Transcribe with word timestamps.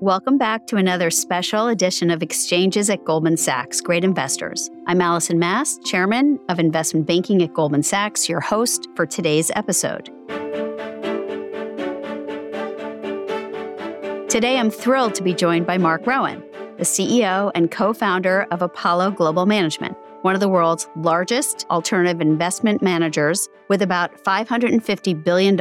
Welcome 0.00 0.38
back 0.38 0.66
to 0.68 0.76
another 0.76 1.10
special 1.10 1.68
edition 1.68 2.10
of 2.10 2.22
Exchanges 2.22 2.88
at 2.88 3.04
Goldman 3.04 3.36
Sachs 3.36 3.82
Great 3.82 4.02
Investors. 4.02 4.70
I'm 4.86 5.02
Allison 5.02 5.38
Mass, 5.38 5.78
Chairman 5.84 6.38
of 6.48 6.58
Investment 6.58 7.06
Banking 7.06 7.42
at 7.42 7.52
Goldman 7.52 7.82
Sachs, 7.82 8.26
your 8.26 8.40
host 8.40 8.88
for 8.96 9.04
today's 9.04 9.50
episode. 9.54 10.06
Today, 14.30 14.58
I'm 14.58 14.70
thrilled 14.70 15.14
to 15.16 15.22
be 15.22 15.34
joined 15.34 15.66
by 15.66 15.76
Mark 15.76 16.06
Rowan, 16.06 16.42
the 16.78 16.84
CEO 16.84 17.52
and 17.54 17.70
co 17.70 17.92
founder 17.92 18.46
of 18.50 18.62
Apollo 18.62 19.10
Global 19.10 19.44
Management, 19.44 19.98
one 20.22 20.32
of 20.34 20.40
the 20.40 20.48
world's 20.48 20.88
largest 20.96 21.66
alternative 21.68 22.22
investment 22.22 22.80
managers 22.80 23.50
with 23.68 23.82
about 23.82 24.24
$550 24.24 25.22
billion 25.22 25.60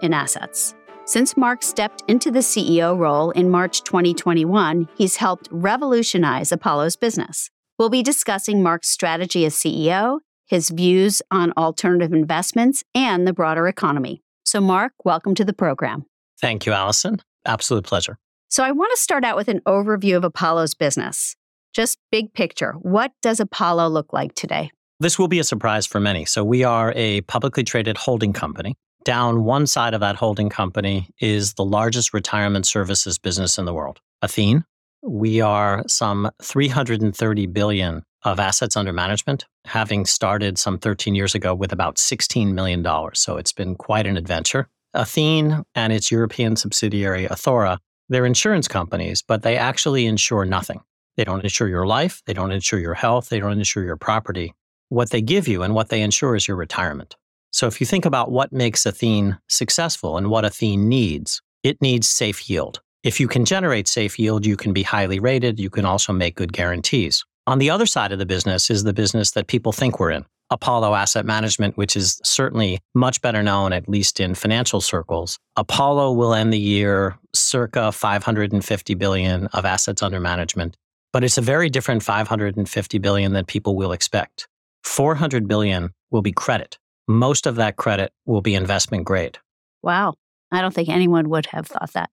in 0.00 0.14
assets. 0.14 0.74
Since 1.06 1.36
Mark 1.36 1.62
stepped 1.62 2.02
into 2.08 2.30
the 2.30 2.38
CEO 2.38 2.96
role 2.98 3.30
in 3.32 3.50
March 3.50 3.82
2021, 3.82 4.88
he's 4.96 5.16
helped 5.16 5.48
revolutionize 5.50 6.50
Apollo's 6.50 6.96
business. 6.96 7.50
We'll 7.78 7.90
be 7.90 8.02
discussing 8.02 8.62
Mark's 8.62 8.88
strategy 8.88 9.44
as 9.44 9.54
CEO, 9.54 10.20
his 10.46 10.70
views 10.70 11.20
on 11.30 11.52
alternative 11.58 12.14
investments, 12.14 12.84
and 12.94 13.26
the 13.26 13.34
broader 13.34 13.68
economy. 13.68 14.22
So, 14.46 14.62
Mark, 14.62 14.94
welcome 15.04 15.34
to 15.34 15.44
the 15.44 15.52
program. 15.52 16.06
Thank 16.40 16.64
you, 16.64 16.72
Allison. 16.72 17.20
Absolute 17.44 17.84
pleasure. 17.84 18.16
So, 18.48 18.64
I 18.64 18.72
want 18.72 18.90
to 18.94 19.02
start 19.02 19.24
out 19.24 19.36
with 19.36 19.48
an 19.48 19.60
overview 19.66 20.16
of 20.16 20.24
Apollo's 20.24 20.74
business. 20.74 21.36
Just 21.74 21.98
big 22.10 22.32
picture, 22.32 22.72
what 22.80 23.12
does 23.20 23.40
Apollo 23.40 23.88
look 23.88 24.14
like 24.14 24.34
today? 24.34 24.70
This 25.00 25.18
will 25.18 25.28
be 25.28 25.38
a 25.38 25.44
surprise 25.44 25.84
for 25.84 26.00
many. 26.00 26.24
So, 26.24 26.42
we 26.42 26.64
are 26.64 26.94
a 26.96 27.20
publicly 27.22 27.62
traded 27.62 27.98
holding 27.98 28.32
company 28.32 28.74
down 29.04 29.44
one 29.44 29.66
side 29.66 29.94
of 29.94 30.00
that 30.00 30.16
holding 30.16 30.48
company 30.48 31.08
is 31.20 31.54
the 31.54 31.64
largest 31.64 32.12
retirement 32.12 32.66
services 32.66 33.18
business 33.18 33.58
in 33.58 33.64
the 33.64 33.74
world, 33.74 34.00
Athene. 34.22 34.64
We 35.02 35.40
are 35.40 35.84
some 35.86 36.30
330 36.42 37.46
billion 37.46 38.02
of 38.22 38.40
assets 38.40 38.76
under 38.76 38.92
management, 38.92 39.44
having 39.66 40.06
started 40.06 40.58
some 40.58 40.78
13 40.78 41.14
years 41.14 41.34
ago 41.34 41.54
with 41.54 41.72
about 41.72 41.96
$16 41.96 42.52
million. 42.52 42.84
So 43.14 43.36
it's 43.36 43.52
been 43.52 43.74
quite 43.74 44.06
an 44.06 44.16
adventure. 44.16 44.68
Athene 44.94 45.62
and 45.74 45.92
its 45.92 46.10
European 46.10 46.56
subsidiary, 46.56 47.26
Athora, 47.26 47.78
they're 48.08 48.26
insurance 48.26 48.68
companies, 48.68 49.22
but 49.22 49.42
they 49.42 49.56
actually 49.56 50.06
insure 50.06 50.44
nothing. 50.44 50.80
They 51.16 51.24
don't 51.24 51.44
insure 51.44 51.68
your 51.68 51.86
life, 51.86 52.22
they 52.26 52.32
don't 52.32 52.52
insure 52.52 52.80
your 52.80 52.94
health, 52.94 53.28
they 53.28 53.40
don't 53.40 53.58
insure 53.58 53.84
your 53.84 53.96
property. 53.96 54.54
What 54.88 55.10
they 55.10 55.22
give 55.22 55.48
you 55.48 55.62
and 55.62 55.74
what 55.74 55.88
they 55.88 56.02
insure 56.02 56.36
is 56.36 56.48
your 56.48 56.56
retirement. 56.56 57.16
So 57.54 57.68
if 57.68 57.80
you 57.80 57.86
think 57.86 58.04
about 58.04 58.32
what 58.32 58.52
makes 58.52 58.84
Athene 58.84 59.38
successful 59.48 60.16
and 60.16 60.28
what 60.28 60.44
Athene 60.44 60.88
needs, 60.88 61.40
it 61.62 61.80
needs 61.80 62.10
safe 62.10 62.50
yield. 62.50 62.80
If 63.04 63.20
you 63.20 63.28
can 63.28 63.44
generate 63.44 63.86
safe 63.86 64.18
yield, 64.18 64.44
you 64.44 64.56
can 64.56 64.72
be 64.72 64.82
highly 64.82 65.20
rated. 65.20 65.60
You 65.60 65.70
can 65.70 65.84
also 65.84 66.12
make 66.12 66.34
good 66.34 66.52
guarantees. 66.52 67.24
On 67.46 67.60
the 67.60 67.70
other 67.70 67.86
side 67.86 68.10
of 68.10 68.18
the 68.18 68.26
business 68.26 68.70
is 68.70 68.82
the 68.82 68.92
business 68.92 69.30
that 69.32 69.46
people 69.46 69.70
think 69.70 70.00
we're 70.00 70.10
in. 70.10 70.24
Apollo 70.50 70.96
Asset 70.96 71.24
Management, 71.24 71.76
which 71.76 71.94
is 71.96 72.20
certainly 72.24 72.80
much 72.92 73.22
better 73.22 73.40
known, 73.40 73.72
at 73.72 73.88
least 73.88 74.18
in 74.18 74.34
financial 74.34 74.80
circles. 74.80 75.38
Apollo 75.54 76.10
will 76.14 76.34
end 76.34 76.52
the 76.52 76.58
year 76.58 77.16
circa 77.34 77.92
550 77.92 78.94
billion 78.94 79.46
of 79.48 79.64
assets 79.64 80.02
under 80.02 80.18
management, 80.18 80.76
but 81.12 81.22
it's 81.22 81.38
a 81.38 81.40
very 81.40 81.70
different 81.70 82.02
550 82.02 82.98
billion 82.98 83.32
than 83.32 83.44
people 83.44 83.76
will 83.76 83.92
expect. 83.92 84.48
400 84.82 85.46
billion 85.46 85.90
will 86.10 86.20
be 86.20 86.32
credit 86.32 86.78
most 87.06 87.46
of 87.46 87.56
that 87.56 87.76
credit 87.76 88.12
will 88.26 88.40
be 88.40 88.54
investment 88.54 89.04
grade. 89.04 89.38
Wow. 89.82 90.14
I 90.50 90.60
don't 90.60 90.74
think 90.74 90.88
anyone 90.88 91.28
would 91.30 91.46
have 91.46 91.66
thought 91.66 91.92
that. 91.92 92.10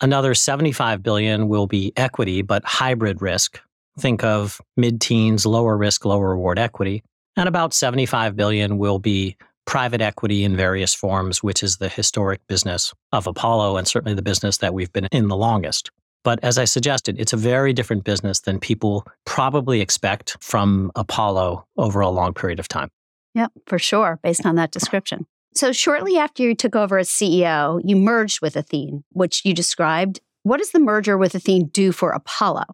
Another 0.00 0.34
75 0.34 1.02
billion 1.02 1.48
will 1.48 1.66
be 1.66 1.92
equity 1.96 2.42
but 2.42 2.64
hybrid 2.64 3.22
risk. 3.22 3.60
Think 3.98 4.24
of 4.24 4.60
mid-teens, 4.76 5.46
lower 5.46 5.76
risk, 5.76 6.04
lower 6.04 6.30
reward 6.30 6.58
equity, 6.58 7.04
and 7.36 7.48
about 7.48 7.72
75 7.72 8.34
billion 8.34 8.78
will 8.78 8.98
be 8.98 9.36
private 9.66 10.00
equity 10.00 10.44
in 10.44 10.56
various 10.56 10.94
forms, 10.94 11.42
which 11.42 11.62
is 11.62 11.76
the 11.76 11.88
historic 11.88 12.44
business 12.48 12.92
of 13.12 13.26
Apollo 13.26 13.76
and 13.76 13.88
certainly 13.88 14.14
the 14.14 14.22
business 14.22 14.58
that 14.58 14.74
we've 14.74 14.92
been 14.92 15.06
in 15.12 15.28
the 15.28 15.36
longest. 15.36 15.90
But 16.22 16.40
as 16.42 16.58
I 16.58 16.64
suggested, 16.64 17.20
it's 17.20 17.32
a 17.32 17.36
very 17.36 17.72
different 17.72 18.04
business 18.04 18.40
than 18.40 18.58
people 18.58 19.06
probably 19.24 19.80
expect 19.80 20.36
from 20.40 20.90
Apollo 20.96 21.66
over 21.76 22.00
a 22.00 22.08
long 22.08 22.34
period 22.34 22.58
of 22.58 22.68
time. 22.68 22.90
Yep, 23.34 23.52
for 23.66 23.78
sure, 23.78 24.18
based 24.22 24.46
on 24.46 24.54
that 24.56 24.70
description. 24.70 25.26
So, 25.54 25.72
shortly 25.72 26.16
after 26.16 26.42
you 26.42 26.54
took 26.54 26.74
over 26.74 26.98
as 26.98 27.08
CEO, 27.08 27.80
you 27.84 27.96
merged 27.96 28.40
with 28.40 28.56
Athene, 28.56 29.04
which 29.10 29.44
you 29.44 29.54
described. 29.54 30.20
What 30.42 30.58
does 30.58 30.70
the 30.70 30.80
merger 30.80 31.16
with 31.16 31.34
Athene 31.34 31.68
do 31.68 31.92
for 31.92 32.10
Apollo? 32.10 32.64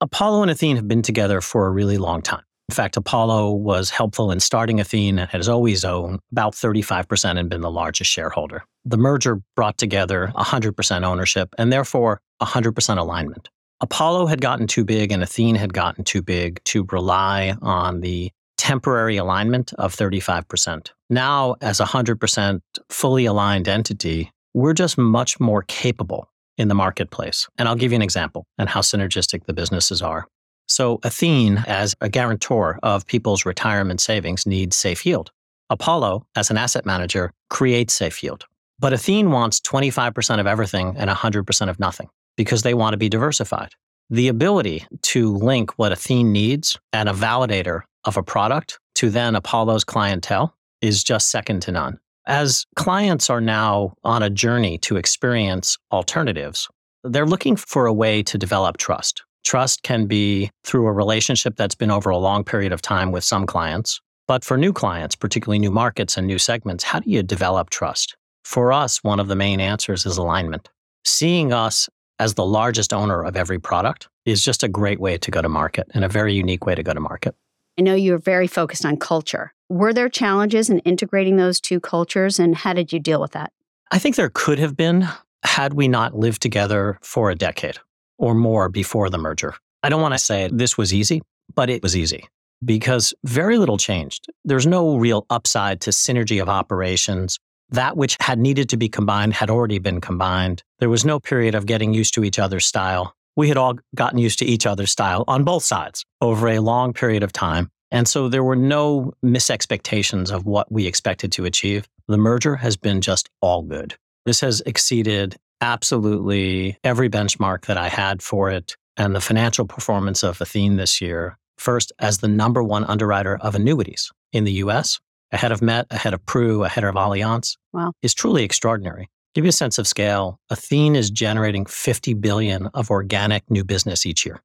Apollo 0.00 0.42
and 0.42 0.50
Athene 0.50 0.76
have 0.76 0.86
been 0.86 1.02
together 1.02 1.40
for 1.40 1.66
a 1.66 1.70
really 1.70 1.98
long 1.98 2.22
time. 2.22 2.42
In 2.68 2.74
fact, 2.74 2.96
Apollo 2.96 3.52
was 3.52 3.90
helpful 3.90 4.30
in 4.30 4.40
starting 4.40 4.78
Athene 4.78 5.18
and 5.18 5.30
has 5.30 5.48
always 5.48 5.84
owned 5.84 6.20
about 6.30 6.52
35% 6.52 7.38
and 7.38 7.48
been 7.48 7.62
the 7.62 7.70
largest 7.70 8.10
shareholder. 8.10 8.62
The 8.84 8.98
merger 8.98 9.40
brought 9.56 9.78
together 9.78 10.30
100% 10.36 11.02
ownership 11.02 11.54
and 11.56 11.72
therefore 11.72 12.20
100% 12.42 12.98
alignment. 12.98 13.48
Apollo 13.80 14.26
had 14.26 14.40
gotten 14.40 14.66
too 14.66 14.84
big 14.84 15.12
and 15.12 15.22
Athene 15.22 15.54
had 15.54 15.72
gotten 15.72 16.04
too 16.04 16.20
big 16.20 16.62
to 16.64 16.86
rely 16.90 17.56
on 17.62 18.00
the 18.00 18.30
temporary 18.58 19.16
alignment 19.16 19.72
of 19.74 19.96
35%. 19.96 20.90
Now, 21.08 21.56
as 21.62 21.80
a 21.80 21.84
100% 21.86 22.60
fully 22.90 23.24
aligned 23.24 23.68
entity, 23.68 24.30
we're 24.52 24.74
just 24.74 24.98
much 24.98 25.40
more 25.40 25.62
capable 25.62 26.28
in 26.58 26.68
the 26.68 26.74
marketplace. 26.74 27.48
And 27.56 27.68
I'll 27.68 27.76
give 27.76 27.92
you 27.92 27.96
an 27.96 28.02
example 28.02 28.46
and 28.58 28.68
how 28.68 28.80
synergistic 28.80 29.46
the 29.46 29.54
businesses 29.54 30.02
are. 30.02 30.26
So, 30.66 30.98
Athene, 31.02 31.64
as 31.66 31.94
a 32.02 32.10
guarantor 32.10 32.78
of 32.82 33.06
people's 33.06 33.46
retirement 33.46 34.02
savings, 34.02 34.44
needs 34.44 34.76
safe 34.76 35.06
yield. 35.06 35.30
Apollo, 35.70 36.26
as 36.36 36.50
an 36.50 36.58
asset 36.58 36.84
manager, 36.84 37.32
creates 37.48 37.94
safe 37.94 38.22
yield. 38.22 38.44
But 38.78 38.92
Athene 38.92 39.30
wants 39.30 39.60
25% 39.60 40.40
of 40.40 40.46
everything 40.46 40.94
and 40.96 41.08
100% 41.10 41.70
of 41.70 41.80
nothing 41.80 42.08
because 42.36 42.62
they 42.62 42.74
want 42.74 42.92
to 42.92 42.98
be 42.98 43.08
diversified. 43.08 43.70
The 44.10 44.28
ability 44.28 44.86
to 45.02 45.36
link 45.36 45.72
what 45.78 45.92
Athene 45.92 46.32
needs 46.32 46.78
and 46.92 47.08
a 47.08 47.12
validator 47.12 47.82
of 48.08 48.16
a 48.16 48.22
product 48.22 48.80
to 48.96 49.10
then 49.10 49.36
Apollo's 49.36 49.84
clientele 49.84 50.56
is 50.80 51.04
just 51.04 51.30
second 51.30 51.60
to 51.62 51.72
none. 51.72 52.00
As 52.26 52.66
clients 52.74 53.30
are 53.30 53.40
now 53.40 53.94
on 54.02 54.22
a 54.22 54.30
journey 54.30 54.78
to 54.78 54.96
experience 54.96 55.78
alternatives, 55.92 56.68
they're 57.04 57.26
looking 57.26 57.56
for 57.56 57.86
a 57.86 57.92
way 57.92 58.22
to 58.24 58.36
develop 58.36 58.76
trust. 58.78 59.22
Trust 59.44 59.82
can 59.82 60.06
be 60.06 60.50
through 60.64 60.86
a 60.86 60.92
relationship 60.92 61.56
that's 61.56 61.74
been 61.74 61.90
over 61.90 62.10
a 62.10 62.18
long 62.18 62.44
period 62.44 62.72
of 62.72 62.82
time 62.82 63.12
with 63.12 63.24
some 63.24 63.46
clients. 63.46 64.00
But 64.26 64.44
for 64.44 64.58
new 64.58 64.72
clients, 64.72 65.14
particularly 65.14 65.58
new 65.58 65.70
markets 65.70 66.16
and 66.16 66.26
new 66.26 66.38
segments, 66.38 66.84
how 66.84 67.00
do 67.00 67.10
you 67.10 67.22
develop 67.22 67.70
trust? 67.70 68.16
For 68.44 68.72
us, 68.72 69.02
one 69.04 69.20
of 69.20 69.28
the 69.28 69.36
main 69.36 69.60
answers 69.60 70.04
is 70.04 70.18
alignment. 70.18 70.68
Seeing 71.04 71.52
us 71.52 71.88
as 72.18 72.34
the 72.34 72.44
largest 72.44 72.92
owner 72.92 73.22
of 73.22 73.36
every 73.36 73.58
product 73.58 74.08
is 74.26 74.44
just 74.44 74.62
a 74.62 74.68
great 74.68 75.00
way 75.00 75.16
to 75.18 75.30
go 75.30 75.40
to 75.40 75.48
market 75.48 75.86
and 75.94 76.04
a 76.04 76.08
very 76.08 76.34
unique 76.34 76.66
way 76.66 76.74
to 76.74 76.82
go 76.82 76.92
to 76.92 77.00
market. 77.00 77.34
I 77.78 77.82
know 77.82 77.94
you're 77.94 78.18
very 78.18 78.48
focused 78.48 78.84
on 78.84 78.96
culture. 78.96 79.54
Were 79.68 79.92
there 79.92 80.08
challenges 80.08 80.68
in 80.68 80.80
integrating 80.80 81.36
those 81.36 81.60
two 81.60 81.78
cultures, 81.78 82.40
and 82.40 82.56
how 82.56 82.72
did 82.72 82.92
you 82.92 82.98
deal 82.98 83.20
with 83.20 83.32
that? 83.32 83.52
I 83.92 84.00
think 84.00 84.16
there 84.16 84.30
could 84.30 84.58
have 84.58 84.76
been 84.76 85.08
had 85.44 85.74
we 85.74 85.86
not 85.86 86.16
lived 86.16 86.42
together 86.42 86.98
for 87.02 87.30
a 87.30 87.36
decade 87.36 87.78
or 88.18 88.34
more 88.34 88.68
before 88.68 89.08
the 89.10 89.18
merger. 89.18 89.54
I 89.84 89.90
don't 89.90 90.02
want 90.02 90.14
to 90.14 90.18
say 90.18 90.50
this 90.52 90.76
was 90.76 90.92
easy, 90.92 91.22
but 91.54 91.70
it 91.70 91.80
was 91.80 91.96
easy 91.96 92.28
because 92.64 93.14
very 93.24 93.58
little 93.58 93.78
changed. 93.78 94.26
There's 94.44 94.66
no 94.66 94.96
real 94.96 95.24
upside 95.30 95.80
to 95.82 95.90
synergy 95.90 96.42
of 96.42 96.48
operations 96.48 97.38
that 97.70 97.96
which 97.96 98.16
had 98.20 98.38
needed 98.38 98.68
to 98.70 98.76
be 98.76 98.88
combined 98.88 99.34
had 99.34 99.50
already 99.50 99.78
been 99.78 100.00
combined. 100.00 100.62
There 100.78 100.88
was 100.88 101.04
no 101.04 101.20
period 101.20 101.54
of 101.54 101.66
getting 101.66 101.92
used 101.92 102.14
to 102.14 102.24
each 102.24 102.38
other's 102.38 102.66
style. 102.66 103.14
We 103.38 103.46
had 103.46 103.56
all 103.56 103.74
gotten 103.94 104.18
used 104.18 104.40
to 104.40 104.44
each 104.44 104.66
other's 104.66 104.90
style 104.90 105.22
on 105.28 105.44
both 105.44 105.62
sides 105.62 106.04
over 106.20 106.48
a 106.48 106.58
long 106.58 106.92
period 106.92 107.22
of 107.22 107.32
time. 107.32 107.70
And 107.92 108.08
so 108.08 108.28
there 108.28 108.42
were 108.42 108.56
no 108.56 109.12
misexpectations 109.24 110.32
of 110.32 110.44
what 110.44 110.72
we 110.72 110.88
expected 110.88 111.30
to 111.32 111.44
achieve. 111.44 111.86
The 112.08 112.18
merger 112.18 112.56
has 112.56 112.76
been 112.76 113.00
just 113.00 113.30
all 113.40 113.62
good. 113.62 113.94
This 114.26 114.40
has 114.40 114.60
exceeded 114.62 115.36
absolutely 115.60 116.78
every 116.82 117.08
benchmark 117.08 117.66
that 117.66 117.76
I 117.76 117.88
had 117.88 118.22
for 118.22 118.50
it. 118.50 118.76
And 118.96 119.14
the 119.14 119.20
financial 119.20 119.68
performance 119.68 120.24
of 120.24 120.40
Athene 120.40 120.74
this 120.74 121.00
year, 121.00 121.38
first 121.58 121.92
as 122.00 122.18
the 122.18 122.26
number 122.26 122.64
one 122.64 122.84
underwriter 122.86 123.38
of 123.40 123.54
annuities 123.54 124.10
in 124.32 124.42
the 124.42 124.52
US, 124.64 124.98
ahead 125.30 125.52
of 125.52 125.62
Met, 125.62 125.86
ahead 125.92 126.12
of 126.12 126.26
Pru, 126.26 126.66
ahead 126.66 126.82
of 126.82 126.96
Allianz, 126.96 127.56
wow. 127.72 127.92
is 128.02 128.14
truly 128.14 128.42
extraordinary. 128.42 129.08
Give 129.38 129.44
you 129.44 129.50
a 129.50 129.52
sense 129.52 129.78
of 129.78 129.86
scale. 129.86 130.40
Athene 130.50 130.96
is 130.96 131.12
generating 131.12 131.64
50 131.64 132.14
billion 132.14 132.66
of 132.74 132.90
organic 132.90 133.48
new 133.48 133.62
business 133.62 134.04
each 134.04 134.26
year. 134.26 134.42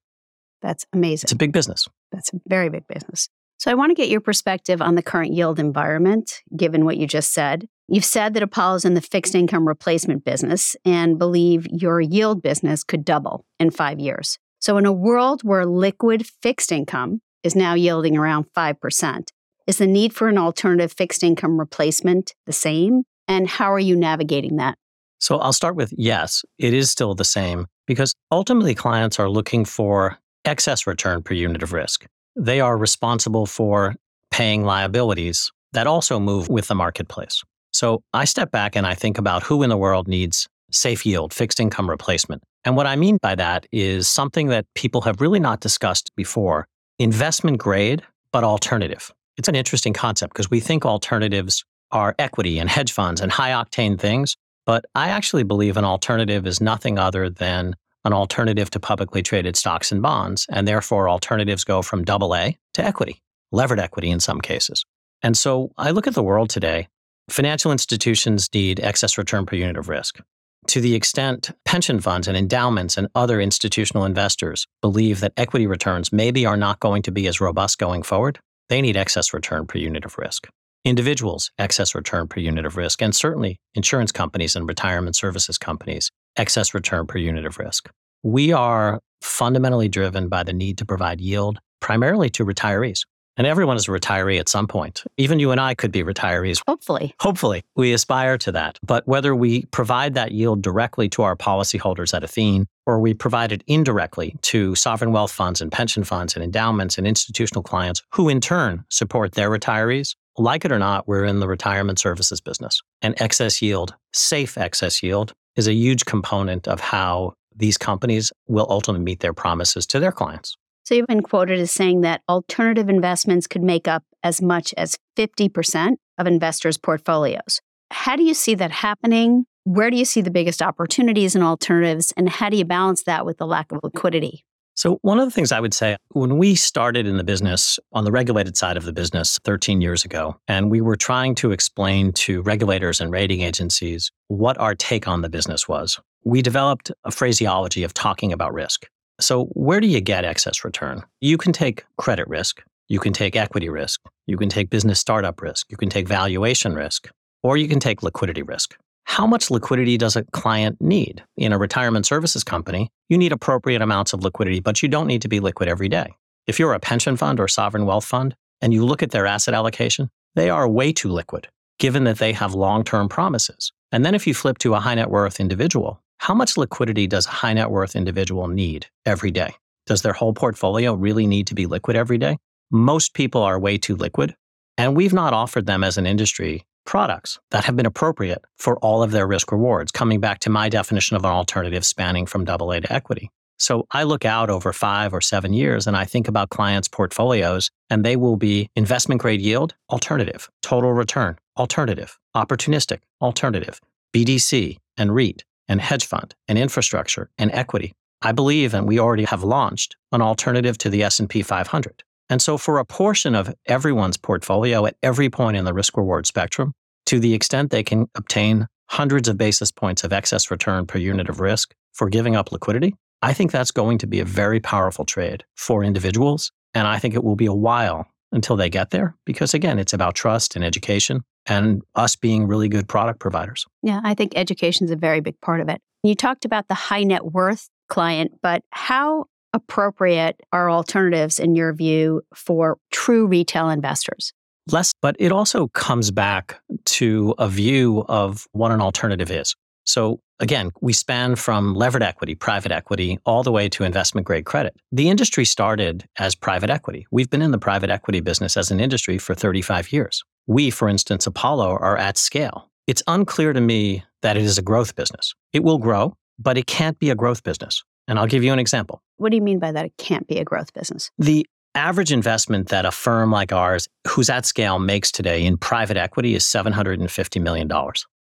That's 0.62 0.86
amazing. 0.92 1.24
It's 1.24 1.32
a 1.32 1.36
big 1.36 1.50
business. 1.50 1.88
That's 2.12 2.32
a 2.32 2.36
very 2.46 2.68
big 2.68 2.86
business. 2.86 3.28
So 3.58 3.72
I 3.72 3.74
want 3.74 3.90
to 3.90 3.96
get 3.96 4.08
your 4.08 4.20
perspective 4.20 4.80
on 4.80 4.94
the 4.94 5.02
current 5.02 5.32
yield 5.32 5.58
environment, 5.58 6.42
given 6.56 6.84
what 6.84 6.96
you 6.96 7.08
just 7.08 7.32
said. 7.32 7.66
You've 7.88 8.04
said 8.04 8.34
that 8.34 8.44
Apollo's 8.44 8.84
in 8.84 8.94
the 8.94 9.00
fixed 9.00 9.34
income 9.34 9.66
replacement 9.66 10.24
business 10.24 10.76
and 10.84 11.18
believe 11.18 11.66
your 11.72 12.00
yield 12.00 12.40
business 12.40 12.84
could 12.84 13.04
double 13.04 13.44
in 13.58 13.72
five 13.72 13.98
years. 13.98 14.38
So, 14.60 14.76
in 14.78 14.86
a 14.86 14.92
world 14.92 15.40
where 15.42 15.66
liquid 15.66 16.24
fixed 16.40 16.70
income 16.70 17.20
is 17.42 17.56
now 17.56 17.74
yielding 17.74 18.16
around 18.16 18.46
5%, 18.56 19.28
is 19.66 19.78
the 19.78 19.88
need 19.88 20.14
for 20.14 20.28
an 20.28 20.38
alternative 20.38 20.92
fixed 20.92 21.24
income 21.24 21.58
replacement 21.58 22.32
the 22.46 22.52
same? 22.52 23.02
And 23.26 23.48
how 23.48 23.72
are 23.72 23.80
you 23.80 23.96
navigating 23.96 24.54
that? 24.58 24.78
So, 25.18 25.38
I'll 25.38 25.52
start 25.52 25.76
with 25.76 25.92
yes, 25.96 26.44
it 26.58 26.74
is 26.74 26.90
still 26.90 27.14
the 27.14 27.24
same 27.24 27.66
because 27.86 28.14
ultimately 28.30 28.74
clients 28.74 29.18
are 29.18 29.28
looking 29.28 29.64
for 29.64 30.18
excess 30.44 30.86
return 30.86 31.22
per 31.22 31.34
unit 31.34 31.62
of 31.62 31.72
risk. 31.72 32.06
They 32.36 32.60
are 32.60 32.76
responsible 32.76 33.46
for 33.46 33.94
paying 34.30 34.64
liabilities 34.64 35.50
that 35.72 35.86
also 35.86 36.18
move 36.18 36.48
with 36.48 36.68
the 36.68 36.74
marketplace. 36.74 37.42
So 37.72 38.02
I 38.12 38.24
step 38.24 38.50
back 38.50 38.76
and 38.76 38.86
I 38.86 38.94
think 38.94 39.18
about 39.18 39.42
who 39.42 39.62
in 39.62 39.70
the 39.70 39.76
world 39.76 40.08
needs 40.08 40.48
safe 40.70 41.04
yield, 41.06 41.32
fixed 41.32 41.60
income 41.60 41.88
replacement. 41.88 42.42
And 42.64 42.76
what 42.76 42.86
I 42.86 42.96
mean 42.96 43.18
by 43.20 43.34
that 43.34 43.66
is 43.72 44.08
something 44.08 44.48
that 44.48 44.66
people 44.74 45.02
have 45.02 45.20
really 45.20 45.40
not 45.40 45.60
discussed 45.60 46.10
before 46.16 46.66
investment 46.98 47.58
grade, 47.58 48.02
but 48.32 48.44
alternative. 48.44 49.12
It's 49.36 49.48
an 49.48 49.54
interesting 49.54 49.92
concept 49.92 50.32
because 50.32 50.50
we 50.50 50.60
think 50.60 50.86
alternatives 50.86 51.64
are 51.90 52.14
equity 52.18 52.58
and 52.58 52.68
hedge 52.70 52.92
funds 52.92 53.20
and 53.20 53.30
high 53.30 53.50
octane 53.50 53.98
things. 53.98 54.36
But 54.66 54.84
I 54.94 55.08
actually 55.08 55.42
believe 55.42 55.76
an 55.76 55.84
alternative 55.84 56.46
is 56.46 56.60
nothing 56.60 56.98
other 56.98 57.28
than 57.28 57.76
an 58.04 58.12
alternative 58.12 58.70
to 58.70 58.80
publicly 58.80 59.22
traded 59.22 59.56
stocks 59.56 59.90
and 59.92 60.02
bonds. 60.02 60.46
And 60.50 60.68
therefore, 60.68 61.08
alternatives 61.08 61.64
go 61.64 61.82
from 61.82 62.04
double 62.04 62.34
A 62.34 62.58
to 62.74 62.84
equity, 62.84 63.20
levered 63.52 63.80
equity 63.80 64.10
in 64.10 64.20
some 64.20 64.40
cases. 64.40 64.84
And 65.22 65.36
so 65.36 65.72
I 65.78 65.90
look 65.90 66.06
at 66.06 66.14
the 66.14 66.22
world 66.22 66.50
today. 66.50 66.88
Financial 67.30 67.72
institutions 67.72 68.48
need 68.52 68.80
excess 68.80 69.16
return 69.16 69.46
per 69.46 69.56
unit 69.56 69.78
of 69.78 69.88
risk. 69.88 70.20
To 70.68 70.80
the 70.80 70.94
extent 70.94 71.50
pension 71.64 72.00
funds 72.00 72.26
and 72.26 72.36
endowments 72.36 72.96
and 72.96 73.08
other 73.14 73.40
institutional 73.40 74.04
investors 74.04 74.66
believe 74.80 75.20
that 75.20 75.32
equity 75.36 75.66
returns 75.66 76.12
maybe 76.12 76.46
are 76.46 76.56
not 76.56 76.80
going 76.80 77.02
to 77.02 77.12
be 77.12 77.26
as 77.26 77.40
robust 77.40 77.78
going 77.78 78.02
forward, 78.02 78.38
they 78.68 78.80
need 78.80 78.96
excess 78.96 79.34
return 79.34 79.66
per 79.66 79.78
unit 79.78 80.04
of 80.04 80.16
risk. 80.16 80.48
Individuals, 80.84 81.50
excess 81.58 81.94
return 81.94 82.28
per 82.28 82.40
unit 82.40 82.66
of 82.66 82.76
risk, 82.76 83.00
and 83.00 83.16
certainly 83.16 83.58
insurance 83.74 84.12
companies 84.12 84.54
and 84.54 84.68
retirement 84.68 85.16
services 85.16 85.56
companies, 85.56 86.10
excess 86.36 86.74
return 86.74 87.06
per 87.06 87.18
unit 87.18 87.46
of 87.46 87.58
risk. 87.58 87.88
We 88.22 88.52
are 88.52 89.00
fundamentally 89.22 89.88
driven 89.88 90.28
by 90.28 90.42
the 90.42 90.52
need 90.52 90.76
to 90.78 90.84
provide 90.84 91.22
yield 91.22 91.58
primarily 91.80 92.28
to 92.30 92.44
retirees. 92.44 93.00
And 93.36 93.46
everyone 93.46 93.76
is 93.76 93.88
a 93.88 93.90
retiree 93.90 94.38
at 94.38 94.48
some 94.48 94.68
point. 94.68 95.02
Even 95.16 95.40
you 95.40 95.50
and 95.50 95.60
I 95.60 95.74
could 95.74 95.90
be 95.90 96.04
retirees. 96.04 96.60
Hopefully. 96.68 97.14
Hopefully. 97.18 97.64
We 97.74 97.92
aspire 97.92 98.38
to 98.38 98.52
that. 98.52 98.78
But 98.82 99.08
whether 99.08 99.34
we 99.34 99.64
provide 99.66 100.14
that 100.14 100.32
yield 100.32 100.62
directly 100.62 101.08
to 101.10 101.22
our 101.22 101.34
policyholders 101.34 102.14
at 102.14 102.22
Athene 102.22 102.66
or 102.86 103.00
we 103.00 103.12
provide 103.12 103.50
it 103.50 103.64
indirectly 103.66 104.36
to 104.42 104.74
sovereign 104.74 105.10
wealth 105.10 105.32
funds 105.32 105.60
and 105.60 105.72
pension 105.72 106.04
funds 106.04 106.36
and 106.36 106.44
endowments 106.44 106.96
and 106.96 107.06
institutional 107.06 107.62
clients 107.62 108.02
who 108.12 108.28
in 108.28 108.40
turn 108.40 108.84
support 108.88 109.32
their 109.32 109.50
retirees, 109.50 110.14
like 110.38 110.64
it 110.64 110.72
or 110.72 110.78
not, 110.78 111.06
we're 111.06 111.24
in 111.24 111.40
the 111.40 111.48
retirement 111.48 111.98
services 111.98 112.40
business. 112.40 112.80
And 113.02 113.20
excess 113.20 113.62
yield, 113.62 113.94
safe 114.12 114.58
excess 114.58 115.02
yield, 115.02 115.32
is 115.56 115.68
a 115.68 115.74
huge 115.74 116.04
component 116.04 116.66
of 116.66 116.80
how 116.80 117.34
these 117.54 117.78
companies 117.78 118.32
will 118.48 118.66
ultimately 118.68 119.04
meet 119.04 119.20
their 119.20 119.32
promises 119.32 119.86
to 119.86 120.00
their 120.00 120.12
clients. 120.12 120.56
So 120.84 120.94
you've 120.94 121.06
been 121.06 121.22
quoted 121.22 121.60
as 121.60 121.70
saying 121.70 122.02
that 122.02 122.22
alternative 122.28 122.88
investments 122.88 123.46
could 123.46 123.62
make 123.62 123.88
up 123.88 124.02
as 124.22 124.42
much 124.42 124.74
as 124.76 124.98
50% 125.16 125.94
of 126.18 126.26
investors' 126.26 126.76
portfolios. 126.76 127.60
How 127.90 128.16
do 128.16 128.22
you 128.22 128.34
see 128.34 128.54
that 128.56 128.70
happening? 128.70 129.46
Where 129.64 129.90
do 129.90 129.96
you 129.96 130.04
see 130.04 130.20
the 130.20 130.30
biggest 130.30 130.60
opportunities 130.60 131.34
in 131.34 131.42
alternatives? 131.42 132.12
And 132.16 132.28
how 132.28 132.50
do 132.50 132.56
you 132.56 132.64
balance 132.64 133.04
that 133.04 133.24
with 133.24 133.38
the 133.38 133.46
lack 133.46 133.72
of 133.72 133.80
liquidity? 133.82 134.44
So, 134.76 134.98
one 135.02 135.20
of 135.20 135.24
the 135.24 135.30
things 135.30 135.52
I 135.52 135.60
would 135.60 135.72
say 135.72 135.96
when 136.10 136.36
we 136.36 136.56
started 136.56 137.06
in 137.06 137.16
the 137.16 137.24
business 137.24 137.78
on 137.92 138.04
the 138.04 138.10
regulated 138.10 138.56
side 138.56 138.76
of 138.76 138.84
the 138.84 138.92
business 138.92 139.38
13 139.44 139.80
years 139.80 140.04
ago, 140.04 140.36
and 140.48 140.68
we 140.68 140.80
were 140.80 140.96
trying 140.96 141.36
to 141.36 141.52
explain 141.52 142.12
to 142.12 142.42
regulators 142.42 143.00
and 143.00 143.12
rating 143.12 143.40
agencies 143.42 144.10
what 144.28 144.58
our 144.58 144.74
take 144.74 145.06
on 145.06 145.22
the 145.22 145.28
business 145.28 145.68
was, 145.68 146.00
we 146.24 146.42
developed 146.42 146.90
a 147.04 147.12
phraseology 147.12 147.84
of 147.84 147.94
talking 147.94 148.32
about 148.32 148.52
risk. 148.52 148.86
So, 149.20 149.44
where 149.52 149.78
do 149.78 149.86
you 149.86 150.00
get 150.00 150.24
excess 150.24 150.64
return? 150.64 151.04
You 151.20 151.38
can 151.38 151.52
take 151.52 151.84
credit 151.96 152.26
risk, 152.26 152.60
you 152.88 152.98
can 152.98 153.12
take 153.12 153.36
equity 153.36 153.68
risk, 153.68 154.00
you 154.26 154.36
can 154.36 154.48
take 154.48 154.70
business 154.70 154.98
startup 154.98 155.40
risk, 155.40 155.70
you 155.70 155.76
can 155.76 155.88
take 155.88 156.08
valuation 156.08 156.74
risk, 156.74 157.08
or 157.44 157.56
you 157.56 157.68
can 157.68 157.78
take 157.78 158.02
liquidity 158.02 158.42
risk. 158.42 158.76
How 159.04 159.26
much 159.26 159.50
liquidity 159.50 159.96
does 159.96 160.16
a 160.16 160.24
client 160.32 160.80
need? 160.80 161.22
In 161.36 161.52
a 161.52 161.58
retirement 161.58 162.04
services 162.04 162.42
company, 162.42 162.90
you 163.08 163.16
need 163.16 163.32
appropriate 163.32 163.80
amounts 163.80 164.12
of 164.12 164.24
liquidity, 164.24 164.60
but 164.60 164.82
you 164.82 164.88
don't 164.88 165.06
need 165.06 165.22
to 165.22 165.28
be 165.28 165.40
liquid 165.40 165.68
every 165.68 165.88
day. 165.88 166.14
If 166.46 166.58
you're 166.58 166.72
a 166.72 166.80
pension 166.80 167.16
fund 167.16 167.38
or 167.38 167.46
sovereign 167.46 167.86
wealth 167.86 168.04
fund 168.04 168.34
and 168.60 168.74
you 168.74 168.84
look 168.84 169.02
at 169.02 169.12
their 169.12 169.26
asset 169.26 169.54
allocation, 169.54 170.10
they 170.34 170.50
are 170.50 170.68
way 170.68 170.92
too 170.92 171.10
liquid, 171.10 171.48
given 171.78 172.04
that 172.04 172.18
they 172.18 172.32
have 172.32 172.54
long 172.54 172.82
term 172.82 173.08
promises. 173.08 173.72
And 173.92 174.04
then 174.04 174.14
if 174.14 174.26
you 174.26 174.34
flip 174.34 174.58
to 174.58 174.74
a 174.74 174.80
high 174.80 174.96
net 174.96 175.10
worth 175.10 175.38
individual, 175.38 176.00
how 176.18 176.34
much 176.34 176.56
liquidity 176.56 177.06
does 177.06 177.26
a 177.26 177.30
high 177.30 177.52
net 177.52 177.70
worth 177.70 177.94
individual 177.94 178.48
need 178.48 178.86
every 179.06 179.30
day? 179.30 179.54
Does 179.86 180.02
their 180.02 180.12
whole 180.12 180.32
portfolio 180.32 180.94
really 180.94 181.26
need 181.26 181.46
to 181.48 181.54
be 181.54 181.66
liquid 181.66 181.96
every 181.96 182.18
day? 182.18 182.38
Most 182.70 183.14
people 183.14 183.42
are 183.42 183.60
way 183.60 183.78
too 183.78 183.94
liquid. 183.94 184.34
And 184.76 184.96
we've 184.96 185.12
not 185.12 185.32
offered 185.32 185.66
them 185.66 185.84
as 185.84 185.98
an 185.98 186.06
industry 186.06 186.64
products 186.84 187.38
that 187.50 187.64
have 187.64 187.76
been 187.76 187.86
appropriate 187.86 188.44
for 188.56 188.78
all 188.78 189.02
of 189.02 189.10
their 189.10 189.26
risk 189.26 189.52
rewards, 189.52 189.92
coming 189.92 190.20
back 190.20 190.38
to 190.40 190.50
my 190.50 190.68
definition 190.68 191.16
of 191.16 191.24
an 191.24 191.30
alternative 191.30 191.84
spanning 191.84 192.26
from 192.26 192.48
AA 192.48 192.80
to 192.80 192.92
equity. 192.92 193.30
So 193.58 193.86
I 193.90 194.02
look 194.02 194.24
out 194.24 194.50
over 194.50 194.72
five 194.72 195.14
or 195.14 195.20
seven 195.20 195.52
years 195.52 195.86
and 195.86 195.96
I 195.96 196.04
think 196.04 196.28
about 196.28 196.50
clients' 196.50 196.88
portfolios, 196.88 197.70
and 197.88 198.04
they 198.04 198.16
will 198.16 198.36
be 198.36 198.68
investment 198.74 199.20
grade 199.20 199.40
yield, 199.40 199.74
alternative, 199.90 200.50
total 200.62 200.92
return, 200.92 201.38
alternative, 201.56 202.18
opportunistic, 202.36 203.00
alternative, 203.20 203.80
BDC 204.14 204.78
and 204.96 205.14
REIT, 205.14 205.44
and 205.68 205.80
hedge 205.80 206.06
fund 206.06 206.34
and 206.48 206.58
infrastructure 206.58 207.30
and 207.38 207.50
equity. 207.52 207.92
I 208.22 208.32
believe, 208.32 208.74
and 208.74 208.88
we 208.88 208.98
already 208.98 209.24
have 209.24 209.44
launched, 209.44 209.96
an 210.12 210.22
alternative 210.22 210.78
to 210.78 210.90
the 210.90 211.02
S&P 211.02 211.42
500. 211.42 212.02
And 212.30 212.40
so 212.40 212.56
for 212.56 212.78
a 212.78 212.84
portion 212.84 213.34
of 213.34 213.54
everyone's 213.66 214.16
portfolio 214.16 214.86
at 214.86 214.96
every 215.02 215.28
point 215.30 215.56
in 215.56 215.64
the 215.64 215.74
risk 215.74 215.96
reward 215.96 216.26
spectrum, 216.26 216.72
to 217.06 217.20
the 217.20 217.34
extent 217.34 217.70
they 217.70 217.82
can 217.82 218.06
obtain 218.14 218.66
hundreds 218.88 219.28
of 219.28 219.36
basis 219.36 219.70
points 219.70 220.04
of 220.04 220.12
excess 220.12 220.50
return 220.50 220.86
per 220.86 220.98
unit 220.98 221.28
of 221.28 221.40
risk 221.40 221.74
for 221.92 222.08
giving 222.08 222.36
up 222.36 222.52
liquidity, 222.52 222.94
I 223.22 223.32
think 223.32 223.52
that's 223.52 223.70
going 223.70 223.98
to 223.98 224.06
be 224.06 224.20
a 224.20 224.24
very 224.24 224.60
powerful 224.60 225.04
trade 225.04 225.44
for 225.56 225.84
individuals. 225.84 226.52
And 226.74 226.86
I 226.86 226.98
think 226.98 227.14
it 227.14 227.24
will 227.24 227.36
be 227.36 227.46
a 227.46 227.54
while 227.54 228.06
until 228.32 228.56
they 228.56 228.68
get 228.68 228.90
there 228.90 229.14
because, 229.24 229.54
again, 229.54 229.78
it's 229.78 229.92
about 229.92 230.14
trust 230.14 230.56
and 230.56 230.64
education 230.64 231.22
and 231.46 231.82
us 231.94 232.16
being 232.16 232.46
really 232.46 232.68
good 232.68 232.88
product 232.88 233.20
providers. 233.20 233.64
Yeah, 233.82 234.00
I 234.02 234.14
think 234.14 234.32
education 234.34 234.84
is 234.84 234.90
a 234.90 234.96
very 234.96 235.20
big 235.20 235.40
part 235.40 235.60
of 235.60 235.68
it. 235.68 235.80
You 236.02 236.14
talked 236.14 236.44
about 236.44 236.68
the 236.68 236.74
high 236.74 237.04
net 237.04 237.24
worth 237.24 237.68
client, 237.88 238.32
but 238.42 238.62
how 238.70 239.26
appropriate 239.54 240.38
are 240.52 240.70
alternatives, 240.70 241.38
in 241.38 241.54
your 241.54 241.72
view, 241.72 242.20
for 242.34 242.76
true 242.90 243.26
retail 243.26 243.70
investors? 243.70 244.34
Less, 244.70 244.92
but 245.00 245.16
it 245.18 245.32
also 245.32 245.68
comes 245.68 246.10
back 246.10 246.58
to 246.84 247.34
a 247.38 247.48
view 247.48 248.04
of 248.08 248.46
what 248.52 248.72
an 248.72 248.80
alternative 248.80 249.30
is. 249.30 249.54
So 249.86 250.20
again, 250.40 250.70
we 250.80 250.92
span 250.92 251.36
from 251.36 251.74
levered 251.74 252.02
equity, 252.02 252.34
private 252.34 252.72
equity, 252.72 253.18
all 253.24 253.42
the 253.42 253.52
way 253.52 253.68
to 253.68 253.84
investment 253.84 254.26
grade 254.26 254.46
credit. 254.46 254.74
The 254.90 255.08
industry 255.08 255.44
started 255.44 256.06
as 256.18 256.34
private 256.34 256.70
equity. 256.70 257.06
We've 257.10 257.30
been 257.30 257.42
in 257.42 257.50
the 257.50 257.58
private 257.58 257.90
equity 257.90 258.20
business 258.20 258.56
as 258.56 258.70
an 258.70 258.80
industry 258.80 259.18
for 259.18 259.34
35 259.34 259.92
years. 259.92 260.22
We, 260.46 260.70
for 260.70 260.88
instance, 260.88 261.26
Apollo, 261.26 261.78
are 261.80 261.96
at 261.96 262.16
scale. 262.16 262.70
It's 262.86 263.02
unclear 263.06 263.52
to 263.52 263.60
me 263.60 264.04
that 264.22 264.36
it 264.36 264.42
is 264.42 264.58
a 264.58 264.62
growth 264.62 264.94
business. 264.94 265.34
It 265.52 265.62
will 265.62 265.78
grow, 265.78 266.14
but 266.38 266.58
it 266.58 266.66
can't 266.66 266.98
be 266.98 267.10
a 267.10 267.14
growth 267.14 267.42
business. 267.42 267.82
And 268.08 268.18
I'll 268.18 268.26
give 268.26 268.44
you 268.44 268.52
an 268.52 268.58
example. 268.58 269.02
What 269.16 269.30
do 269.30 269.36
you 269.36 269.42
mean 269.42 269.58
by 269.58 269.72
that? 269.72 269.86
It 269.86 269.94
can't 269.96 270.26
be 270.26 270.38
a 270.38 270.44
growth 270.44 270.72
business. 270.72 271.10
The 271.18 271.46
average 271.74 272.12
investment 272.12 272.68
that 272.68 272.84
a 272.84 272.90
firm 272.90 273.30
like 273.30 273.52
ours, 273.52 273.88
who's 274.08 274.30
at 274.30 274.46
scale, 274.46 274.78
makes 274.78 275.10
today 275.10 275.44
in 275.44 275.56
private 275.56 275.96
equity 275.96 276.34
is 276.34 276.44
$750 276.44 277.42
million. 277.42 277.70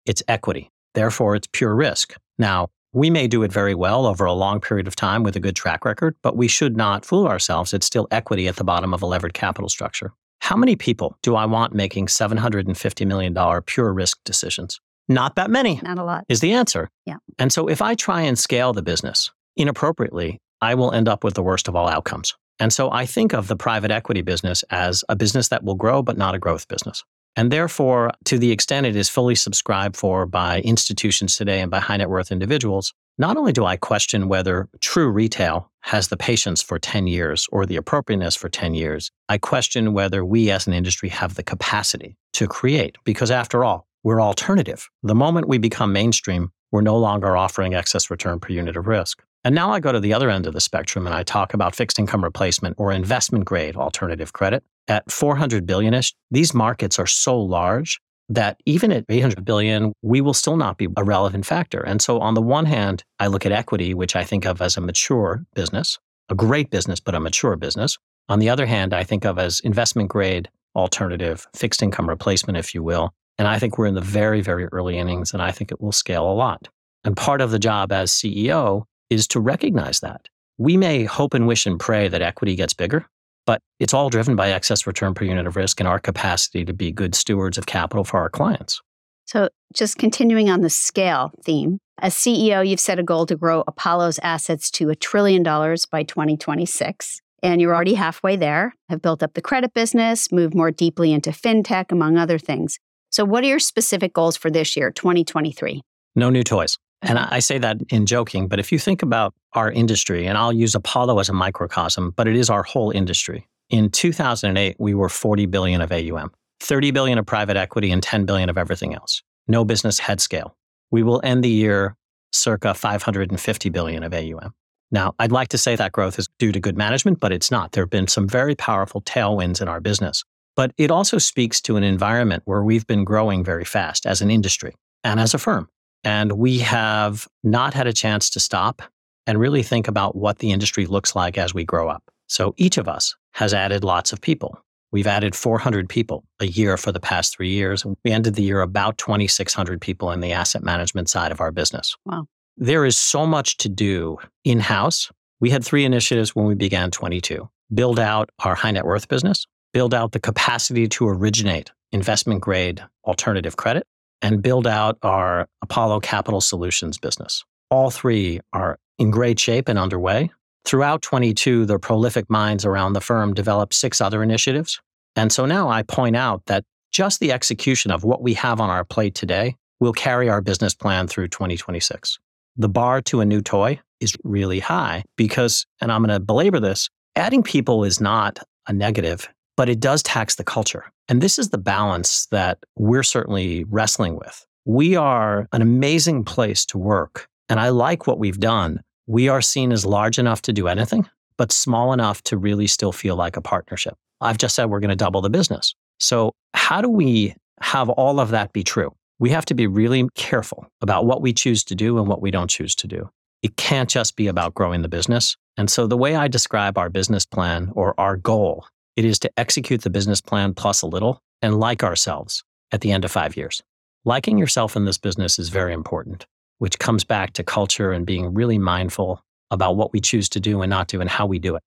It's 0.06 0.24
equity. 0.28 0.72
Therefore, 0.94 1.36
it's 1.36 1.48
pure 1.52 1.76
risk. 1.76 2.16
Now, 2.38 2.70
we 2.94 3.10
may 3.10 3.28
do 3.28 3.42
it 3.42 3.52
very 3.52 3.74
well 3.74 4.06
over 4.06 4.26
a 4.26 4.34
long 4.34 4.60
period 4.60 4.88
of 4.88 4.96
time 4.96 5.24
with 5.24 5.36
a 5.36 5.40
good 5.40 5.56
track 5.56 5.84
record, 5.84 6.16
but 6.22 6.38
we 6.38 6.48
should 6.48 6.78
not 6.78 7.06
fool 7.06 7.28
ourselves. 7.28 7.74
It's 7.74 7.88
still 7.88 8.08
equity 8.12 8.48
at 8.48 8.58
the 8.58 8.64
bottom 8.64 8.94
of 8.94 9.02
a 9.02 9.08
levered 9.08 9.34
capital 9.34 9.70
structure. 9.70 10.14
How 10.42 10.56
many 10.56 10.76
people 10.76 11.18
do 11.24 11.36
I 11.36 11.46
want 11.46 11.74
making 11.74 12.08
$750 12.08 13.08
million 13.08 13.36
pure 13.66 13.94
risk 13.94 14.20
decisions? 14.26 14.80
Not 15.08 15.36
that 15.36 15.50
many. 15.50 15.80
Not 15.82 15.98
a 15.98 16.04
lot. 16.04 16.26
Is 16.30 16.42
the 16.42 16.54
answer. 16.54 16.90
Yeah. 17.06 17.18
And 17.40 17.52
so 17.52 17.68
if 17.68 17.82
I 17.82 17.96
try 17.96 18.22
and 18.22 18.38
scale 18.38 18.74
the 18.74 18.84
business 18.84 19.32
inappropriately, 19.56 20.40
I 20.64 20.76
will 20.76 20.94
end 20.94 21.10
up 21.10 21.26
with 21.26 21.34
the 21.34 21.44
worst 21.44 21.68
of 21.68 21.76
all 21.76 21.90
outcomes. 21.90 22.36
And 22.58 22.72
so 22.72 22.90
I 22.90 23.06
think 23.06 23.34
of 23.34 23.50
the 23.50 23.58
private 23.58 23.92
equity 23.92 24.22
business 24.22 24.64
as 24.70 25.04
a 25.10 25.16
business 25.16 25.50
that 25.50 25.66
will 25.66 25.76
grow, 25.76 26.02
but 26.02 26.18
not 26.18 26.36
a 26.36 26.40
growth 26.40 26.70
business. 26.70 27.04
And 27.36 27.52
therefore, 27.52 28.12
to 28.26 28.38
the 28.38 28.52
extent 28.52 28.86
it 28.86 28.96
is 28.96 29.10
fully 29.10 29.36
subscribed 29.36 29.98
for 29.98 30.26
by 30.26 30.62
institutions 30.62 31.36
today 31.36 31.60
and 31.60 31.70
by 31.70 31.80
high 31.80 31.98
net 31.98 32.10
worth 32.10 32.32
individuals, 32.32 32.94
not 33.18 33.36
only 33.36 33.52
do 33.52 33.66
I 33.66 33.76
question 33.76 34.30
whether 34.30 34.70
true 34.80 35.10
retail 35.10 35.70
has 35.82 36.08
the 36.08 36.16
patience 36.16 36.62
for 36.62 36.80
10 36.80 37.08
years 37.08 37.46
or 37.52 37.66
the 37.66 37.76
appropriateness 37.76 38.38
for 38.38 38.48
10 38.48 38.74
years, 38.74 39.12
I 39.28 39.40
question 39.40 39.92
whether 39.92 40.24
we 40.24 40.50
as 40.50 40.66
an 40.66 40.74
industry 40.74 41.10
have 41.10 41.36
the 41.36 41.44
capacity 41.44 42.16
to 42.34 42.48
create, 42.48 42.96
because 43.04 43.32
after 43.32 43.66
all, 43.66 43.86
we're 44.04 44.22
alternative. 44.22 44.90
The 45.02 45.16
moment 45.16 45.50
we 45.50 45.58
become 45.58 45.92
mainstream, 45.92 46.52
we're 46.72 46.82
no 46.82 46.98
longer 46.98 47.36
offering 47.36 47.74
excess 47.74 48.10
return 48.10 48.40
per 48.40 48.54
unit 48.54 48.78
of 48.78 48.88
risk. 48.88 49.24
And 49.44 49.54
now 49.54 49.72
I 49.72 49.80
go 49.80 49.92
to 49.92 50.00
the 50.00 50.14
other 50.14 50.30
end 50.30 50.48
of 50.48 50.54
the 50.54 50.62
spectrum 50.62 51.06
and 51.06 51.14
I 51.14 51.24
talk 51.24 51.54
about 51.54 51.76
fixed 51.76 52.00
income 52.00 52.24
replacement 52.24 52.76
or 52.80 52.92
investment 52.92 53.46
grade 53.46 53.76
alternative 53.76 54.32
credit. 54.32 54.64
At 54.88 55.12
400 55.12 55.66
billion 55.66 55.94
ish, 55.94 56.14
these 56.32 56.54
markets 56.54 56.98
are 56.98 57.08
so 57.08 57.40
large 57.40 58.00
that 58.30 58.58
even 58.66 58.92
at 58.92 59.06
800 59.10 59.44
billion, 59.44 59.94
we 60.02 60.22
will 60.22 60.34
still 60.34 60.56
not 60.56 60.78
be 60.78 60.88
a 60.96 61.04
relevant 61.04 61.46
factor. 61.46 61.82
And 61.82 62.02
so, 62.02 62.20
on 62.20 62.36
the 62.36 62.42
one 62.42 62.66
hand, 62.66 63.04
I 63.20 63.28
look 63.28 63.46
at 63.46 63.52
equity, 63.52 63.94
which 63.94 64.16
I 64.16 64.24
think 64.24 64.46
of 64.46 64.62
as 64.62 64.78
a 64.78 64.82
mature 64.82 65.46
business, 65.56 66.00
a 66.30 66.36
great 66.36 66.70
business, 66.70 67.00
but 67.00 67.16
a 67.16 67.20
mature 67.20 67.56
business. 67.58 67.98
On 68.30 68.40
the 68.40 68.50
other 68.50 68.66
hand, 68.66 68.94
I 68.94 69.04
think 69.04 69.26
of 69.26 69.38
as 69.38 69.60
investment 69.60 70.10
grade 70.10 70.50
alternative, 70.76 71.46
fixed 71.54 71.84
income 71.84 72.08
replacement, 72.10 72.58
if 72.58 72.74
you 72.74 72.82
will. 72.82 73.14
And 73.38 73.48
I 73.48 73.60
think 73.60 73.78
we're 73.78 73.88
in 73.88 73.96
the 73.96 74.02
very, 74.02 74.42
very 74.42 74.66
early 74.68 74.98
innings, 74.98 75.34
and 75.34 75.42
I 75.42 75.52
think 75.52 75.72
it 75.72 75.82
will 75.82 75.92
scale 75.92 76.30
a 76.30 76.34
lot. 76.34 76.70
And 77.04 77.18
part 77.18 77.42
of 77.42 77.52
the 77.52 77.60
job 77.60 77.92
as 77.92 78.12
CEO 78.12 78.86
is 79.14 79.28
to 79.30 79.40
recognize 79.40 80.00
that. 80.02 80.28
We 80.58 80.78
may 80.78 81.04
hope 81.06 81.34
and 81.34 81.48
wish 81.48 81.66
and 81.66 81.80
pray 81.80 82.08
that 82.08 82.22
equity 82.22 82.56
gets 82.56 82.74
bigger, 82.74 83.06
but 83.46 83.62
it's 83.80 83.94
all 83.94 84.10
driven 84.10 84.36
by 84.36 84.52
excess 84.52 84.86
return 84.86 85.14
per 85.14 85.26
unit 85.26 85.48
of 85.48 85.56
risk 85.56 85.80
and 85.80 85.88
our 85.88 86.00
capacity 86.00 86.66
to 86.66 86.74
be 86.74 86.92
good 86.92 87.16
stewards 87.16 87.58
of 87.58 87.66
capital 87.66 88.04
for 88.04 88.20
our 88.20 88.30
clients. 88.30 88.82
So, 89.26 89.50
just 89.74 89.98
continuing 89.98 90.50
on 90.50 90.62
the 90.62 90.70
scale 90.70 91.32
theme, 91.44 91.80
as 92.00 92.14
CEO, 92.14 92.68
you've 92.68 92.80
set 92.80 93.00
a 93.00 93.04
goal 93.04 93.26
to 93.26 93.36
grow 93.36 93.64
Apollo's 93.68 94.20
assets 94.20 94.70
to 94.72 94.90
a 94.90 94.96
trillion 94.96 95.44
dollars 95.44 95.86
by 95.86 96.04
2026. 96.04 97.22
And 97.42 97.60
you're 97.60 97.76
already 97.76 97.96
halfway 97.96 98.36
there, 98.36 98.74
have 98.90 99.02
built 99.02 99.22
up 99.22 99.34
the 99.34 99.42
credit 99.42 99.74
business, 99.74 100.32
moved 100.32 100.56
more 100.56 100.72
deeply 100.72 101.12
into 101.12 101.32
fintech, 101.32 101.92
among 101.92 102.18
other 102.18 102.40
things. 102.40 102.80
So, 103.12 103.26
what 103.26 103.44
are 103.44 103.48
your 103.48 103.60
specific 103.60 104.14
goals 104.14 104.38
for 104.38 104.50
this 104.50 104.76
year, 104.76 104.92
2023? 104.92 105.82
No 106.16 106.30
new 106.30 106.44
toys. 106.44 106.78
And 107.04 107.20
I 107.20 107.40
say 107.40 107.58
that 107.58 107.78
in 107.90 108.06
joking, 108.06 108.48
but 108.48 108.60
if 108.60 108.72
you 108.72 108.80
think 108.80 109.02
about 109.02 109.34
our 109.54 109.70
industry, 109.70 110.26
and 110.26 110.38
I'll 110.38 110.54
use 110.54 110.74
Apollo 110.74 111.20
as 111.20 111.28
a 111.28 111.34
microcosm, 111.34 112.12
but 112.12 112.28
it 112.28 112.36
is 112.36 112.50
our 112.50 112.64
whole 112.64 112.92
industry. 112.92 113.48
In 113.70 113.90
2008, 113.90 114.78
we 114.80 114.94
were 114.94 115.10
40 115.10 115.46
billion 115.48 115.82
of 115.82 115.92
AUM, 115.92 116.32
30 116.62 116.92
billion 116.92 117.18
of 117.18 117.26
private 117.26 117.58
equity, 117.58 117.92
and 117.92 118.02
10 118.02 118.26
billion 118.26 118.50
of 118.50 118.58
everything 118.58 118.96
else. 118.96 119.22
No 119.48 119.66
business 119.66 120.00
had 120.00 120.22
scale. 120.22 120.56
We 120.92 121.04
will 121.04 121.20
end 121.24 121.44
the 121.44 121.50
year 121.50 121.98
circa 122.32 122.74
550 122.74 123.70
billion 123.70 124.04
of 124.04 124.14
AUM. 124.14 124.54
Now, 124.90 125.14
I'd 125.20 125.32
like 125.32 125.50
to 125.50 125.58
say 125.58 125.76
that 125.76 125.92
growth 125.92 126.20
is 126.20 126.30
due 126.40 126.52
to 126.52 126.60
good 126.60 126.78
management, 126.78 127.20
but 127.20 127.32
it's 127.32 127.52
not. 127.52 127.74
There 127.74 127.84
have 127.84 127.90
been 127.90 128.08
some 128.08 128.28
very 128.28 128.56
powerful 128.56 129.02
tailwinds 129.02 129.62
in 129.62 129.68
our 129.68 129.82
business. 129.82 130.24
But 130.56 130.72
it 130.78 130.92
also 130.92 131.18
speaks 131.18 131.60
to 131.62 131.78
an 131.78 131.84
environment 131.84 132.44
where 132.46 132.64
we've 132.64 132.86
been 132.86 133.04
growing 133.04 133.44
very 133.44 133.66
fast 133.66 134.06
as 134.06 134.22
an 134.22 134.30
industry 134.30 134.76
and 135.04 135.20
as 135.20 135.34
a 135.34 135.40
firm. 135.40 135.68
And 136.04 136.34
we 136.34 136.60
have 136.60 137.28
not 137.44 137.74
had 137.74 137.88
a 137.88 137.94
chance 137.94 138.30
to 138.32 138.40
stop 138.40 138.82
and 139.26 139.40
really 139.40 139.64
think 139.64 139.88
about 139.88 140.16
what 140.16 140.40
the 140.40 140.52
industry 140.52 140.86
looks 140.86 141.16
like 141.16 141.38
as 141.38 141.54
we 141.54 141.64
grow 141.64 141.90
up. 141.90 142.04
So 142.28 142.54
each 142.58 142.78
of 142.78 142.88
us 142.88 143.16
has 143.34 143.54
added 143.54 143.84
lots 143.84 144.12
of 144.12 144.22
people. 144.22 144.60
We've 144.92 145.08
added 145.08 145.36
400 145.36 145.90
people 145.90 146.24
a 146.40 146.46
year 146.46 146.78
for 146.78 146.92
the 146.92 147.00
past 147.00 147.36
three 147.36 147.50
years. 147.50 147.84
And 147.84 147.98
We 148.04 148.12
ended 148.12 148.36
the 148.36 148.44
year 148.44 148.62
about 148.62 148.98
2,600 148.98 149.82
people 149.82 150.12
in 150.12 150.20
the 150.20 150.34
asset 150.34 150.64
management 150.64 151.10
side 151.10 151.32
of 151.32 151.42
our 151.42 151.52
business. 151.52 151.96
Wow. 152.06 152.28
There 152.58 152.86
is 152.86 152.98
so 152.98 153.26
much 153.26 153.58
to 153.58 153.70
do 153.70 154.18
in 154.44 154.60
house. 154.60 155.12
We 155.40 155.50
had 155.50 155.64
three 155.66 155.84
initiatives 155.84 156.36
when 156.36 156.46
we 156.46 156.56
began 156.56 156.92
22 156.92 157.50
build 157.74 158.00
out 158.00 158.30
our 158.40 158.54
high 158.54 158.70
net 158.70 158.86
worth 158.86 159.08
business, 159.08 159.48
build 159.72 159.96
out 159.96 160.12
the 160.12 160.20
capacity 160.20 160.88
to 160.88 161.08
originate 161.08 161.72
investment 161.92 162.42
grade 162.42 162.84
alternative 163.06 163.58
credit, 163.58 163.88
and 164.24 164.42
build 164.42 164.66
out 164.66 164.98
our 165.04 165.48
Apollo 165.62 166.00
Capital 166.00 166.42
Solutions 166.42 166.98
business. 166.98 167.44
All 167.70 167.92
three 167.92 168.40
are 168.54 168.80
in 168.98 169.12
great 169.12 169.40
shape 169.40 169.68
and 169.68 169.78
underway. 169.78 170.32
Throughout 170.66 171.02
22, 171.02 171.66
the 171.66 171.78
prolific 171.78 172.30
minds 172.30 172.66
around 172.66 172.94
the 172.94 173.02
firm 173.02 173.34
developed 173.34 173.74
six 173.74 174.00
other 174.00 174.24
initiatives. 174.24 174.80
And 175.16 175.32
so 175.32 175.46
now 175.46 175.70
I 175.70 175.84
point 175.84 176.16
out 176.16 176.42
that 176.48 176.64
just 176.92 177.20
the 177.20 177.34
execution 177.34 177.92
of 177.92 178.04
what 178.04 178.22
we 178.22 178.34
have 178.36 178.62
on 178.62 178.70
our 178.70 178.86
plate 178.86 179.14
today 179.14 179.56
will 179.80 179.94
carry 179.94 180.30
our 180.30 180.42
business 180.42 180.74
plan 180.74 181.08
through 181.08 181.28
2026. 181.28 182.18
The 182.56 182.70
bar 182.70 183.02
to 183.02 183.20
a 183.20 183.26
new 183.26 183.42
toy 183.42 183.80
is 184.00 184.16
really 184.24 184.60
high 184.60 185.04
because, 185.18 185.66
and 185.82 185.92
I'm 185.92 186.04
going 186.04 186.14
to 186.18 186.20
belabor 186.20 186.60
this, 186.60 186.90
adding 187.16 187.44
people 187.44 187.84
is 187.84 188.00
not 188.00 188.40
a 188.68 188.74
negative 188.74 189.28
but 189.56 189.70
it 189.70 189.80
does 189.80 190.04
tax 190.04 190.36
the 190.36 190.44
culture. 190.44 190.92
And 191.08 191.22
this 191.22 191.38
is 191.38 191.50
the 191.50 191.58
balance 191.58 192.28
that 192.28 192.60
we're 192.78 193.04
certainly 193.04 193.66
wrestling 193.66 194.16
with. 194.16 194.46
We 194.66 194.96
are 194.96 195.48
an 195.52 195.62
amazing 195.62 196.24
place 196.24 196.66
to 196.68 196.78
work. 196.78 197.28
And 197.50 197.60
I 197.60 197.70
like 197.70 198.08
what 198.08 198.20
we've 198.20 198.40
done. 198.40 198.82
We 199.06 199.28
are 199.28 199.42
seen 199.42 199.72
as 199.72 199.86
large 199.86 200.18
enough 200.18 200.42
to 200.44 200.54
do 200.54 200.68
anything, 200.68 201.10
but 201.38 201.52
small 201.52 201.92
enough 201.92 202.24
to 202.24 202.38
really 202.38 202.68
still 202.68 202.94
feel 202.94 203.16
like 203.16 203.36
a 203.36 203.42
partnership. 203.42 203.96
I've 204.22 204.38
just 204.38 204.56
said 204.56 204.66
we're 204.66 204.80
going 204.80 204.90
to 204.90 204.96
double 204.96 205.22
the 205.22 205.30
business. 205.30 205.76
So, 206.00 206.32
how 206.54 206.82
do 206.82 206.90
we 206.90 207.36
have 207.62 207.90
all 207.90 208.20
of 208.20 208.30
that 208.30 208.54
be 208.54 208.64
true? 208.64 208.96
We 209.20 209.30
have 209.32 209.46
to 209.46 209.54
be 209.54 209.68
really 209.68 210.08
careful 210.16 210.68
about 210.82 211.06
what 211.06 211.22
we 211.22 211.34
choose 211.34 211.64
to 211.66 211.76
do 211.76 211.98
and 212.00 212.08
what 212.08 212.22
we 212.22 212.32
don't 212.32 212.50
choose 212.50 212.76
to 212.76 212.88
do. 212.88 213.10
It 213.42 213.58
can't 213.58 213.90
just 213.90 214.16
be 214.16 214.28
about 214.28 214.54
growing 214.54 214.82
the 214.82 214.88
business. 214.88 215.36
And 215.58 215.70
so, 215.70 215.86
the 215.86 215.98
way 215.98 216.16
I 216.16 216.30
describe 216.30 216.78
our 216.78 216.90
business 216.90 217.26
plan 217.26 217.72
or 217.76 218.00
our 218.00 218.16
goal 218.16 218.66
it 218.96 219.06
is 219.06 219.20
to 219.20 219.32
execute 219.38 219.82
the 219.82 219.90
business 219.90 220.22
plan 220.22 220.54
plus 220.54 220.82
a 220.82 220.88
little 220.88 221.22
and 221.42 221.60
like 221.60 221.84
ourselves 221.84 222.44
at 222.72 222.82
the 222.82 222.92
end 222.92 223.06
of 223.06 223.12
five 223.12 223.36
years. 223.36 223.62
Liking 224.06 224.38
yourself 224.38 224.76
in 224.76 224.86
this 224.86 224.98
business 224.98 225.40
is 225.40 225.50
very 225.50 225.74
important, 225.74 226.26
which 226.58 226.80
comes 226.80 227.04
back 227.04 227.34
to 227.34 227.44
culture 227.44 227.92
and 227.92 228.06
being 228.06 228.34
really 228.34 228.58
mindful 228.58 229.22
about 229.50 229.76
what 229.76 229.94
we 229.94 230.02
choose 230.02 230.28
to 230.30 230.40
do 230.40 230.62
and 230.62 230.70
not 230.70 230.88
do 230.88 231.00
and 231.00 231.10
how 231.10 231.26
we 231.26 231.40
do 231.40 231.56
it. 231.56 231.64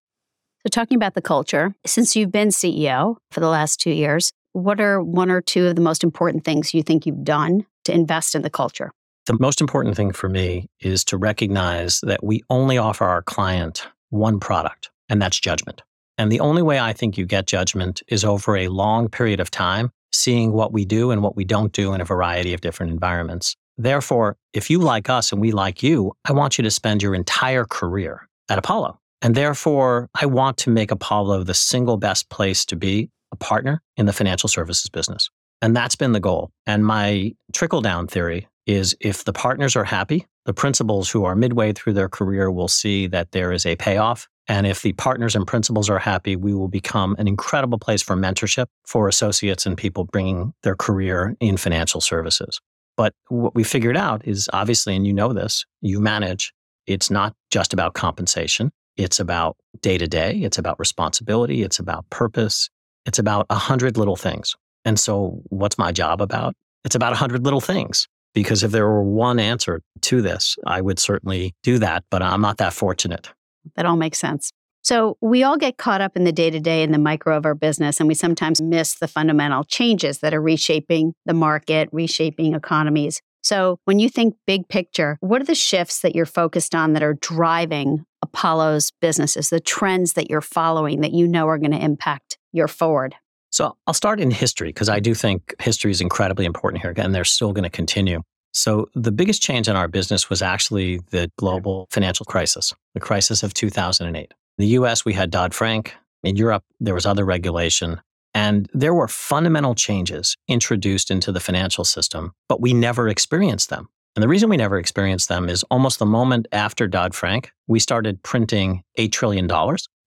So, 0.62 0.68
talking 0.70 0.96
about 0.96 1.14
the 1.14 1.22
culture, 1.22 1.74
since 1.86 2.16
you've 2.16 2.32
been 2.32 2.48
CEO 2.48 3.16
for 3.30 3.40
the 3.40 3.48
last 3.48 3.80
two 3.80 3.92
years, 3.92 4.32
what 4.52 4.80
are 4.80 5.02
one 5.02 5.30
or 5.30 5.40
two 5.40 5.66
of 5.66 5.76
the 5.76 5.82
most 5.82 6.02
important 6.02 6.44
things 6.44 6.74
you 6.74 6.82
think 6.82 7.06
you've 7.06 7.24
done 7.24 7.66
to 7.84 7.92
invest 7.92 8.34
in 8.34 8.42
the 8.42 8.50
culture? 8.50 8.90
The 9.26 9.36
most 9.38 9.60
important 9.60 9.96
thing 9.96 10.12
for 10.12 10.28
me 10.28 10.68
is 10.80 11.04
to 11.06 11.16
recognize 11.16 12.00
that 12.00 12.24
we 12.24 12.42
only 12.50 12.78
offer 12.78 13.04
our 13.04 13.22
client 13.22 13.86
one 14.10 14.40
product, 14.40 14.90
and 15.08 15.20
that's 15.20 15.38
judgment. 15.38 15.82
And 16.18 16.32
the 16.32 16.40
only 16.40 16.62
way 16.62 16.80
I 16.80 16.92
think 16.92 17.18
you 17.18 17.26
get 17.26 17.46
judgment 17.46 18.02
is 18.08 18.24
over 18.24 18.56
a 18.56 18.68
long 18.68 19.08
period 19.08 19.40
of 19.40 19.50
time, 19.50 19.90
seeing 20.12 20.52
what 20.52 20.72
we 20.72 20.84
do 20.84 21.10
and 21.10 21.22
what 21.22 21.36
we 21.36 21.44
don't 21.44 21.72
do 21.72 21.92
in 21.92 22.00
a 22.00 22.04
variety 22.04 22.54
of 22.54 22.60
different 22.60 22.92
environments. 22.92 23.56
Therefore, 23.76 24.36
if 24.54 24.70
you 24.70 24.78
like 24.78 25.10
us 25.10 25.32
and 25.32 25.40
we 25.40 25.52
like 25.52 25.82
you, 25.82 26.12
I 26.24 26.32
want 26.32 26.56
you 26.56 26.64
to 26.64 26.70
spend 26.70 27.02
your 27.02 27.14
entire 27.14 27.66
career 27.66 28.26
at 28.48 28.58
Apollo. 28.58 28.98
And 29.20 29.34
therefore, 29.34 30.08
I 30.14 30.26
want 30.26 30.56
to 30.58 30.70
make 30.70 30.90
Apollo 30.90 31.44
the 31.44 31.54
single 31.54 31.96
best 31.96 32.30
place 32.30 32.64
to 32.66 32.76
be 32.76 33.10
a 33.32 33.36
partner 33.36 33.82
in 33.96 34.06
the 34.06 34.12
financial 34.12 34.48
services 34.48 34.88
business. 34.88 35.28
And 35.60 35.76
that's 35.76 35.96
been 35.96 36.12
the 36.12 36.20
goal. 36.20 36.50
And 36.66 36.86
my 36.86 37.34
trickle 37.52 37.80
down 37.80 38.06
theory 38.06 38.46
is 38.66 38.96
if 39.00 39.24
the 39.24 39.32
partners 39.32 39.76
are 39.76 39.84
happy, 39.84 40.26
the 40.44 40.52
principals 40.54 41.10
who 41.10 41.24
are 41.24 41.34
midway 41.34 41.72
through 41.72 41.94
their 41.94 42.08
career 42.08 42.50
will 42.50 42.68
see 42.68 43.06
that 43.08 43.32
there 43.32 43.52
is 43.52 43.66
a 43.66 43.76
payoff 43.76 44.28
and 44.48 44.66
if 44.66 44.82
the 44.82 44.92
partners 44.92 45.34
and 45.34 45.46
principals 45.46 45.90
are 45.90 45.98
happy, 45.98 46.36
we 46.36 46.54
will 46.54 46.68
become 46.68 47.16
an 47.18 47.26
incredible 47.26 47.78
place 47.78 48.02
for 48.02 48.14
mentorship 48.16 48.66
for 48.86 49.08
associates 49.08 49.66
and 49.66 49.76
people 49.76 50.04
bringing 50.04 50.52
their 50.62 50.76
career 50.76 51.36
in 51.40 51.56
financial 51.56 52.00
services. 52.00 52.60
But 52.96 53.12
what 53.28 53.54
we 53.54 53.64
figured 53.64 53.96
out 53.96 54.26
is 54.26 54.48
obviously, 54.52 54.96
and 54.96 55.06
you 55.06 55.12
know 55.12 55.32
this, 55.32 55.64
you 55.82 56.00
manage, 56.00 56.52
it's 56.86 57.10
not 57.10 57.34
just 57.50 57.72
about 57.72 57.94
compensation. 57.94 58.70
It's 58.96 59.20
about 59.20 59.56
day 59.82 59.98
to 59.98 60.06
day. 60.06 60.38
It's 60.38 60.58
about 60.58 60.78
responsibility. 60.78 61.62
It's 61.62 61.78
about 61.78 62.08
purpose. 62.10 62.70
It's 63.04 63.18
about 63.18 63.46
a 63.50 63.56
hundred 63.56 63.96
little 63.96 64.16
things. 64.16 64.54
And 64.84 64.98
so 64.98 65.42
what's 65.50 65.76
my 65.76 65.92
job 65.92 66.22
about? 66.22 66.54
It's 66.84 66.94
about 66.94 67.12
a 67.12 67.16
hundred 67.16 67.44
little 67.44 67.60
things. 67.60 68.06
Because 68.32 68.62
if 68.62 68.70
there 68.70 68.86
were 68.86 69.02
one 69.02 69.38
answer 69.38 69.80
to 70.02 70.22
this, 70.22 70.56
I 70.66 70.80
would 70.80 70.98
certainly 70.98 71.54
do 71.62 71.78
that, 71.78 72.04
but 72.10 72.22
I'm 72.22 72.42
not 72.42 72.58
that 72.58 72.74
fortunate. 72.74 73.30
That 73.74 73.86
all 73.86 73.96
makes 73.96 74.18
sense. 74.18 74.52
So, 74.82 75.16
we 75.20 75.42
all 75.42 75.56
get 75.56 75.78
caught 75.78 76.00
up 76.00 76.16
in 76.16 76.22
the 76.22 76.30
day 76.30 76.48
to 76.48 76.60
day 76.60 76.84
and 76.84 76.94
the 76.94 76.98
micro 76.98 77.36
of 77.36 77.44
our 77.44 77.56
business, 77.56 77.98
and 77.98 78.06
we 78.06 78.14
sometimes 78.14 78.62
miss 78.62 78.94
the 78.94 79.08
fundamental 79.08 79.64
changes 79.64 80.18
that 80.20 80.32
are 80.32 80.40
reshaping 80.40 81.12
the 81.24 81.34
market, 81.34 81.88
reshaping 81.90 82.54
economies. 82.54 83.20
So, 83.42 83.80
when 83.84 83.98
you 83.98 84.08
think 84.08 84.36
big 84.46 84.68
picture, 84.68 85.18
what 85.20 85.40
are 85.40 85.44
the 85.44 85.56
shifts 85.56 86.02
that 86.02 86.14
you're 86.14 86.24
focused 86.24 86.74
on 86.74 86.92
that 86.92 87.02
are 87.02 87.14
driving 87.14 88.04
Apollo's 88.22 88.92
businesses, 89.00 89.50
the 89.50 89.58
trends 89.58 90.12
that 90.12 90.30
you're 90.30 90.40
following 90.40 91.00
that 91.00 91.12
you 91.12 91.26
know 91.26 91.48
are 91.48 91.58
going 91.58 91.72
to 91.72 91.84
impact 91.84 92.38
your 92.52 92.68
forward? 92.68 93.16
So 93.50 93.76
I'll 93.86 93.94
start 93.94 94.20
in 94.20 94.30
history 94.30 94.68
because 94.68 94.88
I 94.88 95.00
do 95.00 95.14
think 95.14 95.54
history 95.60 95.90
is 95.90 96.00
incredibly 96.00 96.44
important 96.44 96.82
here, 96.82 96.92
and 96.96 97.14
they're 97.14 97.24
still 97.24 97.52
going 97.52 97.64
to 97.64 97.70
continue. 97.70 98.22
So 98.56 98.88
the 98.94 99.12
biggest 99.12 99.42
change 99.42 99.68
in 99.68 99.76
our 99.76 99.86
business 99.86 100.30
was 100.30 100.40
actually 100.40 101.00
the 101.10 101.30
global 101.36 101.88
financial 101.90 102.24
crisis, 102.24 102.72
the 102.94 103.00
crisis 103.00 103.42
of 103.42 103.52
2008. 103.52 104.16
In 104.16 104.26
the 104.56 104.68
US, 104.78 105.04
we 105.04 105.12
had 105.12 105.30
Dodd 105.30 105.54
Frank. 105.54 105.94
In 106.22 106.36
Europe, 106.36 106.64
there 106.80 106.94
was 106.94 107.04
other 107.04 107.26
regulation. 107.26 108.00
And 108.32 108.66
there 108.72 108.94
were 108.94 109.08
fundamental 109.08 109.74
changes 109.74 110.38
introduced 110.48 111.10
into 111.10 111.32
the 111.32 111.40
financial 111.40 111.84
system, 111.84 112.32
but 112.48 112.62
we 112.62 112.72
never 112.72 113.08
experienced 113.08 113.68
them. 113.68 113.88
And 114.14 114.22
the 114.22 114.28
reason 114.28 114.48
we 114.48 114.56
never 114.56 114.78
experienced 114.78 115.28
them 115.28 115.50
is 115.50 115.62
almost 115.64 115.98
the 115.98 116.06
moment 116.06 116.48
after 116.50 116.86
Dodd 116.86 117.14
Frank, 117.14 117.52
we 117.66 117.78
started 117.78 118.22
printing 118.22 118.82
$8 118.98 119.12
trillion 119.12 119.50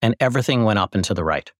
and 0.02 0.16
everything 0.18 0.64
went 0.64 0.80
up 0.80 0.96
and 0.96 1.04
to 1.04 1.14
the 1.14 1.22
right 1.22 1.50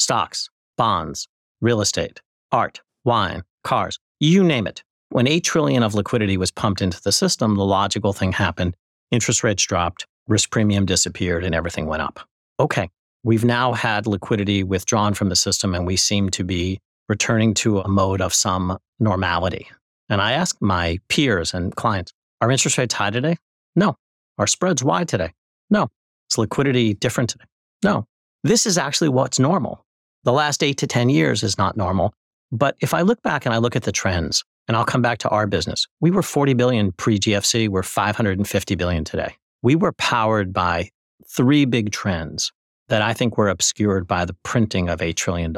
stocks, 0.00 0.50
bonds, 0.76 1.28
real 1.60 1.80
estate, 1.80 2.20
art, 2.50 2.80
wine, 3.04 3.44
cars, 3.62 4.00
you 4.18 4.42
name 4.42 4.66
it. 4.66 4.82
When 5.12 5.26
8 5.26 5.42
trillion 5.42 5.82
of 5.82 5.94
liquidity 5.94 6.36
was 6.36 6.52
pumped 6.52 6.80
into 6.80 7.02
the 7.02 7.10
system, 7.10 7.56
the 7.56 7.64
logical 7.64 8.12
thing 8.12 8.30
happened. 8.30 8.76
Interest 9.10 9.42
rates 9.42 9.66
dropped, 9.66 10.06
risk 10.28 10.52
premium 10.52 10.86
disappeared, 10.86 11.44
and 11.44 11.52
everything 11.52 11.86
went 11.86 12.02
up. 12.02 12.20
Okay, 12.60 12.88
we've 13.24 13.44
now 13.44 13.72
had 13.72 14.06
liquidity 14.06 14.62
withdrawn 14.62 15.14
from 15.14 15.28
the 15.28 15.34
system, 15.34 15.74
and 15.74 15.84
we 15.84 15.96
seem 15.96 16.28
to 16.30 16.44
be 16.44 16.78
returning 17.08 17.54
to 17.54 17.80
a 17.80 17.88
mode 17.88 18.20
of 18.20 18.32
some 18.32 18.78
normality. 19.00 19.68
And 20.08 20.22
I 20.22 20.32
ask 20.32 20.56
my 20.60 21.00
peers 21.08 21.54
and 21.54 21.74
clients, 21.74 22.12
are 22.40 22.52
interest 22.52 22.78
rates 22.78 22.94
high 22.94 23.10
today? 23.10 23.36
No. 23.74 23.96
Are 24.38 24.46
spreads 24.46 24.84
wide 24.84 25.08
today? 25.08 25.32
No. 25.70 25.88
Is 26.30 26.38
liquidity 26.38 26.94
different 26.94 27.30
today? 27.30 27.46
No. 27.82 28.06
This 28.44 28.64
is 28.64 28.78
actually 28.78 29.08
what's 29.08 29.40
normal. 29.40 29.84
The 30.22 30.32
last 30.32 30.62
eight 30.62 30.78
to 30.78 30.86
10 30.86 31.08
years 31.08 31.42
is 31.42 31.58
not 31.58 31.76
normal. 31.76 32.14
But 32.52 32.76
if 32.80 32.94
I 32.94 33.02
look 33.02 33.22
back 33.22 33.44
and 33.44 33.52
I 33.52 33.58
look 33.58 33.74
at 33.74 33.82
the 33.82 33.92
trends, 33.92 34.44
and 34.68 34.76
I'll 34.76 34.84
come 34.84 35.02
back 35.02 35.18
to 35.18 35.28
our 35.28 35.46
business. 35.46 35.86
We 36.00 36.10
were 36.10 36.22
40 36.22 36.54
billion 36.54 36.92
pre 36.92 37.18
GFC, 37.18 37.68
we're 37.68 37.82
550 37.82 38.74
billion 38.74 39.04
today. 39.04 39.34
We 39.62 39.76
were 39.76 39.92
powered 39.92 40.52
by 40.52 40.90
three 41.28 41.64
big 41.64 41.92
trends 41.92 42.52
that 42.88 43.02
I 43.02 43.12
think 43.12 43.36
were 43.36 43.48
obscured 43.48 44.06
by 44.06 44.24
the 44.24 44.36
printing 44.42 44.88
of 44.88 45.00
$8 45.00 45.14
trillion. 45.14 45.52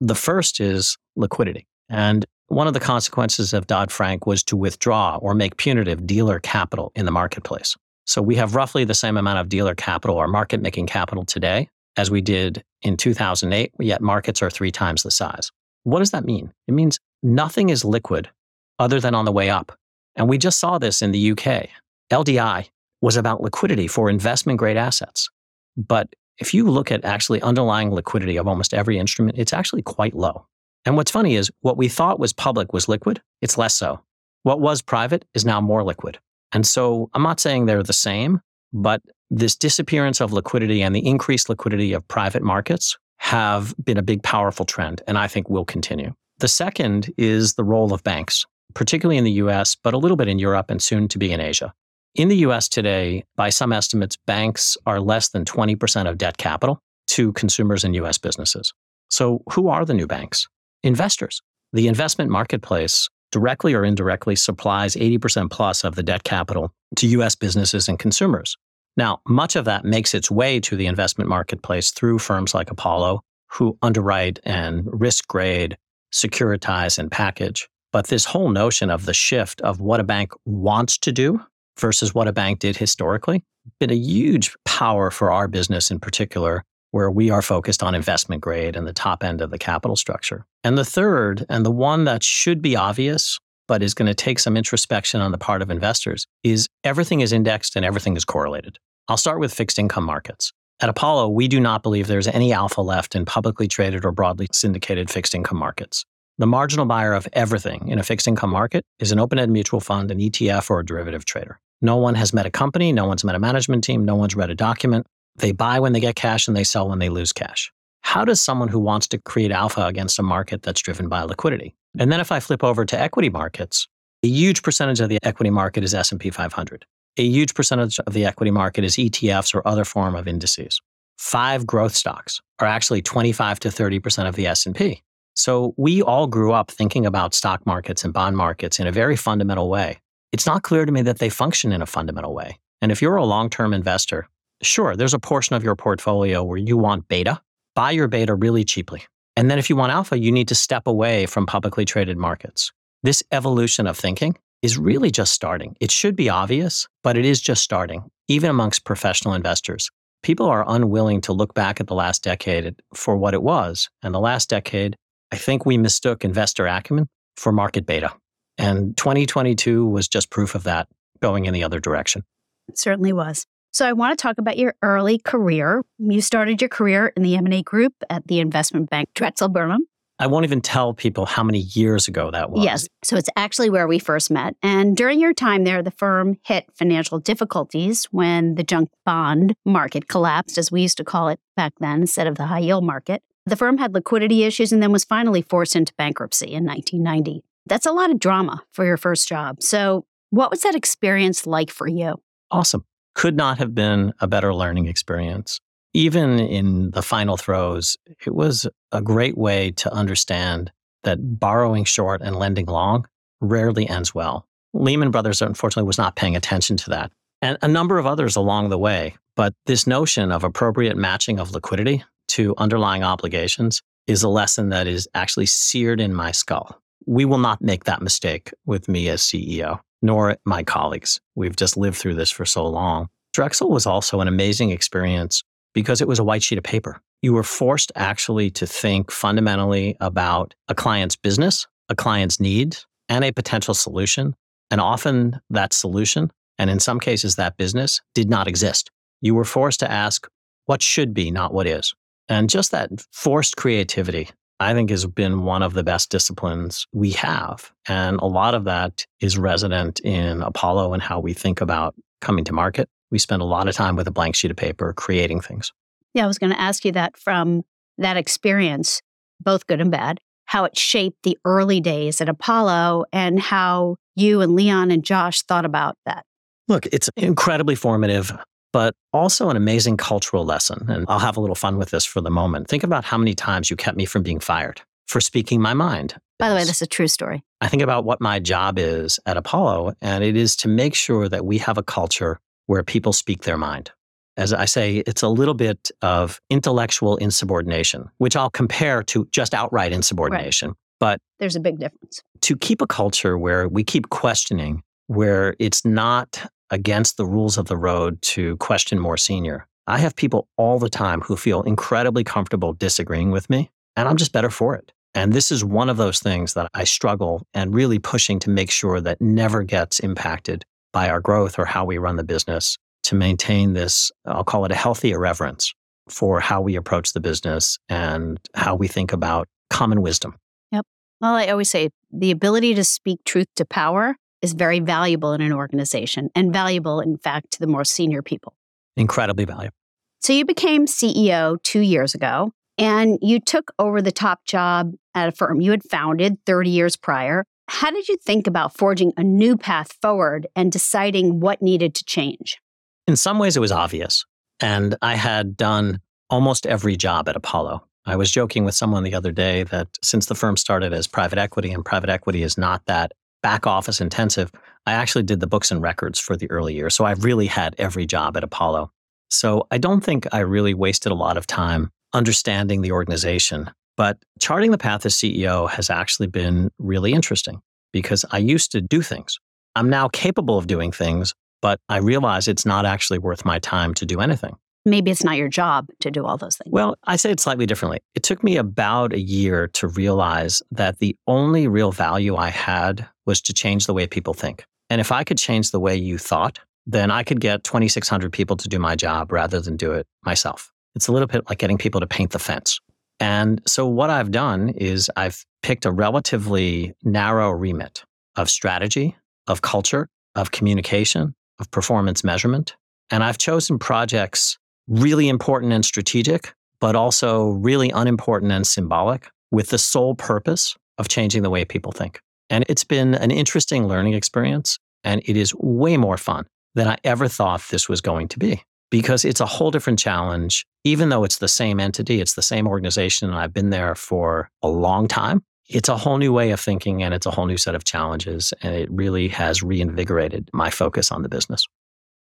The 0.00 0.14
first 0.14 0.60
is 0.60 0.96
liquidity. 1.14 1.66
And 1.88 2.26
one 2.48 2.66
of 2.66 2.74
the 2.74 2.80
consequences 2.80 3.52
of 3.52 3.66
Dodd 3.66 3.90
Frank 3.90 4.26
was 4.26 4.42
to 4.44 4.56
withdraw 4.56 5.16
or 5.16 5.34
make 5.34 5.56
punitive 5.56 6.06
dealer 6.06 6.40
capital 6.40 6.92
in 6.94 7.06
the 7.06 7.12
marketplace. 7.12 7.76
So 8.04 8.20
we 8.20 8.36
have 8.36 8.54
roughly 8.54 8.84
the 8.84 8.94
same 8.94 9.16
amount 9.16 9.38
of 9.38 9.48
dealer 9.48 9.74
capital 9.74 10.16
or 10.16 10.26
market 10.26 10.60
making 10.60 10.86
capital 10.86 11.24
today 11.24 11.68
as 11.96 12.10
we 12.10 12.20
did 12.20 12.64
in 12.82 12.96
2008, 12.96 13.72
yet 13.78 14.00
markets 14.00 14.42
are 14.42 14.50
three 14.50 14.72
times 14.72 15.02
the 15.02 15.10
size. 15.10 15.50
What 15.84 15.98
does 15.98 16.10
that 16.12 16.24
mean? 16.24 16.52
It 16.68 16.72
means 16.72 16.98
nothing 17.22 17.70
is 17.70 17.84
liquid 17.84 18.30
other 18.78 19.00
than 19.00 19.14
on 19.14 19.24
the 19.24 19.32
way 19.32 19.50
up. 19.50 19.76
And 20.16 20.28
we 20.28 20.38
just 20.38 20.58
saw 20.58 20.78
this 20.78 21.02
in 21.02 21.12
the 21.12 21.32
UK. 21.32 21.68
LDI 22.10 22.68
was 23.00 23.16
about 23.16 23.40
liquidity 23.40 23.88
for 23.88 24.10
investment 24.10 24.58
grade 24.58 24.76
assets. 24.76 25.30
But 25.76 26.14
if 26.38 26.54
you 26.54 26.70
look 26.70 26.90
at 26.90 27.04
actually 27.04 27.40
underlying 27.42 27.90
liquidity 27.92 28.36
of 28.36 28.46
almost 28.46 28.74
every 28.74 28.98
instrument, 28.98 29.38
it's 29.38 29.52
actually 29.52 29.82
quite 29.82 30.14
low. 30.14 30.46
And 30.84 30.96
what's 30.96 31.10
funny 31.10 31.36
is 31.36 31.50
what 31.60 31.76
we 31.76 31.88
thought 31.88 32.18
was 32.18 32.32
public 32.32 32.72
was 32.72 32.88
liquid, 32.88 33.22
it's 33.40 33.56
less 33.56 33.74
so. 33.74 34.00
What 34.42 34.60
was 34.60 34.82
private 34.82 35.24
is 35.34 35.44
now 35.44 35.60
more 35.60 35.84
liquid. 35.84 36.18
And 36.52 36.66
so 36.66 37.08
I'm 37.14 37.22
not 37.22 37.40
saying 37.40 37.66
they're 37.66 37.82
the 37.82 37.92
same, 37.92 38.40
but 38.72 39.00
this 39.30 39.56
disappearance 39.56 40.20
of 40.20 40.32
liquidity 40.32 40.82
and 40.82 40.94
the 40.94 41.06
increased 41.06 41.48
liquidity 41.48 41.92
of 41.92 42.06
private 42.08 42.42
markets 42.42 42.98
have 43.22 43.72
been 43.82 43.96
a 43.96 44.02
big, 44.02 44.20
powerful 44.24 44.66
trend, 44.66 45.00
and 45.06 45.16
I 45.16 45.28
think 45.28 45.48
will 45.48 45.64
continue. 45.64 46.12
The 46.40 46.48
second 46.48 47.08
is 47.16 47.54
the 47.54 47.62
role 47.62 47.94
of 47.94 48.02
banks, 48.02 48.44
particularly 48.74 49.16
in 49.16 49.22
the 49.22 49.38
US, 49.44 49.76
but 49.76 49.94
a 49.94 49.98
little 49.98 50.16
bit 50.16 50.26
in 50.26 50.40
Europe 50.40 50.70
and 50.70 50.82
soon 50.82 51.06
to 51.06 51.18
be 51.18 51.30
in 51.30 51.38
Asia. 51.38 51.72
In 52.16 52.26
the 52.26 52.38
US 52.38 52.68
today, 52.68 53.22
by 53.36 53.48
some 53.48 53.72
estimates, 53.72 54.18
banks 54.26 54.76
are 54.86 54.98
less 54.98 55.28
than 55.28 55.44
20% 55.44 56.10
of 56.10 56.18
debt 56.18 56.36
capital 56.36 56.80
to 57.06 57.32
consumers 57.34 57.84
and 57.84 57.94
US 57.94 58.18
businesses. 58.18 58.74
So, 59.08 59.44
who 59.52 59.68
are 59.68 59.84
the 59.84 59.94
new 59.94 60.08
banks? 60.08 60.48
Investors. 60.82 61.40
The 61.72 61.86
investment 61.86 62.28
marketplace 62.28 63.08
directly 63.30 63.72
or 63.72 63.84
indirectly 63.84 64.34
supplies 64.34 64.96
80% 64.96 65.48
plus 65.48 65.84
of 65.84 65.94
the 65.94 66.02
debt 66.02 66.24
capital 66.24 66.72
to 66.96 67.06
US 67.06 67.36
businesses 67.36 67.88
and 67.88 68.00
consumers. 68.00 68.56
Now, 68.96 69.20
much 69.26 69.56
of 69.56 69.64
that 69.64 69.84
makes 69.84 70.14
its 70.14 70.30
way 70.30 70.60
to 70.60 70.76
the 70.76 70.86
investment 70.86 71.28
marketplace 71.28 71.90
through 71.90 72.18
firms 72.18 72.54
like 72.54 72.70
Apollo, 72.70 73.22
who 73.48 73.78
underwrite 73.82 74.38
and 74.44 74.82
risk 74.86 75.26
grade, 75.28 75.76
securitize, 76.12 76.98
and 76.98 77.10
package. 77.10 77.68
But 77.92 78.08
this 78.08 78.24
whole 78.24 78.50
notion 78.50 78.90
of 78.90 79.06
the 79.06 79.14
shift 79.14 79.60
of 79.62 79.80
what 79.80 80.00
a 80.00 80.04
bank 80.04 80.32
wants 80.44 80.98
to 80.98 81.12
do 81.12 81.40
versus 81.78 82.14
what 82.14 82.28
a 82.28 82.32
bank 82.32 82.58
did 82.58 82.76
historically 82.76 83.44
been 83.78 83.90
a 83.90 83.94
huge 83.94 84.54
power 84.64 85.10
for 85.10 85.30
our 85.30 85.48
business 85.48 85.90
in 85.90 86.00
particular, 86.00 86.64
where 86.90 87.10
we 87.10 87.30
are 87.30 87.42
focused 87.42 87.82
on 87.82 87.94
investment 87.94 88.42
grade 88.42 88.76
and 88.76 88.86
the 88.86 88.92
top 88.92 89.24
end 89.24 89.40
of 89.40 89.50
the 89.50 89.58
capital 89.58 89.96
structure. 89.96 90.46
And 90.64 90.76
the 90.76 90.84
third, 90.84 91.46
and 91.48 91.64
the 91.64 91.70
one 91.70 92.04
that 92.04 92.22
should 92.22 92.60
be 92.60 92.76
obvious, 92.76 93.38
but 93.72 93.82
is 93.82 93.94
going 93.94 94.06
to 94.06 94.14
take 94.14 94.38
some 94.38 94.54
introspection 94.54 95.22
on 95.22 95.32
the 95.32 95.38
part 95.38 95.62
of 95.62 95.70
investors, 95.70 96.26
is 96.44 96.68
everything 96.84 97.22
is 97.22 97.32
indexed 97.32 97.74
and 97.74 97.86
everything 97.86 98.18
is 98.18 98.24
correlated. 98.26 98.78
I'll 99.08 99.16
start 99.16 99.40
with 99.40 99.54
fixed 99.54 99.78
income 99.78 100.04
markets. 100.04 100.52
At 100.80 100.90
Apollo, 100.90 101.30
we 101.30 101.48
do 101.48 101.58
not 101.58 101.82
believe 101.82 102.06
there's 102.06 102.28
any 102.28 102.52
alpha 102.52 102.82
left 102.82 103.14
in 103.14 103.24
publicly 103.24 103.66
traded 103.66 104.04
or 104.04 104.12
broadly 104.12 104.46
syndicated 104.52 105.08
fixed 105.08 105.34
income 105.34 105.56
markets. 105.56 106.04
The 106.36 106.46
marginal 106.46 106.84
buyer 106.84 107.14
of 107.14 107.26
everything 107.32 107.88
in 107.88 107.98
a 107.98 108.02
fixed 108.02 108.28
income 108.28 108.50
market 108.50 108.84
is 108.98 109.10
an 109.10 109.18
open 109.18 109.38
end 109.38 109.54
mutual 109.54 109.80
fund, 109.80 110.10
an 110.10 110.18
ETF, 110.18 110.68
or 110.68 110.80
a 110.80 110.84
derivative 110.84 111.24
trader. 111.24 111.58
No 111.80 111.96
one 111.96 112.14
has 112.14 112.34
met 112.34 112.44
a 112.44 112.50
company, 112.50 112.92
no 112.92 113.06
one's 113.06 113.24
met 113.24 113.36
a 113.36 113.38
management 113.38 113.84
team, 113.84 114.04
no 114.04 114.16
one's 114.16 114.36
read 114.36 114.50
a 114.50 114.54
document. 114.54 115.06
They 115.36 115.52
buy 115.52 115.80
when 115.80 115.94
they 115.94 116.00
get 116.00 116.14
cash 116.14 116.46
and 116.46 116.54
they 116.54 116.64
sell 116.64 116.90
when 116.90 116.98
they 116.98 117.08
lose 117.08 117.32
cash. 117.32 117.72
How 118.02 118.26
does 118.26 118.42
someone 118.42 118.68
who 118.68 118.80
wants 118.80 119.08
to 119.08 119.18
create 119.18 119.50
alpha 119.50 119.86
against 119.86 120.18
a 120.18 120.22
market 120.22 120.60
that's 120.60 120.82
driven 120.82 121.08
by 121.08 121.22
liquidity? 121.22 121.74
And 121.98 122.10
then 122.10 122.20
if 122.20 122.32
I 122.32 122.40
flip 122.40 122.64
over 122.64 122.84
to 122.84 122.98
equity 122.98 123.28
markets, 123.28 123.86
a 124.22 124.28
huge 124.28 124.62
percentage 124.62 125.00
of 125.00 125.08
the 125.08 125.18
equity 125.22 125.50
market 125.50 125.84
is 125.84 125.94
S&P 125.94 126.30
500. 126.30 126.86
A 127.18 127.24
huge 127.24 127.54
percentage 127.54 127.98
of 128.00 128.14
the 128.14 128.24
equity 128.24 128.50
market 128.50 128.84
is 128.84 128.96
ETFs 128.96 129.54
or 129.54 129.66
other 129.66 129.84
form 129.84 130.14
of 130.14 130.26
indices. 130.26 130.80
Five 131.18 131.66
growth 131.66 131.94
stocks 131.94 132.40
are 132.58 132.66
actually 132.66 133.02
25 133.02 133.60
to 133.60 133.68
30% 133.68 134.28
of 134.28 134.34
the 134.34 134.46
S&P. 134.46 135.02
So 135.34 135.74
we 135.76 136.02
all 136.02 136.26
grew 136.26 136.52
up 136.52 136.70
thinking 136.70 137.04
about 137.04 137.34
stock 137.34 137.66
markets 137.66 138.04
and 138.04 138.12
bond 138.12 138.36
markets 138.36 138.78
in 138.80 138.86
a 138.86 138.92
very 138.92 139.16
fundamental 139.16 139.68
way. 139.68 140.00
It's 140.32 140.46
not 140.46 140.62
clear 140.62 140.86
to 140.86 140.92
me 140.92 141.02
that 141.02 141.18
they 141.18 141.28
function 141.28 141.72
in 141.72 141.82
a 141.82 141.86
fundamental 141.86 142.34
way. 142.34 142.58
And 142.80 142.90
if 142.90 143.02
you're 143.02 143.16
a 143.16 143.24
long-term 143.24 143.74
investor, 143.74 144.28
sure, 144.62 144.96
there's 144.96 145.14
a 145.14 145.18
portion 145.18 145.54
of 145.56 145.62
your 145.62 145.76
portfolio 145.76 146.42
where 146.42 146.58
you 146.58 146.76
want 146.76 147.08
beta. 147.08 147.40
Buy 147.74 147.90
your 147.92 148.08
beta 148.08 148.34
really 148.34 148.64
cheaply. 148.64 149.04
And 149.36 149.50
then 149.50 149.58
if 149.58 149.70
you 149.70 149.76
want 149.76 149.92
alpha, 149.92 150.18
you 150.18 150.30
need 150.30 150.48
to 150.48 150.54
step 150.54 150.86
away 150.86 151.26
from 151.26 151.46
publicly 151.46 151.84
traded 151.84 152.18
markets. 152.18 152.72
This 153.02 153.22
evolution 153.32 153.86
of 153.86 153.96
thinking 153.96 154.36
is 154.62 154.78
really 154.78 155.10
just 155.10 155.32
starting. 155.32 155.76
It 155.80 155.90
should 155.90 156.14
be 156.14 156.28
obvious, 156.28 156.86
but 157.02 157.16
it 157.16 157.24
is 157.24 157.40
just 157.40 157.62
starting, 157.62 158.10
even 158.28 158.50
amongst 158.50 158.84
professional 158.84 159.34
investors. 159.34 159.90
People 160.22 160.46
are 160.46 160.64
unwilling 160.68 161.20
to 161.22 161.32
look 161.32 161.52
back 161.54 161.80
at 161.80 161.88
the 161.88 161.94
last 161.94 162.22
decade 162.22 162.76
for 162.94 163.16
what 163.16 163.34
it 163.34 163.42
was. 163.42 163.88
And 164.02 164.14
the 164.14 164.20
last 164.20 164.48
decade, 164.48 164.96
I 165.32 165.36
think 165.36 165.66
we 165.66 165.78
mistook 165.78 166.24
investor 166.24 166.66
acumen 166.66 167.08
for 167.36 167.50
market 167.50 167.86
beta. 167.86 168.12
And 168.58 168.96
2022 168.96 169.84
was 169.86 170.06
just 170.06 170.30
proof 170.30 170.54
of 170.54 170.62
that 170.64 170.86
going 171.20 171.46
in 171.46 171.54
the 171.54 171.64
other 171.64 171.80
direction. 171.80 172.22
It 172.68 172.78
certainly 172.78 173.12
was. 173.12 173.46
So 173.72 173.88
I 173.88 173.94
want 173.94 174.16
to 174.16 174.22
talk 174.22 174.36
about 174.36 174.58
your 174.58 174.74
early 174.82 175.18
career. 175.18 175.82
You 175.98 176.20
started 176.20 176.60
your 176.60 176.68
career 176.68 177.10
in 177.16 177.22
the 177.22 177.36
M&A 177.36 177.62
group 177.62 177.94
at 178.10 178.26
the 178.26 178.38
investment 178.38 178.90
bank 178.90 179.08
Drexel 179.14 179.48
Burnham. 179.48 179.86
I 180.18 180.26
won't 180.26 180.44
even 180.44 180.60
tell 180.60 180.92
people 180.92 181.24
how 181.24 181.42
many 181.42 181.60
years 181.60 182.06
ago 182.06 182.30
that 182.30 182.50
was. 182.50 182.62
Yes. 182.62 182.86
So 183.02 183.16
it's 183.16 183.30
actually 183.34 183.70
where 183.70 183.88
we 183.88 183.98
first 183.98 184.30
met. 184.30 184.54
And 184.62 184.94
during 184.94 185.20
your 185.20 185.32
time 185.32 185.64
there, 185.64 185.82
the 185.82 185.90
firm 185.90 186.36
hit 186.44 186.66
financial 186.74 187.18
difficulties 187.18 188.04
when 188.12 188.56
the 188.56 188.62
junk 188.62 188.90
bond 189.06 189.54
market 189.64 190.06
collapsed, 190.06 190.58
as 190.58 190.70
we 190.70 190.82
used 190.82 190.98
to 190.98 191.04
call 191.04 191.30
it 191.30 191.40
back 191.56 191.72
then, 191.80 192.02
instead 192.02 192.26
of 192.26 192.36
the 192.36 192.46
high 192.46 192.58
yield 192.60 192.84
market. 192.84 193.22
The 193.46 193.56
firm 193.56 193.78
had 193.78 193.94
liquidity 193.94 194.44
issues 194.44 194.70
and 194.70 194.82
then 194.82 194.92
was 194.92 195.04
finally 195.04 195.40
forced 195.40 195.74
into 195.74 195.94
bankruptcy 195.94 196.52
in 196.52 196.64
1990. 196.66 197.42
That's 197.66 197.86
a 197.86 197.92
lot 197.92 198.10
of 198.10 198.20
drama 198.20 198.62
for 198.70 198.84
your 198.84 198.98
first 198.98 199.26
job. 199.26 199.62
So, 199.62 200.04
what 200.28 200.50
was 200.50 200.60
that 200.60 200.74
experience 200.74 201.46
like 201.46 201.70
for 201.70 201.88
you? 201.88 202.16
Awesome 202.50 202.84
could 203.14 203.36
not 203.36 203.58
have 203.58 203.74
been 203.74 204.12
a 204.20 204.26
better 204.26 204.54
learning 204.54 204.86
experience. 204.86 205.60
Even 205.94 206.38
in 206.38 206.90
the 206.92 207.02
final 207.02 207.36
throes, 207.36 207.96
it 208.26 208.34
was 208.34 208.66
a 208.92 209.02
great 209.02 209.36
way 209.36 209.70
to 209.72 209.92
understand 209.92 210.72
that 211.04 211.38
borrowing 211.38 211.84
short 211.84 212.22
and 212.22 212.36
lending 212.36 212.66
long 212.66 213.06
rarely 213.40 213.88
ends 213.88 214.14
well. 214.14 214.46
Lehman 214.72 215.10
Brothers, 215.10 215.42
unfortunately, 215.42 215.86
was 215.86 215.98
not 215.98 216.16
paying 216.16 216.36
attention 216.36 216.76
to 216.78 216.90
that. 216.90 217.12
And 217.42 217.58
a 217.60 217.68
number 217.68 217.98
of 217.98 218.06
others 218.06 218.36
along 218.36 218.70
the 218.70 218.78
way. 218.78 219.16
But 219.34 219.54
this 219.66 219.86
notion 219.86 220.30
of 220.30 220.44
appropriate 220.44 220.96
matching 220.96 221.38
of 221.38 221.50
liquidity 221.52 222.04
to 222.28 222.54
underlying 222.56 223.02
obligations 223.02 223.82
is 224.06 224.22
a 224.22 224.28
lesson 224.28 224.68
that 224.70 224.86
is 224.86 225.08
actually 225.14 225.46
seared 225.46 226.00
in 226.00 226.14
my 226.14 226.32
skull. 226.32 226.80
We 227.06 227.24
will 227.24 227.38
not 227.38 227.60
make 227.60 227.84
that 227.84 228.02
mistake 228.02 228.52
with 228.64 228.88
me 228.88 229.08
as 229.08 229.22
CEO, 229.22 229.80
nor 230.02 230.36
my 230.44 230.62
colleagues. 230.62 231.20
We've 231.34 231.56
just 231.56 231.76
lived 231.76 231.96
through 231.96 232.16
this 232.16 232.30
for 232.30 232.44
so 232.44 232.66
long. 232.66 233.08
Drexel 233.32 233.70
was 233.70 233.86
also 233.86 234.20
an 234.20 234.28
amazing 234.28 234.70
experience 234.70 235.42
because 235.72 236.00
it 236.00 236.08
was 236.08 236.18
a 236.18 236.24
white 236.24 236.42
sheet 236.42 236.58
of 236.58 236.64
paper. 236.64 237.00
You 237.22 237.32
were 237.32 237.44
forced 237.44 237.92
actually 237.94 238.50
to 238.50 238.66
think 238.66 239.10
fundamentally 239.10 239.96
about 240.00 240.54
a 240.68 240.74
client's 240.74 241.16
business, 241.16 241.66
a 241.88 241.94
client's 241.94 242.40
needs, 242.40 242.86
and 243.08 243.24
a 243.24 243.32
potential 243.32 243.74
solution. 243.74 244.34
And 244.70 244.80
often 244.80 245.40
that 245.50 245.72
solution, 245.72 246.30
and 246.58 246.68
in 246.68 246.80
some 246.80 247.00
cases 247.00 247.36
that 247.36 247.56
business, 247.56 248.00
did 248.14 248.28
not 248.28 248.48
exist. 248.48 248.90
You 249.20 249.34
were 249.34 249.44
forced 249.44 249.80
to 249.80 249.90
ask 249.90 250.26
what 250.66 250.82
should 250.82 251.14
be, 251.14 251.30
not 251.30 251.54
what 251.54 251.66
is. 251.66 251.94
And 252.28 252.50
just 252.50 252.70
that 252.72 252.90
forced 253.12 253.56
creativity, 253.56 254.30
I 254.62 254.74
think, 254.74 254.90
has 254.90 255.06
been 255.06 255.42
one 255.42 255.62
of 255.62 255.74
the 255.74 255.82
best 255.82 256.10
disciplines 256.10 256.86
we 256.92 257.10
have. 257.12 257.72
And 257.88 258.18
a 258.20 258.26
lot 258.26 258.54
of 258.54 258.64
that 258.64 259.06
is 259.20 259.36
resident 259.36 260.00
in 260.00 260.42
Apollo 260.42 260.92
and 260.92 261.02
how 261.02 261.20
we 261.20 261.32
think 261.32 261.60
about 261.60 261.94
coming 262.20 262.44
to 262.44 262.52
market. 262.52 262.88
We 263.10 263.18
spend 263.18 263.42
a 263.42 263.46
lot 263.46 263.68
of 263.68 263.74
time 263.74 263.96
with 263.96 264.08
a 264.08 264.12
blank 264.12 264.36
sheet 264.36 264.50
of 264.50 264.56
paper 264.56 264.92
creating 264.94 265.40
things. 265.40 265.72
Yeah, 266.14 266.24
I 266.24 266.26
was 266.26 266.38
going 266.38 266.52
to 266.52 266.60
ask 266.60 266.84
you 266.84 266.92
that 266.92 267.16
from 267.16 267.62
that 267.98 268.16
experience, 268.16 269.02
both 269.40 269.66
good 269.66 269.80
and 269.80 269.90
bad, 269.90 270.20
how 270.44 270.64
it 270.64 270.76
shaped 270.76 271.22
the 271.22 271.38
early 271.44 271.80
days 271.80 272.20
at 272.20 272.28
Apollo 272.28 273.04
and 273.12 273.40
how 273.40 273.96
you 274.14 274.40
and 274.40 274.54
Leon 274.54 274.90
and 274.90 275.04
Josh 275.04 275.42
thought 275.42 275.64
about 275.64 275.96
that. 276.06 276.24
Look, 276.68 276.86
it's 276.86 277.08
incredibly 277.16 277.74
formative 277.74 278.32
but 278.72 278.94
also 279.12 279.50
an 279.50 279.56
amazing 279.56 279.96
cultural 279.96 280.44
lesson. 280.44 280.86
And 280.88 281.04
I'll 281.08 281.18
have 281.18 281.36
a 281.36 281.40
little 281.40 281.54
fun 281.54 281.78
with 281.78 281.90
this 281.90 282.04
for 282.04 282.20
the 282.20 282.30
moment. 282.30 282.68
Think 282.68 282.82
about 282.82 283.04
how 283.04 283.18
many 283.18 283.34
times 283.34 283.70
you 283.70 283.76
kept 283.76 283.96
me 283.96 284.04
from 284.04 284.22
being 284.22 284.40
fired 284.40 284.80
for 285.06 285.20
speaking 285.20 285.60
my 285.60 285.74
mind. 285.74 286.14
By 286.38 286.48
the 286.48 286.54
way, 286.54 286.62
this 286.62 286.76
is 286.76 286.82
a 286.82 286.86
true 286.86 287.08
story. 287.08 287.42
I 287.60 287.68
think 287.68 287.82
about 287.82 288.04
what 288.04 288.20
my 288.20 288.40
job 288.40 288.78
is 288.78 289.20
at 289.26 289.36
Apollo, 289.36 289.94
and 290.00 290.24
it 290.24 290.36
is 290.36 290.56
to 290.56 290.68
make 290.68 290.94
sure 290.94 291.28
that 291.28 291.44
we 291.44 291.58
have 291.58 291.78
a 291.78 291.82
culture 291.82 292.40
where 292.66 292.82
people 292.82 293.12
speak 293.12 293.42
their 293.42 293.58
mind. 293.58 293.92
As 294.36 294.52
I 294.52 294.64
say, 294.64 294.98
it's 295.06 295.22
a 295.22 295.28
little 295.28 295.54
bit 295.54 295.90
of 296.00 296.40
intellectual 296.48 297.16
insubordination, 297.18 298.08
which 298.18 298.34
I'll 298.34 298.50
compare 298.50 299.02
to 299.04 299.28
just 299.30 299.52
outright 299.52 299.92
insubordination. 299.92 300.68
Right. 300.68 300.76
But 300.98 301.20
there's 301.38 301.56
a 301.56 301.60
big 301.60 301.78
difference. 301.78 302.22
To 302.40 302.56
keep 302.56 302.80
a 302.80 302.86
culture 302.86 303.36
where 303.36 303.68
we 303.68 303.84
keep 303.84 304.08
questioning, 304.08 304.82
where 305.08 305.54
it's 305.58 305.84
not 305.84 306.50
against 306.72 307.16
the 307.16 307.26
rules 307.26 307.56
of 307.58 307.66
the 307.66 307.76
road 307.76 308.20
to 308.22 308.56
question 308.56 308.98
more 308.98 309.16
senior. 309.16 309.68
I 309.86 309.98
have 309.98 310.16
people 310.16 310.48
all 310.56 310.78
the 310.78 310.88
time 310.88 311.20
who 311.20 311.36
feel 311.36 311.62
incredibly 311.62 312.24
comfortable 312.24 312.72
disagreeing 312.72 313.30
with 313.30 313.48
me, 313.50 313.70
and 313.94 314.08
I'm 314.08 314.16
just 314.16 314.32
better 314.32 314.50
for 314.50 314.74
it. 314.74 314.90
And 315.14 315.32
this 315.32 315.52
is 315.52 315.64
one 315.64 315.90
of 315.90 315.98
those 315.98 316.18
things 316.18 316.54
that 316.54 316.70
I 316.72 316.84
struggle 316.84 317.46
and 317.52 317.74
really 317.74 317.98
pushing 317.98 318.38
to 318.40 318.50
make 318.50 318.70
sure 318.70 319.00
that 319.00 319.20
never 319.20 319.62
gets 319.62 320.00
impacted 320.00 320.64
by 320.92 321.10
our 321.10 321.20
growth 321.20 321.58
or 321.58 321.66
how 321.66 321.84
we 321.84 321.98
run 321.98 322.16
the 322.16 322.24
business 322.24 322.78
to 323.04 323.14
maintain 323.14 323.74
this, 323.74 324.10
I'll 324.24 324.44
call 324.44 324.64
it 324.64 324.72
a 324.72 324.76
healthy 324.76 325.10
irreverence 325.10 325.74
for 326.08 326.40
how 326.40 326.60
we 326.60 326.76
approach 326.76 327.12
the 327.12 327.20
business 327.20 327.78
and 327.88 328.38
how 328.54 328.74
we 328.74 328.88
think 328.88 329.12
about 329.12 329.48
common 329.70 330.00
wisdom. 330.00 330.36
Yep. 330.70 330.86
Well, 331.20 331.34
I 331.34 331.48
always 331.48 331.70
say 331.70 331.90
the 332.10 332.30
ability 332.30 332.74
to 332.74 332.84
speak 332.84 333.20
truth 333.24 333.48
to 333.56 333.64
power 333.64 334.16
is 334.42 334.52
very 334.52 334.80
valuable 334.80 335.32
in 335.32 335.40
an 335.40 335.52
organization 335.52 336.30
and 336.34 336.52
valuable, 336.52 337.00
in 337.00 337.16
fact, 337.16 337.52
to 337.52 337.60
the 337.60 337.66
more 337.66 337.84
senior 337.84 338.22
people. 338.22 338.54
Incredibly 338.96 339.44
valuable. 339.44 339.76
So 340.20 340.32
you 340.32 340.44
became 340.44 340.86
CEO 340.86 341.62
two 341.62 341.80
years 341.80 342.14
ago 342.14 342.52
and 342.78 343.18
you 343.22 343.40
took 343.40 343.72
over 343.78 344.02
the 344.02 344.12
top 344.12 344.44
job 344.44 344.92
at 345.14 345.28
a 345.28 345.32
firm 345.32 345.60
you 345.60 345.70
had 345.70 345.82
founded 345.84 346.38
30 346.46 346.70
years 346.70 346.96
prior. 346.96 347.44
How 347.68 347.90
did 347.90 348.08
you 348.08 348.16
think 348.16 348.46
about 348.46 348.76
forging 348.76 349.12
a 349.16 349.22
new 349.22 349.56
path 349.56 349.92
forward 350.00 350.46
and 350.54 350.70
deciding 350.70 351.40
what 351.40 351.62
needed 351.62 351.94
to 351.96 352.04
change? 352.04 352.58
In 353.06 353.16
some 353.16 353.38
ways, 353.38 353.56
it 353.56 353.60
was 353.60 353.72
obvious. 353.72 354.24
And 354.60 354.96
I 355.02 355.14
had 355.16 355.56
done 355.56 356.00
almost 356.30 356.66
every 356.66 356.96
job 356.96 357.28
at 357.28 357.36
Apollo. 357.36 357.84
I 358.04 358.16
was 358.16 358.30
joking 358.30 358.64
with 358.64 358.74
someone 358.74 359.04
the 359.04 359.14
other 359.14 359.32
day 359.32 359.62
that 359.64 359.88
since 360.02 360.26
the 360.26 360.34
firm 360.34 360.56
started 360.56 360.92
as 360.92 361.06
private 361.06 361.38
equity, 361.38 361.72
and 361.72 361.84
private 361.84 362.10
equity 362.10 362.42
is 362.42 362.58
not 362.58 362.84
that 362.86 363.12
back 363.42 363.66
office 363.66 364.00
intensive, 364.00 364.50
I 364.86 364.92
actually 364.92 365.24
did 365.24 365.40
the 365.40 365.46
books 365.46 365.70
and 365.70 365.82
records 365.82 366.18
for 366.18 366.36
the 366.36 366.50
early 366.50 366.74
years. 366.74 366.94
So 366.94 367.04
I've 367.04 367.24
really 367.24 367.46
had 367.46 367.74
every 367.78 368.06
job 368.06 368.36
at 368.36 368.44
Apollo. 368.44 368.90
So 369.30 369.66
I 369.70 369.78
don't 369.78 370.02
think 370.02 370.26
I 370.32 370.40
really 370.40 370.74
wasted 370.74 371.12
a 371.12 371.16
lot 371.16 371.36
of 371.36 371.46
time 371.46 371.90
understanding 372.12 372.82
the 372.82 372.92
organization. 372.92 373.70
But 373.96 374.18
charting 374.38 374.70
the 374.70 374.78
path 374.78 375.06
as 375.06 375.14
CEO 375.14 375.68
has 375.70 375.90
actually 375.90 376.26
been 376.26 376.70
really 376.78 377.12
interesting 377.12 377.60
because 377.92 378.24
I 378.30 378.38
used 378.38 378.72
to 378.72 378.80
do 378.80 379.02
things. 379.02 379.38
I'm 379.76 379.88
now 379.88 380.08
capable 380.08 380.58
of 380.58 380.66
doing 380.66 380.92
things, 380.92 381.34
but 381.60 381.78
I 381.88 381.98
realize 381.98 382.48
it's 382.48 382.66
not 382.66 382.84
actually 382.84 383.18
worth 383.18 383.44
my 383.44 383.58
time 383.58 383.94
to 383.94 384.06
do 384.06 384.20
anything 384.20 384.56
maybe 384.84 385.10
it's 385.10 385.24
not 385.24 385.36
your 385.36 385.48
job 385.48 385.88
to 386.00 386.10
do 386.10 386.24
all 386.24 386.36
those 386.36 386.56
things. 386.56 386.72
Well, 386.72 386.96
I 387.04 387.16
say 387.16 387.30
it 387.30 387.40
slightly 387.40 387.66
differently. 387.66 388.00
It 388.14 388.22
took 388.22 388.42
me 388.42 388.56
about 388.56 389.12
a 389.12 389.20
year 389.20 389.68
to 389.68 389.88
realize 389.88 390.62
that 390.70 390.98
the 390.98 391.16
only 391.26 391.68
real 391.68 391.92
value 391.92 392.36
I 392.36 392.50
had 392.50 393.08
was 393.26 393.40
to 393.42 393.52
change 393.52 393.86
the 393.86 393.94
way 393.94 394.06
people 394.06 394.34
think. 394.34 394.64
And 394.90 395.00
if 395.00 395.12
I 395.12 395.24
could 395.24 395.38
change 395.38 395.70
the 395.70 395.80
way 395.80 395.96
you 395.96 396.18
thought, 396.18 396.58
then 396.86 397.10
I 397.10 397.22
could 397.22 397.40
get 397.40 397.64
2,600 397.64 398.32
people 398.32 398.56
to 398.56 398.68
do 398.68 398.78
my 398.78 398.96
job 398.96 399.32
rather 399.32 399.60
than 399.60 399.76
do 399.76 399.92
it 399.92 400.06
myself. 400.24 400.72
It's 400.94 401.08
a 401.08 401.12
little 401.12 401.28
bit 401.28 401.48
like 401.48 401.58
getting 401.58 401.78
people 401.78 402.00
to 402.00 402.06
paint 402.06 402.32
the 402.32 402.38
fence. 402.38 402.80
And 403.20 403.62
so 403.66 403.86
what 403.86 404.10
I've 404.10 404.30
done 404.30 404.70
is 404.70 405.10
I've 405.16 405.44
picked 405.62 405.86
a 405.86 405.92
relatively 405.92 406.92
narrow 407.04 407.50
remit 407.50 408.04
of 408.36 408.50
strategy, 408.50 409.16
of 409.46 409.62
culture, 409.62 410.08
of 410.34 410.50
communication, 410.50 411.34
of 411.58 411.70
performance 411.70 412.24
measurement. 412.24 412.74
And 413.10 413.22
I've 413.22 413.38
chosen 413.38 413.78
projects 413.78 414.58
really 414.88 415.28
important 415.28 415.72
and 415.72 415.84
strategic, 415.84 416.54
but 416.80 416.96
also 416.96 417.50
really 417.50 417.90
unimportant 417.90 418.50
and 418.50 418.66
symbolic 418.66 419.30
with 419.50 419.68
the 419.68 419.78
sole 419.78 420.14
purpose 420.14 420.76
of 420.98 421.08
changing 421.08 421.42
the 421.42 421.50
way 421.50 421.64
people 421.64 421.92
think. 421.92 422.20
And 422.52 422.66
it's 422.68 422.84
been 422.84 423.14
an 423.14 423.30
interesting 423.30 423.88
learning 423.88 424.12
experience. 424.12 424.78
And 425.04 425.22
it 425.24 425.36
is 425.36 425.54
way 425.56 425.96
more 425.96 426.18
fun 426.18 426.46
than 426.74 426.86
I 426.86 426.98
ever 427.02 427.26
thought 427.26 427.66
this 427.70 427.88
was 427.88 428.00
going 428.00 428.28
to 428.28 428.38
be 428.38 428.62
because 428.90 429.24
it's 429.24 429.40
a 429.40 429.46
whole 429.46 429.70
different 429.70 429.98
challenge. 429.98 430.66
Even 430.84 431.08
though 431.08 431.24
it's 431.24 431.38
the 431.38 431.48
same 431.48 431.80
entity, 431.80 432.20
it's 432.20 432.34
the 432.34 432.42
same 432.42 432.68
organization, 432.68 433.28
and 433.28 433.38
I've 433.38 433.54
been 433.54 433.70
there 433.70 433.94
for 433.94 434.50
a 434.62 434.68
long 434.68 435.08
time, 435.08 435.42
it's 435.66 435.88
a 435.88 435.96
whole 435.96 436.18
new 436.18 436.32
way 436.32 436.50
of 436.50 436.60
thinking 436.60 437.02
and 437.02 437.14
it's 437.14 437.24
a 437.24 437.30
whole 437.30 437.46
new 437.46 437.56
set 437.56 437.74
of 437.74 437.84
challenges. 437.84 438.52
And 438.62 438.74
it 438.74 438.90
really 438.92 439.28
has 439.28 439.62
reinvigorated 439.62 440.50
my 440.52 440.68
focus 440.68 441.10
on 441.10 441.22
the 441.22 441.28
business. 441.28 441.66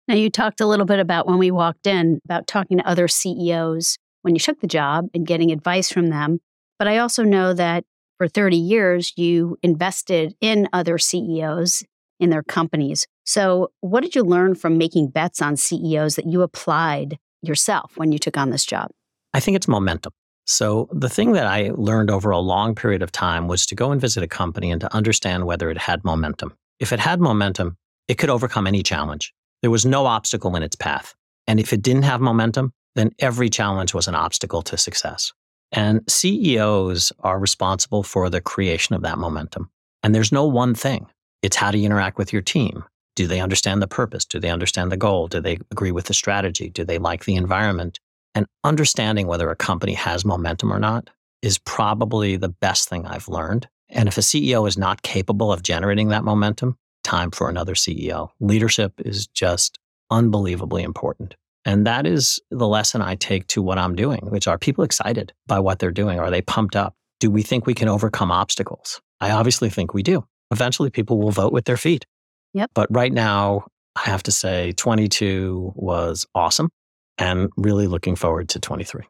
Now, 0.08 0.16
you 0.16 0.30
talked 0.30 0.60
a 0.60 0.66
little 0.66 0.86
bit 0.86 1.00
about 1.00 1.28
when 1.28 1.38
we 1.38 1.52
walked 1.52 1.86
in 1.86 2.20
about 2.26 2.48
talking 2.48 2.80
to 2.80 2.88
other 2.88 3.08
CEOs 3.08 3.98
when 4.24 4.34
you 4.34 4.40
took 4.40 4.60
the 4.60 4.68
job 4.68 5.06
and 5.14 5.28
getting 5.28 5.52
advice 5.52 5.92
from 5.92 6.08
them. 6.08 6.40
But 6.80 6.88
I 6.88 6.98
also 6.98 7.24
know 7.24 7.54
that 7.54 7.84
for 8.18 8.28
30 8.28 8.58
years, 8.58 9.14
you 9.16 9.58
invested 9.62 10.36
in 10.42 10.68
other 10.74 10.98
CEOs 10.98 11.84
in 12.20 12.30
their 12.30 12.44
companies. 12.44 13.06
So, 13.26 13.72
what 13.82 14.02
did 14.02 14.16
you 14.16 14.24
learn 14.24 14.56
from 14.56 14.78
making 14.78 15.10
bets 15.10 15.42
on 15.42 15.58
CEOs 15.58 16.16
that 16.16 16.26
you 16.26 16.42
applied 16.42 17.18
yourself 17.42 17.94
when 17.96 18.12
you 18.12 18.20
took 18.20 18.38
on 18.38 18.52
this 18.52 18.66
job? 18.66 18.90
I 19.34 19.40
think 19.40 19.56
it's 19.56 19.68
momentum. 19.68 20.14
So, 20.46 20.88
the 20.92 21.10
thing 21.10 21.34
that 21.34 21.48
I 21.48 21.72
learned 21.76 22.10
over 22.10 22.30
a 22.30 22.40
long 22.40 22.76
period 22.76 23.02
of 23.02 23.12
time 23.12 23.48
was 23.48 23.66
to 23.68 23.76
go 23.76 23.92
and 23.92 24.00
visit 24.00 24.24
a 24.24 24.28
company 24.28 24.72
and 24.72 24.80
to 24.82 24.94
understand 24.94 25.46
whether 25.46 25.70
it 25.70 25.78
had 25.78 26.04
momentum. 26.04 26.54
If 26.80 26.94
it 26.94 27.00
had 27.00 27.20
momentum, 27.20 27.78
it 28.08 28.18
could 28.18 28.30
overcome 28.30 28.68
any 28.68 28.84
challenge. 28.84 29.34
There 29.62 29.72
was 29.72 29.86
no 29.86 30.06
obstacle 30.06 30.56
in 30.56 30.64
its 30.64 30.76
path. 30.76 31.16
And 31.48 31.60
if 31.60 31.74
it 31.74 31.82
didn't 31.82 32.04
have 32.04 32.22
momentum, 32.22 32.74
then 32.96 33.12
every 33.20 33.50
challenge 33.50 33.94
was 33.94 34.08
an 34.08 34.16
obstacle 34.16 34.62
to 34.64 34.78
success. 34.78 35.34
And 35.72 36.02
CEOs 36.10 37.12
are 37.20 37.40
responsible 37.40 38.04
for 38.04 38.30
the 38.30 38.42
creation 38.42 38.96
of 38.96 39.02
that 39.02 39.18
momentum. 39.18 39.70
And 40.04 40.14
there's 40.14 40.32
no 40.32 40.46
one 40.46 40.76
thing. 40.76 41.08
It's 41.42 41.56
how 41.56 41.72
do 41.72 41.78
you 41.78 41.86
interact 41.86 42.18
with 42.18 42.32
your 42.32 42.42
team? 42.42 42.84
Do 43.16 43.28
they 43.28 43.40
understand 43.40 43.82
the 43.82 43.88
purpose? 43.88 44.26
Do 44.26 44.40
they 44.40 44.50
understand 44.50 44.92
the 44.92 44.98
goal? 44.98 45.28
Do 45.28 45.40
they 45.40 45.58
agree 45.72 45.92
with 45.92 46.06
the 46.06 46.14
strategy? 46.14 46.70
Do 46.70 46.84
they 46.84 46.98
like 46.98 47.26
the 47.26 47.36
environment? 47.36 48.00
And 48.34 48.46
understanding 48.64 49.28
whether 49.28 49.50
a 49.50 49.56
company 49.56 49.94
has 49.94 50.26
momentum 50.26 50.72
or 50.72 50.80
not 50.80 51.10
is 51.42 51.58
probably 51.60 52.36
the 52.36 52.50
best 52.50 52.90
thing 52.90 53.06
I've 53.06 53.30
learned. 53.30 53.68
And 53.90 54.08
if 54.08 54.18
a 54.18 54.22
CEO 54.22 54.68
is 54.68 54.78
not 54.78 55.04
capable 55.04 55.52
of 55.52 55.64
generating 55.64 56.10
that 56.10 56.24
momentum, 56.24 56.78
time 57.04 57.32
for 57.32 57.50
another 57.50 57.76
CEO. 57.76 58.32
Leadership 58.40 58.94
is 59.06 59.28
just 59.28 59.80
unbelievably 60.10 60.84
important. 60.84 61.36
And 61.66 61.86
that 61.88 62.06
is 62.06 62.40
the 62.52 62.68
lesson 62.68 63.02
I 63.02 63.16
take 63.16 63.48
to 63.48 63.62
what 63.62 63.80
I'm 63.80 63.96
doing, 63.96 64.20
which 64.30 64.48
are 64.48 64.58
people 64.58 64.84
excited 64.84 65.34
by 65.48 65.60
what 65.60 65.80
they're 65.80 65.92
doing? 65.92 66.20
Are 66.20 66.30
they 66.30 66.42
pumped 66.42 66.76
up? 66.76 66.94
Do 67.20 67.32
we 67.32 67.42
think 67.42 67.66
we 67.66 67.74
can 67.74 67.90
overcome 67.90 68.32
obstacles? 68.32 69.02
I 69.20 69.32
obviously 69.32 69.70
think 69.70 69.94
we 69.94 70.04
do. 70.04 70.26
Eventually, 70.52 70.92
people 70.92 71.20
will 71.20 71.32
vote 71.32 71.52
with 71.52 71.66
their 71.66 71.78
feet. 71.78 72.06
Yep. 72.54 72.72
But 72.76 72.88
right 72.92 73.12
now, 73.12 73.66
I 73.96 74.02
have 74.02 74.24
to 74.24 74.32
say 74.32 74.74
22 74.74 75.74
was 75.76 76.26
awesome 76.36 76.70
and 77.18 77.50
really 77.58 77.88
looking 77.88 78.16
forward 78.16 78.50
to 78.50 78.60
23. 78.60 79.04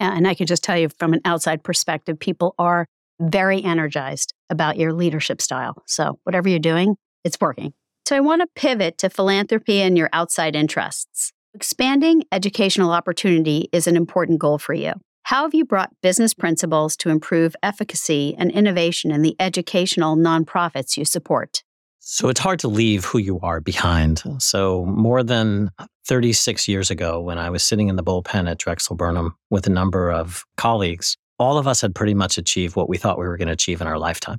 And 0.00 0.28
I 0.28 0.34
can 0.34 0.46
just 0.46 0.62
tell 0.62 0.78
you 0.78 0.88
from 0.98 1.12
an 1.12 1.20
outside 1.24 1.62
perspective, 1.62 2.18
people 2.18 2.54
are 2.58 2.86
very 3.20 3.62
energized 3.62 4.32
about 4.48 4.78
your 4.78 4.92
leadership 4.92 5.42
style. 5.42 5.82
So, 5.86 6.20
whatever 6.22 6.48
you're 6.48 6.60
doing, 6.60 6.96
it's 7.24 7.38
working. 7.40 7.72
So, 8.06 8.16
I 8.16 8.20
want 8.20 8.42
to 8.42 8.46
pivot 8.54 8.96
to 8.98 9.10
philanthropy 9.10 9.80
and 9.80 9.98
your 9.98 10.08
outside 10.12 10.54
interests. 10.54 11.32
Expanding 11.60 12.22
educational 12.30 12.92
opportunity 12.92 13.68
is 13.72 13.88
an 13.88 13.96
important 13.96 14.38
goal 14.38 14.58
for 14.58 14.74
you. 14.74 14.92
How 15.24 15.42
have 15.42 15.54
you 15.54 15.64
brought 15.64 15.90
business 16.04 16.32
principles 16.32 16.96
to 16.98 17.08
improve 17.08 17.56
efficacy 17.64 18.36
and 18.38 18.52
innovation 18.52 19.10
in 19.10 19.22
the 19.22 19.34
educational 19.40 20.16
nonprofits 20.16 20.96
you 20.96 21.04
support? 21.04 21.64
So 21.98 22.28
it's 22.28 22.38
hard 22.38 22.60
to 22.60 22.68
leave 22.68 23.06
who 23.06 23.18
you 23.18 23.40
are 23.40 23.60
behind. 23.60 24.22
So, 24.38 24.84
more 24.84 25.24
than 25.24 25.72
36 26.06 26.68
years 26.68 26.92
ago, 26.92 27.20
when 27.20 27.38
I 27.38 27.50
was 27.50 27.64
sitting 27.64 27.88
in 27.88 27.96
the 27.96 28.04
bullpen 28.04 28.48
at 28.48 28.58
Drexel 28.58 28.94
Burnham 28.94 29.34
with 29.50 29.66
a 29.66 29.70
number 29.70 30.12
of 30.12 30.44
colleagues, 30.56 31.16
all 31.40 31.58
of 31.58 31.66
us 31.66 31.80
had 31.80 31.92
pretty 31.92 32.14
much 32.14 32.38
achieved 32.38 32.76
what 32.76 32.88
we 32.88 32.98
thought 32.98 33.18
we 33.18 33.26
were 33.26 33.36
going 33.36 33.48
to 33.48 33.54
achieve 33.54 33.80
in 33.80 33.88
our 33.88 33.98
lifetime. 33.98 34.38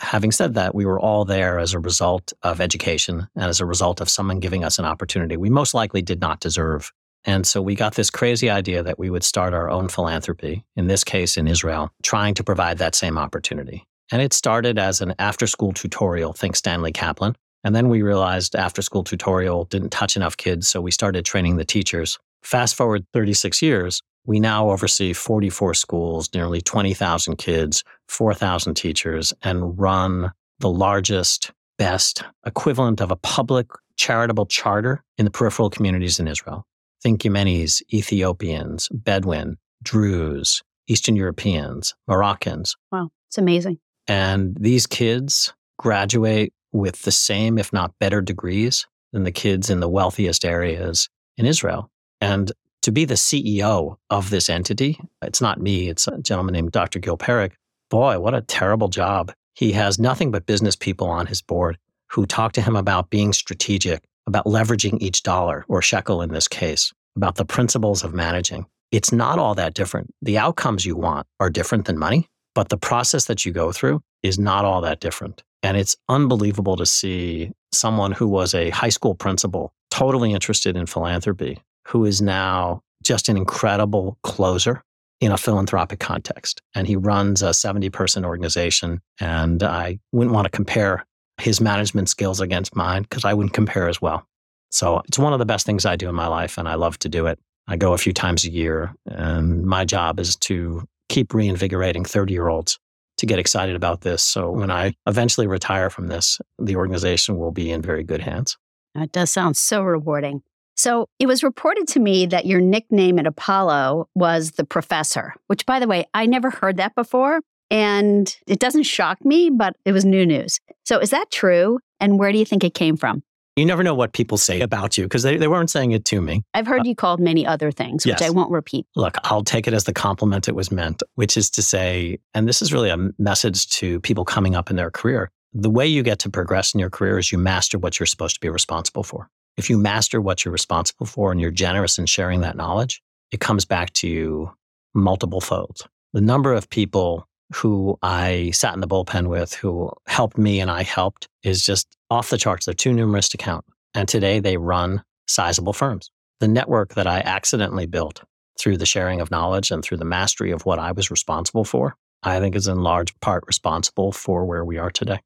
Having 0.00 0.32
said 0.32 0.54
that, 0.54 0.74
we 0.74 0.86
were 0.86 0.98
all 0.98 1.24
there 1.24 1.58
as 1.58 1.74
a 1.74 1.78
result 1.78 2.32
of 2.42 2.60
education 2.60 3.28
and 3.36 3.44
as 3.44 3.60
a 3.60 3.66
result 3.66 4.00
of 4.00 4.08
someone 4.08 4.40
giving 4.40 4.64
us 4.64 4.78
an 4.78 4.86
opportunity 4.86 5.36
we 5.36 5.50
most 5.50 5.74
likely 5.74 6.00
did 6.02 6.20
not 6.20 6.40
deserve. 6.40 6.90
And 7.24 7.46
so 7.46 7.60
we 7.60 7.74
got 7.74 7.94
this 7.94 8.08
crazy 8.10 8.48
idea 8.48 8.82
that 8.82 8.98
we 8.98 9.10
would 9.10 9.24
start 9.24 9.52
our 9.52 9.70
own 9.70 9.88
philanthropy, 9.88 10.64
in 10.74 10.86
this 10.86 11.04
case 11.04 11.36
in 11.36 11.46
Israel, 11.46 11.92
trying 12.02 12.34
to 12.34 12.44
provide 12.44 12.78
that 12.78 12.94
same 12.94 13.18
opportunity. 13.18 13.86
And 14.10 14.22
it 14.22 14.32
started 14.32 14.78
as 14.78 15.02
an 15.02 15.14
after 15.18 15.46
school 15.46 15.72
tutorial, 15.72 16.32
think 16.32 16.56
Stanley 16.56 16.92
Kaplan. 16.92 17.36
And 17.62 17.76
then 17.76 17.90
we 17.90 18.00
realized 18.00 18.56
after 18.56 18.80
school 18.80 19.04
tutorial 19.04 19.66
didn't 19.66 19.90
touch 19.90 20.16
enough 20.16 20.36
kids, 20.36 20.66
so 20.66 20.80
we 20.80 20.90
started 20.90 21.26
training 21.26 21.56
the 21.56 21.64
teachers. 21.64 22.18
Fast 22.42 22.74
forward 22.74 23.04
36 23.12 23.60
years, 23.60 24.02
we 24.24 24.40
now 24.40 24.70
oversee 24.70 25.12
44 25.12 25.74
schools, 25.74 26.28
nearly 26.34 26.60
20,000 26.60 27.36
kids, 27.36 27.84
4,000 28.08 28.74
teachers, 28.74 29.32
and 29.42 29.78
run 29.78 30.32
the 30.58 30.70
largest, 30.70 31.52
best 31.78 32.22
equivalent 32.44 33.00
of 33.00 33.10
a 33.10 33.16
public 33.16 33.66
charitable 33.96 34.46
charter 34.46 35.02
in 35.18 35.24
the 35.24 35.30
peripheral 35.30 35.70
communities 35.70 36.20
in 36.20 36.28
Israel. 36.28 36.66
Think 37.02 37.22
Yemenis, 37.22 37.82
Ethiopians, 37.92 38.88
Bedouin, 38.92 39.56
Druze, 39.82 40.62
Eastern 40.86 41.16
Europeans, 41.16 41.94
Moroccans. 42.06 42.76
Wow, 42.92 43.10
it's 43.28 43.38
amazing. 43.38 43.78
And 44.06 44.56
these 44.58 44.86
kids 44.86 45.54
graduate 45.78 46.52
with 46.72 47.02
the 47.02 47.12
same, 47.12 47.58
if 47.58 47.72
not 47.72 47.94
better, 47.98 48.20
degrees 48.20 48.86
than 49.12 49.24
the 49.24 49.32
kids 49.32 49.70
in 49.70 49.80
the 49.80 49.88
wealthiest 49.88 50.44
areas 50.44 51.08
in 51.36 51.46
Israel. 51.46 51.90
And 52.20 52.52
to 52.82 52.92
be 52.92 53.04
the 53.04 53.14
CEO 53.14 53.96
of 54.08 54.30
this 54.30 54.48
entity, 54.48 54.98
it's 55.22 55.40
not 55.40 55.60
me, 55.60 55.88
it's 55.88 56.08
a 56.08 56.18
gentleman 56.18 56.54
named 56.54 56.72
Dr. 56.72 56.98
Gil 56.98 57.18
Perik. 57.18 57.52
Boy, 57.90 58.18
what 58.18 58.34
a 58.34 58.42
terrible 58.42 58.88
job. 58.88 59.32
He 59.54 59.72
has 59.72 59.98
nothing 59.98 60.30
but 60.30 60.46
business 60.46 60.76
people 60.76 61.08
on 61.08 61.26
his 61.26 61.42
board 61.42 61.76
who 62.10 62.26
talk 62.26 62.52
to 62.52 62.62
him 62.62 62.76
about 62.76 63.10
being 63.10 63.32
strategic, 63.32 64.02
about 64.26 64.46
leveraging 64.46 64.98
each 65.00 65.22
dollar 65.22 65.64
or 65.68 65.82
shekel 65.82 66.22
in 66.22 66.30
this 66.30 66.48
case, 66.48 66.92
about 67.16 67.36
the 67.36 67.44
principles 67.44 68.02
of 68.02 68.14
managing. 68.14 68.66
It's 68.90 69.12
not 69.12 69.38
all 69.38 69.54
that 69.54 69.74
different. 69.74 70.12
The 70.22 70.38
outcomes 70.38 70.84
you 70.84 70.96
want 70.96 71.26
are 71.38 71.50
different 71.50 71.84
than 71.84 71.98
money, 71.98 72.28
but 72.54 72.68
the 72.68 72.76
process 72.76 73.26
that 73.26 73.44
you 73.44 73.52
go 73.52 73.72
through 73.72 74.02
is 74.22 74.38
not 74.38 74.64
all 74.64 74.80
that 74.80 75.00
different. 75.00 75.42
And 75.62 75.76
it's 75.76 75.96
unbelievable 76.08 76.76
to 76.76 76.86
see 76.86 77.52
someone 77.72 78.12
who 78.12 78.26
was 78.26 78.54
a 78.54 78.70
high 78.70 78.88
school 78.88 79.14
principal, 79.14 79.72
totally 79.90 80.32
interested 80.32 80.76
in 80.76 80.86
philanthropy, 80.86 81.58
who 81.90 82.04
is 82.04 82.22
now 82.22 82.82
just 83.02 83.28
an 83.28 83.36
incredible 83.36 84.18
closer 84.22 84.82
in 85.20 85.32
a 85.32 85.38
philanthropic 85.38 86.00
context. 86.00 86.62
And 86.74 86.86
he 86.86 86.96
runs 86.96 87.42
a 87.42 87.52
70 87.52 87.90
person 87.90 88.24
organization. 88.24 89.00
And 89.20 89.62
I 89.62 89.98
wouldn't 90.12 90.34
want 90.34 90.46
to 90.46 90.50
compare 90.50 91.04
his 91.38 91.60
management 91.60 92.08
skills 92.08 92.40
against 92.40 92.76
mine 92.76 93.02
because 93.02 93.24
I 93.24 93.34
wouldn't 93.34 93.54
compare 93.54 93.88
as 93.88 94.00
well. 94.00 94.26
So 94.70 95.02
it's 95.08 95.18
one 95.18 95.32
of 95.32 95.38
the 95.38 95.46
best 95.46 95.66
things 95.66 95.84
I 95.84 95.96
do 95.96 96.08
in 96.08 96.14
my 96.14 96.28
life, 96.28 96.56
and 96.56 96.68
I 96.68 96.74
love 96.74 96.98
to 97.00 97.08
do 97.08 97.26
it. 97.26 97.38
I 97.66 97.76
go 97.76 97.92
a 97.92 97.98
few 97.98 98.12
times 98.12 98.44
a 98.44 98.50
year, 98.50 98.94
and 99.06 99.64
my 99.64 99.84
job 99.84 100.20
is 100.20 100.36
to 100.36 100.84
keep 101.08 101.34
reinvigorating 101.34 102.04
30 102.04 102.32
year 102.32 102.48
olds 102.48 102.78
to 103.18 103.26
get 103.26 103.38
excited 103.38 103.74
about 103.74 104.02
this. 104.02 104.22
So 104.22 104.50
when 104.50 104.70
I 104.70 104.94
eventually 105.06 105.48
retire 105.48 105.90
from 105.90 106.06
this, 106.06 106.40
the 106.58 106.76
organization 106.76 107.36
will 107.36 107.50
be 107.50 107.70
in 107.70 107.82
very 107.82 108.04
good 108.04 108.20
hands. 108.20 108.56
That 108.94 109.12
does 109.12 109.30
sound 109.30 109.56
so 109.56 109.82
rewarding. 109.82 110.42
So 110.76 111.08
it 111.18 111.26
was 111.26 111.42
reported 111.42 111.86
to 111.88 112.00
me 112.00 112.26
that 112.26 112.46
your 112.46 112.60
nickname 112.60 113.18
at 113.18 113.26
Apollo 113.26 114.08
was 114.14 114.52
the 114.52 114.64
professor, 114.64 115.34
which, 115.46 115.66
by 115.66 115.78
the 115.78 115.86
way, 115.86 116.06
I 116.14 116.26
never 116.26 116.50
heard 116.50 116.78
that 116.78 116.94
before. 116.94 117.40
And 117.70 118.34
it 118.46 118.58
doesn't 118.58 118.82
shock 118.82 119.24
me, 119.24 119.50
but 119.50 119.76
it 119.84 119.92
was 119.92 120.04
new 120.04 120.26
news. 120.26 120.58
So 120.84 120.98
is 120.98 121.10
that 121.10 121.30
true? 121.30 121.78
And 122.00 122.18
where 122.18 122.32
do 122.32 122.38
you 122.38 122.44
think 122.44 122.64
it 122.64 122.74
came 122.74 122.96
from? 122.96 123.22
You 123.56 123.66
never 123.66 123.82
know 123.82 123.94
what 123.94 124.12
people 124.12 124.38
say 124.38 124.60
about 124.60 124.96
you 124.96 125.04
because 125.04 125.22
they, 125.22 125.36
they 125.36 125.48
weren't 125.48 125.70
saying 125.70 125.92
it 125.92 126.04
to 126.06 126.20
me. 126.22 126.42
I've 126.54 126.66
heard 126.66 126.80
uh, 126.80 126.84
you 126.84 126.94
called 126.94 127.20
many 127.20 127.46
other 127.46 127.70
things, 127.70 128.06
which 128.06 128.20
yes. 128.20 128.22
I 128.22 128.30
won't 128.30 128.50
repeat. 128.50 128.86
Look, 128.96 129.16
I'll 129.24 129.44
take 129.44 129.68
it 129.68 129.74
as 129.74 129.84
the 129.84 129.92
compliment 129.92 130.48
it 130.48 130.54
was 130.54 130.72
meant, 130.72 131.02
which 131.16 131.36
is 131.36 131.50
to 131.50 131.62
say, 131.62 132.18
and 132.32 132.48
this 132.48 132.62
is 132.62 132.72
really 132.72 132.88
a 132.88 133.10
message 133.18 133.68
to 133.70 134.00
people 134.00 134.24
coming 134.24 134.54
up 134.54 134.70
in 134.70 134.76
their 134.76 134.90
career. 134.90 135.30
The 135.52 135.68
way 135.68 135.86
you 135.86 136.02
get 136.02 136.20
to 136.20 136.30
progress 136.30 136.72
in 136.72 136.80
your 136.80 136.90
career 136.90 137.18
is 137.18 137.32
you 137.32 137.38
master 137.38 137.78
what 137.78 137.98
you're 137.98 138.06
supposed 138.06 138.36
to 138.36 138.40
be 138.40 138.48
responsible 138.48 139.02
for. 139.02 139.28
If 139.56 139.68
you 139.68 139.78
master 139.78 140.20
what 140.20 140.44
you're 140.44 140.52
responsible 140.52 141.06
for 141.06 141.32
and 141.32 141.40
you're 141.40 141.50
generous 141.50 141.98
in 141.98 142.06
sharing 142.06 142.40
that 142.40 142.56
knowledge, 142.56 143.02
it 143.30 143.40
comes 143.40 143.64
back 143.64 143.92
to 143.94 144.08
you 144.08 144.52
multiple 144.94 145.40
folds. 145.40 145.86
The 146.12 146.20
number 146.20 146.52
of 146.52 146.68
people 146.70 147.26
who 147.54 147.98
I 148.02 148.50
sat 148.52 148.74
in 148.74 148.80
the 148.80 148.88
bullpen 148.88 149.28
with 149.28 149.54
who 149.54 149.92
helped 150.06 150.38
me 150.38 150.60
and 150.60 150.70
I 150.70 150.82
helped 150.82 151.28
is 151.42 151.64
just 151.64 151.96
off 152.10 152.30
the 152.30 152.38
charts. 152.38 152.66
They're 152.66 152.74
too 152.74 152.92
numerous 152.92 153.28
to 153.30 153.36
count. 153.36 153.64
And 153.94 154.08
today 154.08 154.40
they 154.40 154.56
run 154.56 155.02
sizable 155.26 155.72
firms. 155.72 156.10
The 156.38 156.48
network 156.48 156.94
that 156.94 157.06
I 157.06 157.20
accidentally 157.20 157.86
built 157.86 158.22
through 158.58 158.76
the 158.76 158.86
sharing 158.86 159.20
of 159.20 159.30
knowledge 159.30 159.70
and 159.70 159.82
through 159.82 159.98
the 159.98 160.04
mastery 160.04 160.50
of 160.50 160.64
what 160.64 160.78
I 160.78 160.92
was 160.92 161.10
responsible 161.10 161.64
for, 161.64 161.96
I 162.22 162.40
think 162.40 162.54
is 162.54 162.68
in 162.68 162.80
large 162.80 163.18
part 163.20 163.44
responsible 163.46 164.12
for 164.12 164.44
where 164.44 164.64
we 164.64 164.78
are 164.78 164.90
today. 164.90 165.20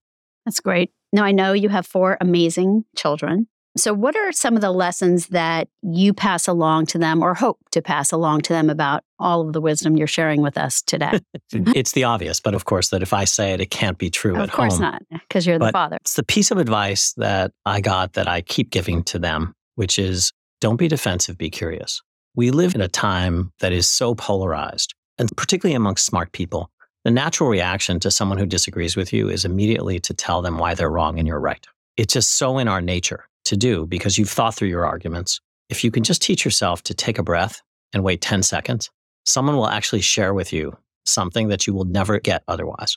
That's 0.45 0.61
great. 0.61 0.93
Now, 1.13 1.25
I 1.25 1.33
know 1.33 1.53
you 1.53 1.69
have 1.69 1.87
four 1.87 2.17
amazing 2.21 2.85
children. 2.97 3.49
So, 3.77 3.93
what 3.93 4.15
are 4.15 4.31
some 4.31 4.55
of 4.55 4.61
the 4.61 4.71
lessons 4.71 5.29
that 5.29 5.69
you 5.83 6.15
pass 6.15 6.47
along 6.47 6.87
to 6.87 6.99
them 6.99 7.23
or 7.23 7.35
hope 7.35 7.59
to 7.73 7.83
pass 7.83 8.13
along 8.13 8.43
to 8.43 8.53
them 8.53 8.71
about 8.71 9.03
all 9.19 9.41
of 9.41 9.53
the 9.53 9.61
wisdom 9.61 9.97
you're 9.97 10.07
sharing 10.07 10.43
with 10.43 10.57
us 10.57 10.81
today? 10.81 11.19
it's 11.53 11.91
the 11.93 12.05
obvious, 12.05 12.39
but 12.39 12.55
of 12.55 12.67
course, 12.67 12.91
that 12.91 13.03
if 13.03 13.13
I 13.13 13.25
say 13.25 13.53
it, 13.53 13.61
it 13.61 13.71
can't 13.71 13.99
be 13.99 14.11
true 14.11 14.35
of 14.37 14.43
at 14.43 14.53
course 14.53 14.79
not, 14.79 15.03
because 15.11 15.45
you're 15.45 15.59
the 15.59 15.73
father. 15.73 15.97
It's 16.03 16.15
the 16.15 16.23
piece 16.23 16.53
of 16.53 16.59
advice 16.59 17.15
that 17.15 17.51
I 17.67 17.81
got 17.81 18.13
that 18.13 18.29
I 18.29 18.43
keep 18.43 18.71
giving 18.71 19.03
to 19.05 19.19
them, 19.19 19.55
which 19.75 19.99
is 19.99 20.33
don't 20.61 20.77
be 20.77 20.87
defensive, 20.87 21.37
be 21.37 21.51
curious. 21.51 22.01
We 22.37 22.53
live 22.53 22.77
in 22.77 22.81
a 22.81 22.89
time 22.89 23.53
that 23.59 23.73
is 23.73 23.89
so 23.89 24.15
polarized, 24.15 24.95
and 25.19 25.29
particularly 25.37 25.75
amongst 25.75 26.07
smart 26.07 26.31
people. 26.31 26.71
The 27.03 27.11
natural 27.11 27.49
reaction 27.49 27.99
to 28.01 28.11
someone 28.13 28.39
who 28.39 28.47
disagrees 28.47 28.97
with 28.97 29.13
you 29.13 29.29
is 29.29 29.45
immediately 29.45 29.99
to 30.01 30.15
tell 30.15 30.43
them 30.43 30.59
why 30.59 30.75
they're 30.75 30.91
wrong 30.91 31.19
and 31.19 31.27
you're 31.27 31.41
right. 31.41 31.67
It's 31.97 32.15
just 32.15 32.37
so 32.39 32.59
in 32.59 32.69
our 32.69 32.81
nature 32.81 33.25
to 33.45 33.57
do 33.57 33.87
because 33.87 34.19
you've 34.19 34.31
thought 34.31 34.55
through 34.55 34.69
your 34.69 34.87
arguments. 34.87 35.41
If 35.69 35.85
you 35.85 35.91
can 35.91 36.05
just 36.05 36.23
teach 36.23 36.45
yourself 36.45 36.83
to 36.85 36.95
take 36.95 37.19
a 37.19 37.23
breath 37.23 37.63
and 37.93 38.05
wait 38.05 38.21
10 38.21 38.43
seconds, 38.43 38.91
someone 39.25 39.57
will 39.57 39.69
actually 39.69 40.01
share 40.01 40.35
with 40.35 40.53
you 40.53 40.77
something 41.05 41.49
that 41.49 41.67
you 41.67 41.75
will 41.75 41.85
never 41.85 42.19
get 42.19 42.43
otherwise. 42.49 42.97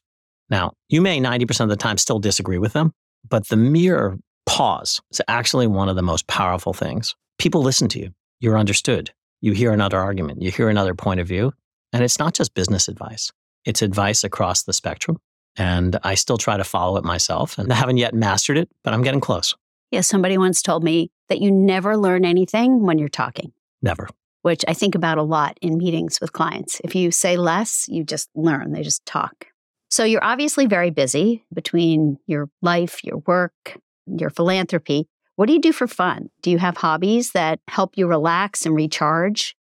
Now, 0.50 0.74
you 0.90 1.02
may 1.02 1.20
90% 1.20 1.62
of 1.62 1.70
the 1.70 1.76
time 1.76 1.98
still 1.98 2.20
disagree 2.20 2.58
with 2.58 2.74
them, 2.74 2.94
but 3.30 3.48
the 3.50 3.58
mere 3.58 4.18
pause 4.46 5.02
is 5.12 5.22
actually 5.28 5.68
one 5.68 5.90
of 5.90 5.96
the 5.96 6.02
most 6.02 6.28
powerful 6.28 6.74
things. 6.74 7.16
People 7.38 7.62
listen 7.62 7.88
to 7.90 8.00
you. 8.00 8.12
You're 8.40 8.58
understood. 8.58 9.12
You 9.42 9.52
hear 9.52 9.72
another 9.72 10.00
argument. 10.00 10.42
You 10.42 10.52
hear 10.52 10.70
another 10.70 10.96
point 10.96 11.20
of 11.20 11.28
view. 11.28 11.52
And 11.94 12.04
it's 12.04 12.20
not 12.20 12.34
just 12.34 12.54
business 12.54 12.88
advice. 12.88 13.32
It's 13.66 13.82
advice 13.82 14.24
across 14.24 14.64
the 14.64 14.74
spectrum. 14.74 15.18
And 15.58 15.98
I 16.04 16.16
still 16.16 16.38
try 16.38 16.58
to 16.58 16.64
follow 16.64 16.98
it 16.98 17.04
myself 17.04 17.58
and 17.58 17.72
I 17.72 17.76
haven't 17.76 17.98
yet 17.98 18.14
mastered 18.14 18.58
it, 18.58 18.70
but 18.84 18.94
I'm 18.94 19.02
getting 19.02 19.20
close. 19.20 19.56
Yeah, 19.92 20.02
somebody 20.02 20.38
once 20.38 20.62
told 20.62 20.84
me 20.84 21.12
that 21.30 21.42
you 21.42 21.52
never 21.52 21.98
learn 21.98 22.26
anything 22.26 22.82
when 22.82 22.98
you're 22.98 23.10
talking. 23.10 23.52
Never. 23.82 24.08
Which 24.42 24.64
I 24.68 24.74
think 24.74 24.96
about 24.96 25.18
a 25.18 25.24
lot 25.24 25.58
in 25.62 25.78
meetings 25.78 26.20
with 26.22 26.34
clients. 26.34 26.80
If 26.84 26.96
you 26.96 27.12
say 27.12 27.38
less, 27.38 27.88
you 27.88 28.04
just 28.04 28.30
learn, 28.36 28.72
they 28.72 28.84
just 28.84 29.06
talk. 29.06 29.48
So 29.90 30.04
you're 30.04 30.24
obviously 30.24 30.66
very 30.66 30.90
busy 30.90 31.46
between 31.54 32.18
your 32.28 32.50
life, 32.62 33.04
your 33.04 33.18
work, 33.26 33.78
your 34.06 34.30
philanthropy. 34.30 35.08
What 35.36 35.48
do 35.48 35.54
you 35.54 35.62
do 35.62 35.72
for 35.72 35.88
fun? 35.88 36.30
Do 36.42 36.52
you 36.52 36.58
have 36.58 36.78
hobbies 36.78 37.32
that 37.32 37.60
help 37.68 37.98
you 37.98 38.08
relax 38.08 38.66
and 38.66 38.76
recharge? 38.76 39.56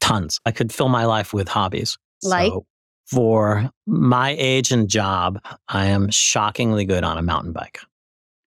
Tons. 0.00 0.40
I 0.44 0.52
could 0.52 0.72
fill 0.72 0.88
my 0.88 1.06
life 1.06 1.32
with 1.32 1.48
hobbies. 1.48 1.98
Like? 2.22 2.52
So 2.52 2.66
for 3.06 3.70
my 3.86 4.36
age 4.38 4.70
and 4.70 4.88
job, 4.88 5.40
I 5.68 5.86
am 5.86 6.10
shockingly 6.10 6.84
good 6.84 7.04
on 7.04 7.18
a 7.18 7.22
mountain 7.22 7.52
bike. 7.52 7.80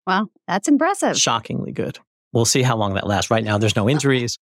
Wow, 0.08 0.30
that's 0.48 0.68
impressive. 0.68 1.18
Shockingly 1.18 1.72
good. 1.74 2.00
We'll 2.34 2.46
see 2.46 2.64
how 2.64 2.78
long 2.78 2.94
that 2.96 3.06
lasts. 3.06 3.30
Right 3.30 3.44
now, 3.44 3.58
there's 3.58 3.76
no 3.76 3.90
injuries. 3.90 4.38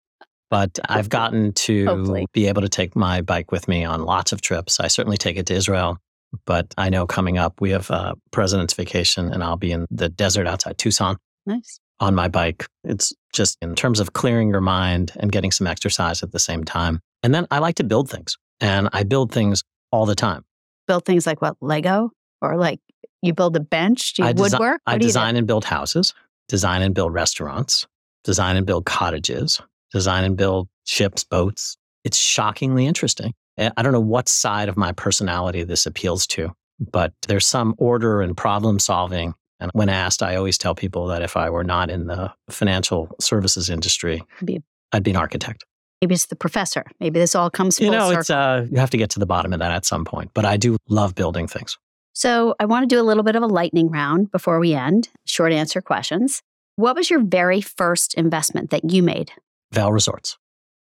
But 0.52 0.78
I've 0.88 1.10
gotten 1.20 1.54
to 1.54 1.86
Hopefully. 1.86 2.28
be 2.34 2.48
able 2.48 2.62
to 2.62 2.70
take 2.70 2.96
my 2.96 3.22
bike 3.22 3.52
with 3.52 3.68
me 3.68 3.84
on 3.84 4.06
lots 4.06 4.32
of 4.32 4.42
trips. 4.42 4.80
I 4.80 4.88
certainly 4.88 5.18
take 5.18 5.38
it 5.38 5.48
to 5.48 5.56
Israel. 5.56 5.98
But 6.46 6.74
I 6.78 6.90
know 6.90 7.08
coming 7.08 7.38
up, 7.38 7.62
we 7.62 7.72
have 7.72 7.90
a 7.90 8.14
president's 8.32 8.74
vacation 8.74 9.32
and 9.32 9.44
I'll 9.44 9.56
be 9.58 9.72
in 9.72 9.86
the 9.90 10.10
desert 10.10 10.48
outside 10.48 10.78
Tucson 10.78 11.18
Nice. 11.46 11.80
on 12.00 12.14
my 12.14 12.28
bike. 12.28 12.66
It's 12.84 13.14
just 13.34 13.58
in 13.62 13.74
terms 13.74 14.00
of 14.00 14.14
clearing 14.14 14.50
your 14.50 14.62
mind 14.62 15.14
and 15.16 15.32
getting 15.32 15.52
some 15.52 15.66
exercise 15.66 16.22
at 16.24 16.32
the 16.32 16.40
same 16.40 16.64
time. 16.64 17.00
And 17.24 17.34
then 17.34 17.48
I 17.52 17.60
like 17.60 17.76
to 17.76 17.84
build 17.84 18.10
things 18.10 18.36
and 18.60 18.90
I 18.92 19.04
build 19.04 19.32
things 19.32 19.64
all 19.92 20.06
the 20.06 20.16
time. 20.16 20.44
Build 20.88 21.06
things 21.06 21.26
like 21.26 21.42
what? 21.42 21.56
Lego? 21.62 22.12
Or 22.42 22.58
like 22.58 22.80
you 23.26 23.34
build 23.34 23.56
a 23.56 23.60
bench? 23.60 24.14
Do 24.14 24.24
you 24.24 24.30
I 24.30 24.34
desi- 24.34 24.40
woodwork? 24.40 24.82
I 24.86 24.94
What 24.94 25.02
you 25.02 25.08
design 25.08 25.36
and 25.36 25.46
build 25.48 25.66
houses, 25.66 26.14
design 26.48 26.82
and 26.82 26.94
build 26.96 27.14
restaurants, 27.14 27.88
design 28.24 28.56
and 28.58 28.66
build 28.66 28.86
cottages, 28.86 29.62
design 29.92 30.24
and 30.24 30.36
build 30.38 30.68
ships, 30.86 31.24
boats. 31.24 31.78
It's 32.04 32.18
shockingly 32.18 32.86
interesting. 32.86 33.34
I 33.58 33.82
don't 33.82 33.94
know 33.94 34.00
what 34.02 34.28
side 34.28 34.68
of 34.70 34.76
my 34.78 34.92
personality 34.92 35.64
this 35.64 35.86
appeals 35.86 36.28
to, 36.28 36.52
but 36.92 37.14
there's 37.28 37.48
some 37.48 37.74
order 37.78 38.22
and 38.22 38.36
problem 38.36 38.80
solving. 38.80 39.34
And 39.62 39.72
when 39.74 39.88
asked, 39.88 40.22
I 40.22 40.36
always 40.36 40.58
tell 40.58 40.76
people 40.76 41.08
that 41.08 41.22
if 41.22 41.38
I 41.38 41.50
were 41.50 41.64
not 41.64 41.90
in 41.90 42.08
the 42.08 42.34
financial 42.50 43.16
services 43.22 43.70
industry, 43.70 44.22
Be- 44.44 44.62
I'd 44.92 45.04
be 45.04 45.12
an 45.12 45.18
architect. 45.18 45.64
Maybe 46.02 46.14
it's 46.16 46.26
the 46.26 46.36
professor. 46.36 46.84
Maybe 47.00 47.18
this 47.20 47.34
all 47.34 47.50
comes 47.50 47.80
You 47.80 47.90
know, 47.90 48.08
circle. 48.10 48.20
it's 48.20 48.30
uh, 48.30 48.68
you 48.70 48.78
have 48.78 48.90
to 48.90 48.98
get 48.98 49.10
to 49.12 49.20
the 49.20 49.26
bottom 49.26 49.54
of 49.54 49.60
that 49.60 49.72
at 49.72 49.86
some 49.86 50.04
point. 50.04 50.32
But 50.34 50.44
I 50.44 50.58
do 50.58 50.76
love 50.90 51.16
building 51.16 51.48
things. 51.48 51.78
So 52.16 52.56
I 52.62 52.66
want 52.66 52.84
to 52.90 52.96
do 52.96 53.00
a 53.00 53.04
little 53.04 53.24
bit 53.24 53.36
of 53.36 53.44
a 53.44 53.48
lightning 53.48 53.90
round 53.90 54.32
before 54.32 54.58
we 54.60 54.74
end. 54.74 55.10
Short 55.26 55.52
answer 55.52 55.82
questions. 55.82 56.42
What 56.78 56.96
was 56.96 57.10
your 57.10 57.22
very 57.22 57.60
first 57.60 58.14
investment 58.14 58.70
that 58.70 58.90
you 58.90 59.04
made? 59.04 59.32
Vail 59.74 59.92
Resorts. 59.92 60.38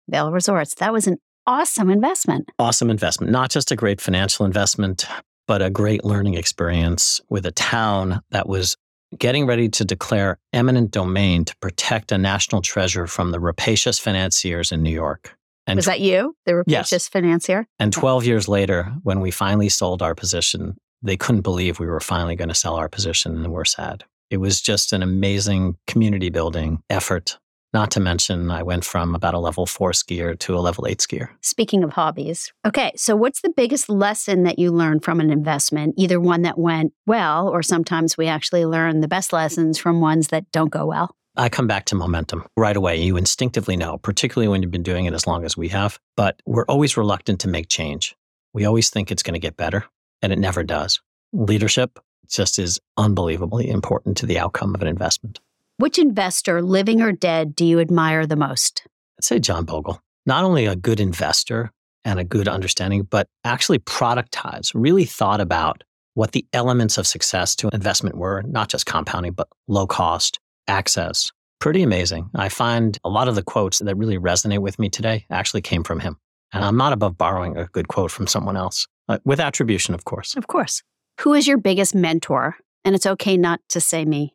Vail 0.08 0.30
Resorts. 0.30 0.76
That 0.76 0.92
was 0.92 1.08
an 1.08 1.18
awesome 1.46 1.90
investment. 1.90 2.48
awesome 2.58 2.88
investment, 2.88 3.32
not 3.32 3.50
just 3.50 3.72
a 3.72 3.76
great 3.76 4.00
financial 4.00 4.46
investment, 4.46 5.06
but 5.48 5.60
a 5.60 5.70
great 5.70 6.04
learning 6.04 6.34
experience 6.34 7.20
with 7.28 7.44
a 7.46 7.50
town 7.50 8.20
that 8.30 8.48
was 8.48 8.76
getting 9.18 9.44
ready 9.46 9.68
to 9.68 9.84
declare 9.84 10.38
eminent 10.52 10.90
domain 10.92 11.44
to 11.44 11.54
protect 11.56 12.12
a 12.12 12.18
national 12.18 12.62
treasure 12.62 13.06
from 13.08 13.30
the 13.32 13.40
rapacious 13.40 13.98
financiers 13.98 14.70
in 14.72 14.82
New 14.82 14.90
York. 14.94 15.36
And, 15.66 15.76
was 15.78 15.86
that 15.86 16.00
you, 16.00 16.36
the 16.46 16.62
Yes. 16.66 16.92
rapacious 16.92 17.08
financier? 17.08 17.66
and 17.78 17.92
12 17.92 18.24
years 18.24 18.48
later, 18.48 18.92
when 19.02 19.20
we 19.20 19.30
finally 19.30 19.68
sold 19.68 20.00
our 20.02 20.14
position, 20.14 20.76
they 21.04 21.16
couldn't 21.16 21.42
believe 21.42 21.78
we 21.78 21.86
were 21.86 22.00
finally 22.00 22.34
going 22.34 22.48
to 22.48 22.54
sell 22.54 22.74
our 22.74 22.88
position 22.88 23.36
and 23.36 23.52
we're 23.52 23.64
sad. 23.64 24.04
It 24.30 24.38
was 24.38 24.60
just 24.60 24.92
an 24.92 25.02
amazing 25.02 25.76
community 25.86 26.30
building 26.30 26.82
effort. 26.90 27.38
Not 27.74 27.90
to 27.92 28.00
mention, 28.00 28.50
I 28.50 28.62
went 28.62 28.84
from 28.84 29.14
about 29.14 29.34
a 29.34 29.38
level 29.38 29.66
four 29.66 29.90
skier 29.90 30.38
to 30.38 30.56
a 30.56 30.60
level 30.60 30.86
eight 30.86 30.98
skier. 30.98 31.28
Speaking 31.42 31.84
of 31.84 31.92
hobbies. 31.92 32.52
Okay, 32.64 32.92
so 32.96 33.16
what's 33.16 33.42
the 33.42 33.52
biggest 33.54 33.88
lesson 33.88 34.44
that 34.44 34.58
you 34.58 34.70
learned 34.70 35.04
from 35.04 35.20
an 35.20 35.30
investment? 35.30 35.94
Either 35.98 36.20
one 36.20 36.42
that 36.42 36.56
went 36.56 36.92
well, 37.04 37.48
or 37.48 37.62
sometimes 37.62 38.16
we 38.16 38.28
actually 38.28 38.64
learn 38.64 39.00
the 39.00 39.08
best 39.08 39.32
lessons 39.32 39.76
from 39.76 40.00
ones 40.00 40.28
that 40.28 40.50
don't 40.52 40.70
go 40.70 40.86
well. 40.86 41.16
I 41.36 41.48
come 41.48 41.66
back 41.66 41.84
to 41.86 41.96
momentum 41.96 42.46
right 42.56 42.76
away. 42.76 43.02
You 43.02 43.16
instinctively 43.16 43.76
know, 43.76 43.98
particularly 43.98 44.46
when 44.46 44.62
you've 44.62 44.70
been 44.70 44.84
doing 44.84 45.06
it 45.06 45.14
as 45.14 45.26
long 45.26 45.44
as 45.44 45.56
we 45.56 45.68
have, 45.68 45.98
but 46.16 46.40
we're 46.46 46.66
always 46.66 46.96
reluctant 46.96 47.40
to 47.40 47.48
make 47.48 47.68
change. 47.68 48.14
We 48.52 48.64
always 48.64 48.88
think 48.88 49.10
it's 49.10 49.24
going 49.24 49.34
to 49.34 49.40
get 49.40 49.56
better, 49.56 49.84
and 50.22 50.32
it 50.32 50.38
never 50.38 50.62
does. 50.62 51.00
Leadership 51.32 51.98
just 52.28 52.58
is 52.58 52.80
unbelievably 52.96 53.68
important 53.68 54.16
to 54.18 54.26
the 54.26 54.38
outcome 54.38 54.74
of 54.74 54.82
an 54.82 54.88
investment. 54.88 55.40
Which 55.76 55.98
investor, 55.98 56.62
living 56.62 57.02
or 57.02 57.12
dead, 57.12 57.56
do 57.56 57.64
you 57.64 57.80
admire 57.80 58.26
the 58.26 58.36
most? 58.36 58.86
I'd 59.18 59.24
say 59.24 59.38
John 59.38 59.64
Bogle, 59.64 60.00
not 60.26 60.44
only 60.44 60.66
a 60.66 60.76
good 60.76 61.00
investor 61.00 61.70
and 62.04 62.18
a 62.18 62.24
good 62.24 62.48
understanding, 62.48 63.02
but 63.02 63.28
actually 63.44 63.78
productized, 63.80 64.72
really 64.74 65.04
thought 65.04 65.40
about 65.40 65.82
what 66.14 66.32
the 66.32 66.46
elements 66.52 66.96
of 66.96 67.06
success 67.06 67.56
to 67.56 67.66
an 67.66 67.74
investment 67.74 68.16
were, 68.16 68.42
not 68.42 68.68
just 68.68 68.86
compounding, 68.86 69.32
but 69.32 69.48
low 69.66 69.86
cost, 69.86 70.38
access. 70.68 71.32
Pretty 71.58 71.82
amazing. 71.82 72.30
I 72.34 72.48
find 72.48 72.98
a 73.04 73.08
lot 73.08 73.26
of 73.26 73.34
the 73.34 73.42
quotes 73.42 73.80
that 73.80 73.96
really 73.96 74.18
resonate 74.18 74.60
with 74.60 74.78
me 74.78 74.88
today 74.88 75.26
actually 75.30 75.62
came 75.62 75.82
from 75.82 76.00
him. 76.00 76.18
And 76.52 76.64
I'm 76.64 76.76
not 76.76 76.92
above 76.92 77.18
borrowing 77.18 77.56
a 77.56 77.66
good 77.66 77.88
quote 77.88 78.12
from 78.12 78.28
someone 78.28 78.56
else, 78.56 78.86
uh, 79.08 79.18
with 79.24 79.40
attribution, 79.40 79.94
of 79.94 80.04
course. 80.04 80.36
Of 80.36 80.46
course. 80.46 80.82
Who 81.20 81.34
is 81.34 81.46
your 81.46 81.58
biggest 81.58 81.94
mentor? 81.94 82.56
And 82.84 82.94
it's 82.94 83.06
okay 83.06 83.36
not 83.36 83.60
to 83.70 83.80
say 83.80 84.04
me. 84.04 84.34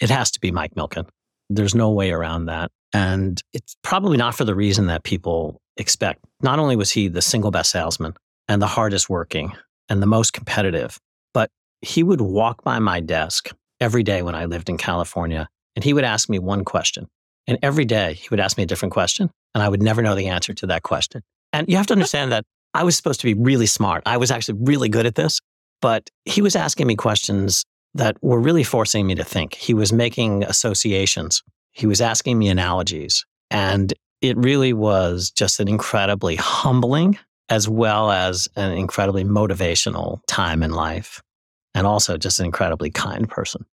It 0.00 0.10
has 0.10 0.30
to 0.32 0.40
be 0.40 0.50
Mike 0.50 0.74
Milken. 0.74 1.08
There's 1.50 1.74
no 1.74 1.90
way 1.90 2.10
around 2.10 2.46
that. 2.46 2.70
And 2.92 3.40
it's 3.52 3.76
probably 3.82 4.16
not 4.16 4.34
for 4.34 4.44
the 4.44 4.54
reason 4.54 4.86
that 4.86 5.04
people 5.04 5.60
expect. 5.76 6.24
Not 6.42 6.58
only 6.58 6.76
was 6.76 6.90
he 6.90 7.08
the 7.08 7.22
single 7.22 7.50
best 7.50 7.70
salesman 7.70 8.14
and 8.48 8.62
the 8.62 8.66
hardest 8.66 9.10
working 9.10 9.52
and 9.88 10.00
the 10.00 10.06
most 10.06 10.32
competitive, 10.32 10.98
but 11.32 11.50
he 11.80 12.02
would 12.02 12.20
walk 12.20 12.62
by 12.64 12.78
my 12.78 13.00
desk 13.00 13.50
every 13.80 14.02
day 14.02 14.22
when 14.22 14.34
I 14.34 14.46
lived 14.46 14.68
in 14.68 14.78
California 14.78 15.48
and 15.76 15.84
he 15.84 15.92
would 15.92 16.04
ask 16.04 16.28
me 16.28 16.38
one 16.38 16.64
question. 16.64 17.08
And 17.46 17.58
every 17.62 17.84
day 17.84 18.14
he 18.14 18.28
would 18.30 18.40
ask 18.40 18.56
me 18.56 18.62
a 18.62 18.66
different 18.66 18.92
question 18.92 19.30
and 19.54 19.62
I 19.62 19.68
would 19.68 19.82
never 19.82 20.00
know 20.00 20.14
the 20.14 20.28
answer 20.28 20.54
to 20.54 20.66
that 20.68 20.82
question. 20.82 21.22
And 21.52 21.68
you 21.68 21.76
have 21.76 21.86
to 21.88 21.94
understand 21.94 22.32
that 22.32 22.44
I 22.74 22.82
was 22.82 22.96
supposed 22.96 23.20
to 23.20 23.26
be 23.26 23.34
really 23.34 23.66
smart. 23.66 24.02
I 24.04 24.16
was 24.16 24.30
actually 24.30 24.58
really 24.62 24.88
good 24.88 25.06
at 25.06 25.14
this, 25.14 25.40
but 25.80 26.10
he 26.24 26.42
was 26.42 26.56
asking 26.56 26.86
me 26.86 26.96
questions 26.96 27.64
that 27.94 28.16
were 28.20 28.40
really 28.40 28.64
forcing 28.64 29.06
me 29.06 29.14
to 29.14 29.24
think. 29.24 29.54
He 29.54 29.72
was 29.72 29.92
making 29.92 30.42
associations, 30.44 31.42
he 31.72 31.86
was 31.86 32.00
asking 32.00 32.38
me 32.38 32.48
analogies. 32.48 33.24
And 33.50 33.92
it 34.20 34.36
really 34.36 34.72
was 34.72 35.30
just 35.30 35.60
an 35.60 35.68
incredibly 35.68 36.36
humbling 36.36 37.18
as 37.48 37.68
well 37.68 38.10
as 38.10 38.48
an 38.56 38.72
incredibly 38.72 39.24
motivational 39.24 40.20
time 40.26 40.62
in 40.62 40.72
life. 40.72 41.22
And 41.74 41.86
also 41.86 42.16
just 42.16 42.40
an 42.40 42.46
incredibly 42.46 42.90
kind 42.90 43.28
person. 43.28 43.66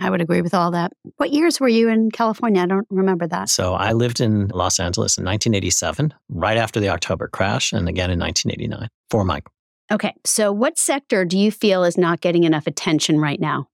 I 0.00 0.10
would 0.10 0.20
agree 0.20 0.42
with 0.42 0.54
all 0.54 0.70
that. 0.72 0.92
What 1.16 1.30
years 1.30 1.60
were 1.60 1.68
you 1.68 1.88
in 1.88 2.10
California? 2.10 2.62
I 2.62 2.66
don't 2.66 2.86
remember 2.90 3.26
that. 3.28 3.48
So 3.48 3.74
I 3.74 3.92
lived 3.92 4.20
in 4.20 4.48
Los 4.48 4.80
Angeles 4.80 5.18
in 5.18 5.24
1987, 5.24 6.14
right 6.28 6.56
after 6.56 6.80
the 6.80 6.88
October 6.88 7.28
crash, 7.28 7.72
and 7.72 7.88
again 7.88 8.10
in 8.10 8.18
1989 8.18 8.88
for 9.10 9.24
Mike. 9.24 9.46
Okay, 9.92 10.14
so 10.24 10.52
what 10.52 10.78
sector 10.78 11.24
do 11.24 11.36
you 11.36 11.50
feel 11.50 11.84
is 11.84 11.98
not 11.98 12.20
getting 12.20 12.44
enough 12.44 12.66
attention 12.66 13.20
right 13.20 13.40
now? 13.40 13.66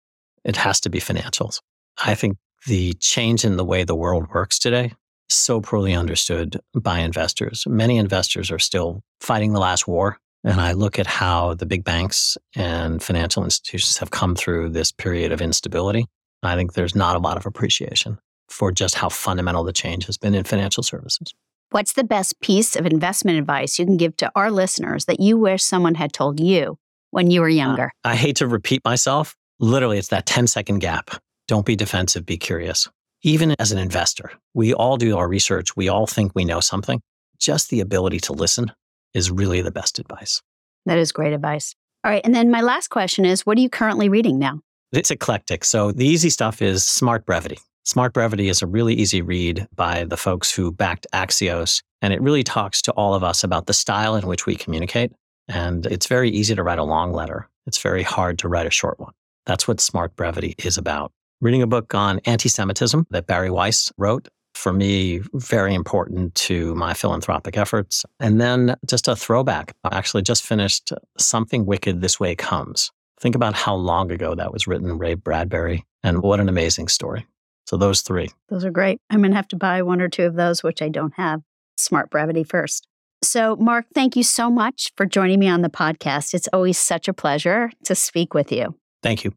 it 0.47 0.57
has 0.57 0.81
to 0.81 0.89
be 0.89 1.01
financials. 1.01 1.61
I 2.03 2.15
think 2.15 2.39
the 2.67 2.95
change 2.95 3.45
in 3.45 3.57
the 3.57 3.65
way 3.65 3.85
the 3.85 3.97
world 3.97 4.29
works 4.33 4.59
today 4.59 4.93
is 5.29 5.37
so 5.37 5.61
poorly 5.61 5.93
understood 5.93 6.59
by 6.75 7.01
investors. 7.01 7.65
Many 7.67 7.99
investors 7.99 8.51
are 8.51 8.59
still 8.59 9.03
fighting 9.21 9.53
the 9.53 9.61
last 9.61 9.87
war. 9.87 10.19
And 10.45 10.61
I 10.61 10.73
look 10.73 11.01
at 11.01 11.09
how 11.09 11.55
the 11.55 11.67
big 11.67 11.83
banks 11.83 12.39
and 12.55 13.03
financial 13.03 13.43
institutions 13.43 13.99
have 13.99 14.13
come 14.13 14.37
through 14.37 14.69
this 14.69 14.93
period 14.93 15.33
of 15.33 15.41
instability. 15.41 16.07
I 16.43 16.57
think 16.57 16.75
there's 16.75 16.95
not 16.95 17.17
a 17.17 17.19
lot 17.19 17.37
of 17.37 17.47
appreciation 17.47 18.19
for 18.49 18.71
just 18.71 18.95
how 18.95 19.09
fundamental 19.09 19.65
the 19.65 19.73
change 19.73 20.07
has 20.07 20.17
been 20.17 20.35
in 20.35 20.45
financial 20.45 20.83
services. 20.83 21.35
What's 21.71 21.95
the 21.95 22.05
best 22.05 22.41
piece 22.41 22.77
of 22.77 22.87
investment 22.87 23.39
advice 23.39 23.79
you 23.79 23.87
can 23.87 23.97
give 23.97 24.17
to 24.19 24.31
our 24.37 24.51
listeners 24.51 25.07
that 25.07 25.21
you 25.21 25.37
wish 25.37 25.63
someone 25.63 25.97
had 25.97 26.13
told 26.13 26.39
you 26.39 26.79
when 27.11 27.31
you 27.31 27.41
were 27.41 27.49
uh, 27.49 27.51
younger? 27.51 27.93
I 28.05 28.15
hate 28.15 28.37
to 28.37 28.47
repeat 28.47 28.83
myself. 28.85 29.35
Literally, 29.59 29.99
it's 29.99 30.09
that 30.09 30.27
10 30.27 30.47
second 30.47 30.79
gap. 30.79 31.11
Don't 31.49 31.67
be 31.67 31.77
defensive, 31.77 32.25
be 32.25 32.37
curious. 32.37 32.89
Even 33.23 33.55
as 33.59 33.73
an 33.73 33.79
investor, 33.79 34.31
we 34.55 34.75
all 34.75 34.97
do 34.97 35.17
our 35.17 35.29
research. 35.29 35.77
We 35.77 35.89
all 35.89 36.07
think 36.07 36.33
we 36.35 36.45
know 36.45 36.61
something. 36.61 37.01
Just 37.39 37.71
the 37.71 37.81
ability 37.81 38.21
to 38.21 38.33
listen 38.33 38.73
is 39.15 39.31
really 39.31 39.61
the 39.61 39.71
best 39.71 39.99
advice. 39.99 40.43
That 40.85 40.99
is 40.99 41.11
great 41.11 41.33
advice. 41.33 41.75
All 42.05 42.11
right, 42.11 42.23
and 42.25 42.35
then 42.35 42.51
my 42.51 42.61
last 42.61 42.89
question 42.89 43.25
is 43.25 43.45
what 43.45 43.59
are 43.59 43.61
you 43.61 43.71
currently 43.71 44.09
reading 44.09 44.39
now? 44.39 44.61
It's 44.97 45.11
eclectic. 45.11 45.63
So 45.63 45.93
the 45.93 46.07
easy 46.07 46.31
stuff 46.31 46.63
is 46.63 46.87
Smart 46.87 47.27
Brevity. 47.27 47.59
Smart 47.85 48.15
Brevity 48.15 48.49
is 48.49 48.63
a 48.63 48.67
really 48.67 48.95
easy 48.95 49.21
read 49.21 49.69
by 49.77 50.05
the 50.05 50.17
folks 50.17 50.51
who 50.51 50.73
backed 50.73 51.07
Axios. 51.13 51.83
And 52.01 52.15
it 52.15 52.23
really 52.23 52.43
talks 52.43 52.81
to 52.83 52.93
all 52.93 53.15
of 53.15 53.23
us 53.23 53.45
about 53.45 53.67
the 53.67 53.75
style 53.75 54.17
in 54.17 54.27
which 54.27 54.47
we 54.47 54.57
communicate. 54.57 55.13
And 55.49 55.85
it's 55.85 56.07
very 56.07 56.31
easy 56.31 56.55
to 56.55 56.63
write 56.63 56.79
a 56.79 56.85
long 56.85 57.13
letter. 57.13 57.47
It's 57.67 57.77
very 57.77 58.03
hard 58.03 58.39
to 58.39 58.49
write 58.49 58.67
a 58.67 58.71
short 58.71 58.99
one. 58.99 59.13
That's 59.45 59.69
what 59.69 59.81
Smart 59.81 60.17
Brevity 60.17 60.55
is 60.65 60.79
about. 60.79 61.13
Reading 61.43 61.61
a 61.61 61.67
book 61.67 61.95
on 61.95 62.19
anti 62.21 62.49
Semitism 62.49 63.07
that 63.11 63.27
Bari 63.27 63.51
Weiss 63.51 63.93
wrote, 63.99 64.29
for 64.55 64.73
me, 64.73 65.21
very 65.35 65.75
important 65.75 66.35
to 66.37 66.75
my 66.75 66.95
philanthropic 66.95 67.59
efforts. 67.59 68.07
And 68.19 68.41
then 68.41 68.75
just 68.89 69.09
a 69.09 69.15
throwback. 69.15 69.75
I 69.85 69.95
actually 69.95 70.23
just 70.23 70.43
finished 70.43 70.91
Something 71.19 71.67
Wicked 71.67 72.01
This 72.01 72.19
Way 72.19 72.35
Comes. 72.35 72.91
Think 73.19 73.35
about 73.35 73.55
how 73.55 73.75
long 73.75 74.11
ago 74.11 74.35
that 74.35 74.53
was 74.53 74.67
written, 74.67 74.99
Ray 74.99 75.15
Bradbury, 75.15 75.85
and 76.03 76.23
what 76.23 76.41
an 76.41 76.49
amazing 76.49 76.89
story. 76.89 77.27
So, 77.67 77.77
those 77.77 78.03
three. 78.03 78.31
Those 78.49 78.65
are 78.65 78.71
great. 78.71 79.01
I'm 79.11 79.21
going 79.21 79.31
to 79.31 79.37
have 79.37 79.49
to 79.49 79.57
buy 79.57 79.83
one 79.83 80.01
or 80.01 80.09
two 80.09 80.25
of 80.25 80.35
those, 80.35 80.63
which 80.63 80.83
I 80.83 80.89
don't 80.89 81.15
have. 81.15 81.43
Smart 81.79 82.11
Brevity 82.11 82.45
first. 82.45 82.87
So, 83.23 83.57
Marc, 83.57 83.87
thank 83.95 84.17
you 84.17 84.23
so 84.23 84.51
much 84.51 84.93
for 84.97 85.07
joining 85.07 85.41
me 85.41 85.49
on 85.49 85.63
the 85.63 85.71
podcast. 85.71 86.35
It's 86.35 86.49
always 86.53 86.79
such 86.79 87.09
a 87.09 87.13
pleasure 87.13 87.71
to 87.85 87.95
speak 87.95 88.35
with 88.35 88.53
you. 88.53 88.77
Thank 89.03 89.25
you. 89.25 89.33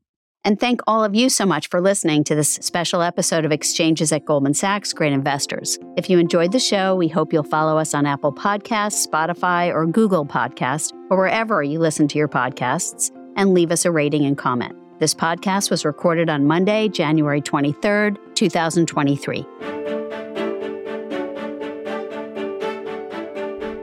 And 0.46 0.60
thank 0.60 0.82
all 0.88 1.04
of 1.04 1.16
you 1.16 1.30
so 1.30 1.46
much 1.46 1.68
for 1.68 1.82
listening 1.82 2.24
to 2.26 2.36
this 2.36 2.54
special 2.56 3.02
episode 3.02 3.44
of 3.44 3.52
Exchanges 3.52 4.12
at 4.14 4.26
Goldman 4.26 4.54
Sachs 4.54 4.94
Great 4.94 5.12
Investors. 5.12 5.78
If 5.98 6.10
you 6.10 6.18
enjoyed 6.18 6.54
the 6.54 6.60
show, 6.60 6.96
we 6.96 7.10
hope 7.10 7.34
you'll 7.34 7.44
follow 7.44 7.78
us 7.78 7.94
on 7.94 8.06
Apple 8.06 8.32
Podcasts, 8.32 9.06
Spotify, 9.06 9.74
or 9.74 9.86
Google 9.86 10.26
Podcasts, 10.26 10.94
or 11.10 11.18
wherever 11.18 11.62
you 11.62 11.80
listen 11.80 12.08
to 12.08 12.18
your 12.18 12.30
podcasts, 12.30 13.12
and 13.36 13.54
leave 13.54 13.72
us 13.72 13.86
a 13.86 13.92
rating 13.92 14.26
and 14.26 14.38
comment. 14.38 14.76
This 15.00 15.14
podcast 15.14 15.72
was 15.72 15.86
recorded 15.86 16.30
on 16.30 16.46
Monday, 16.46 16.90
January 16.90 17.42
23rd, 17.42 18.18
2023. 18.36 19.46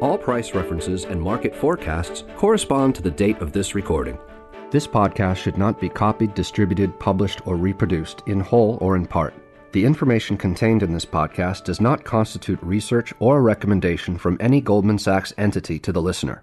All 0.03 0.18
price 0.18 0.55
references 0.55 1.05
and 1.05 1.20
market 1.20 1.57
forecasts 1.57 2.24
correspond 2.36 2.94
to 2.94 3.03
the 3.03 3.11
date 3.11 3.38
of 3.38 3.53
this 3.53 3.74
recording. 3.74 4.18
This 4.70 4.86
podcast 4.86 5.36
should 5.36 5.57
not 5.57 5.80
be 5.80 5.88
copied, 5.88 6.34
distributed, 6.34 6.99
published, 7.01 7.47
or 7.47 7.57
reproduced 7.57 8.22
in 8.26 8.40
whole 8.40 8.76
or 8.80 8.94
in 8.97 9.07
part. 9.07 9.32
The 9.72 9.84
information 9.84 10.36
contained 10.36 10.82
in 10.82 10.92
this 10.92 11.07
podcast 11.07 11.64
does 11.64 11.80
not 11.80 12.05
constitute 12.05 12.62
research 12.62 13.14
or 13.20 13.38
a 13.38 13.42
recommendation 13.42 14.18
from 14.18 14.36
any 14.38 14.61
Goldman 14.61 14.99
Sachs 14.99 15.32
entity 15.38 15.78
to 15.78 15.92
the 15.92 16.03
listener. 16.03 16.42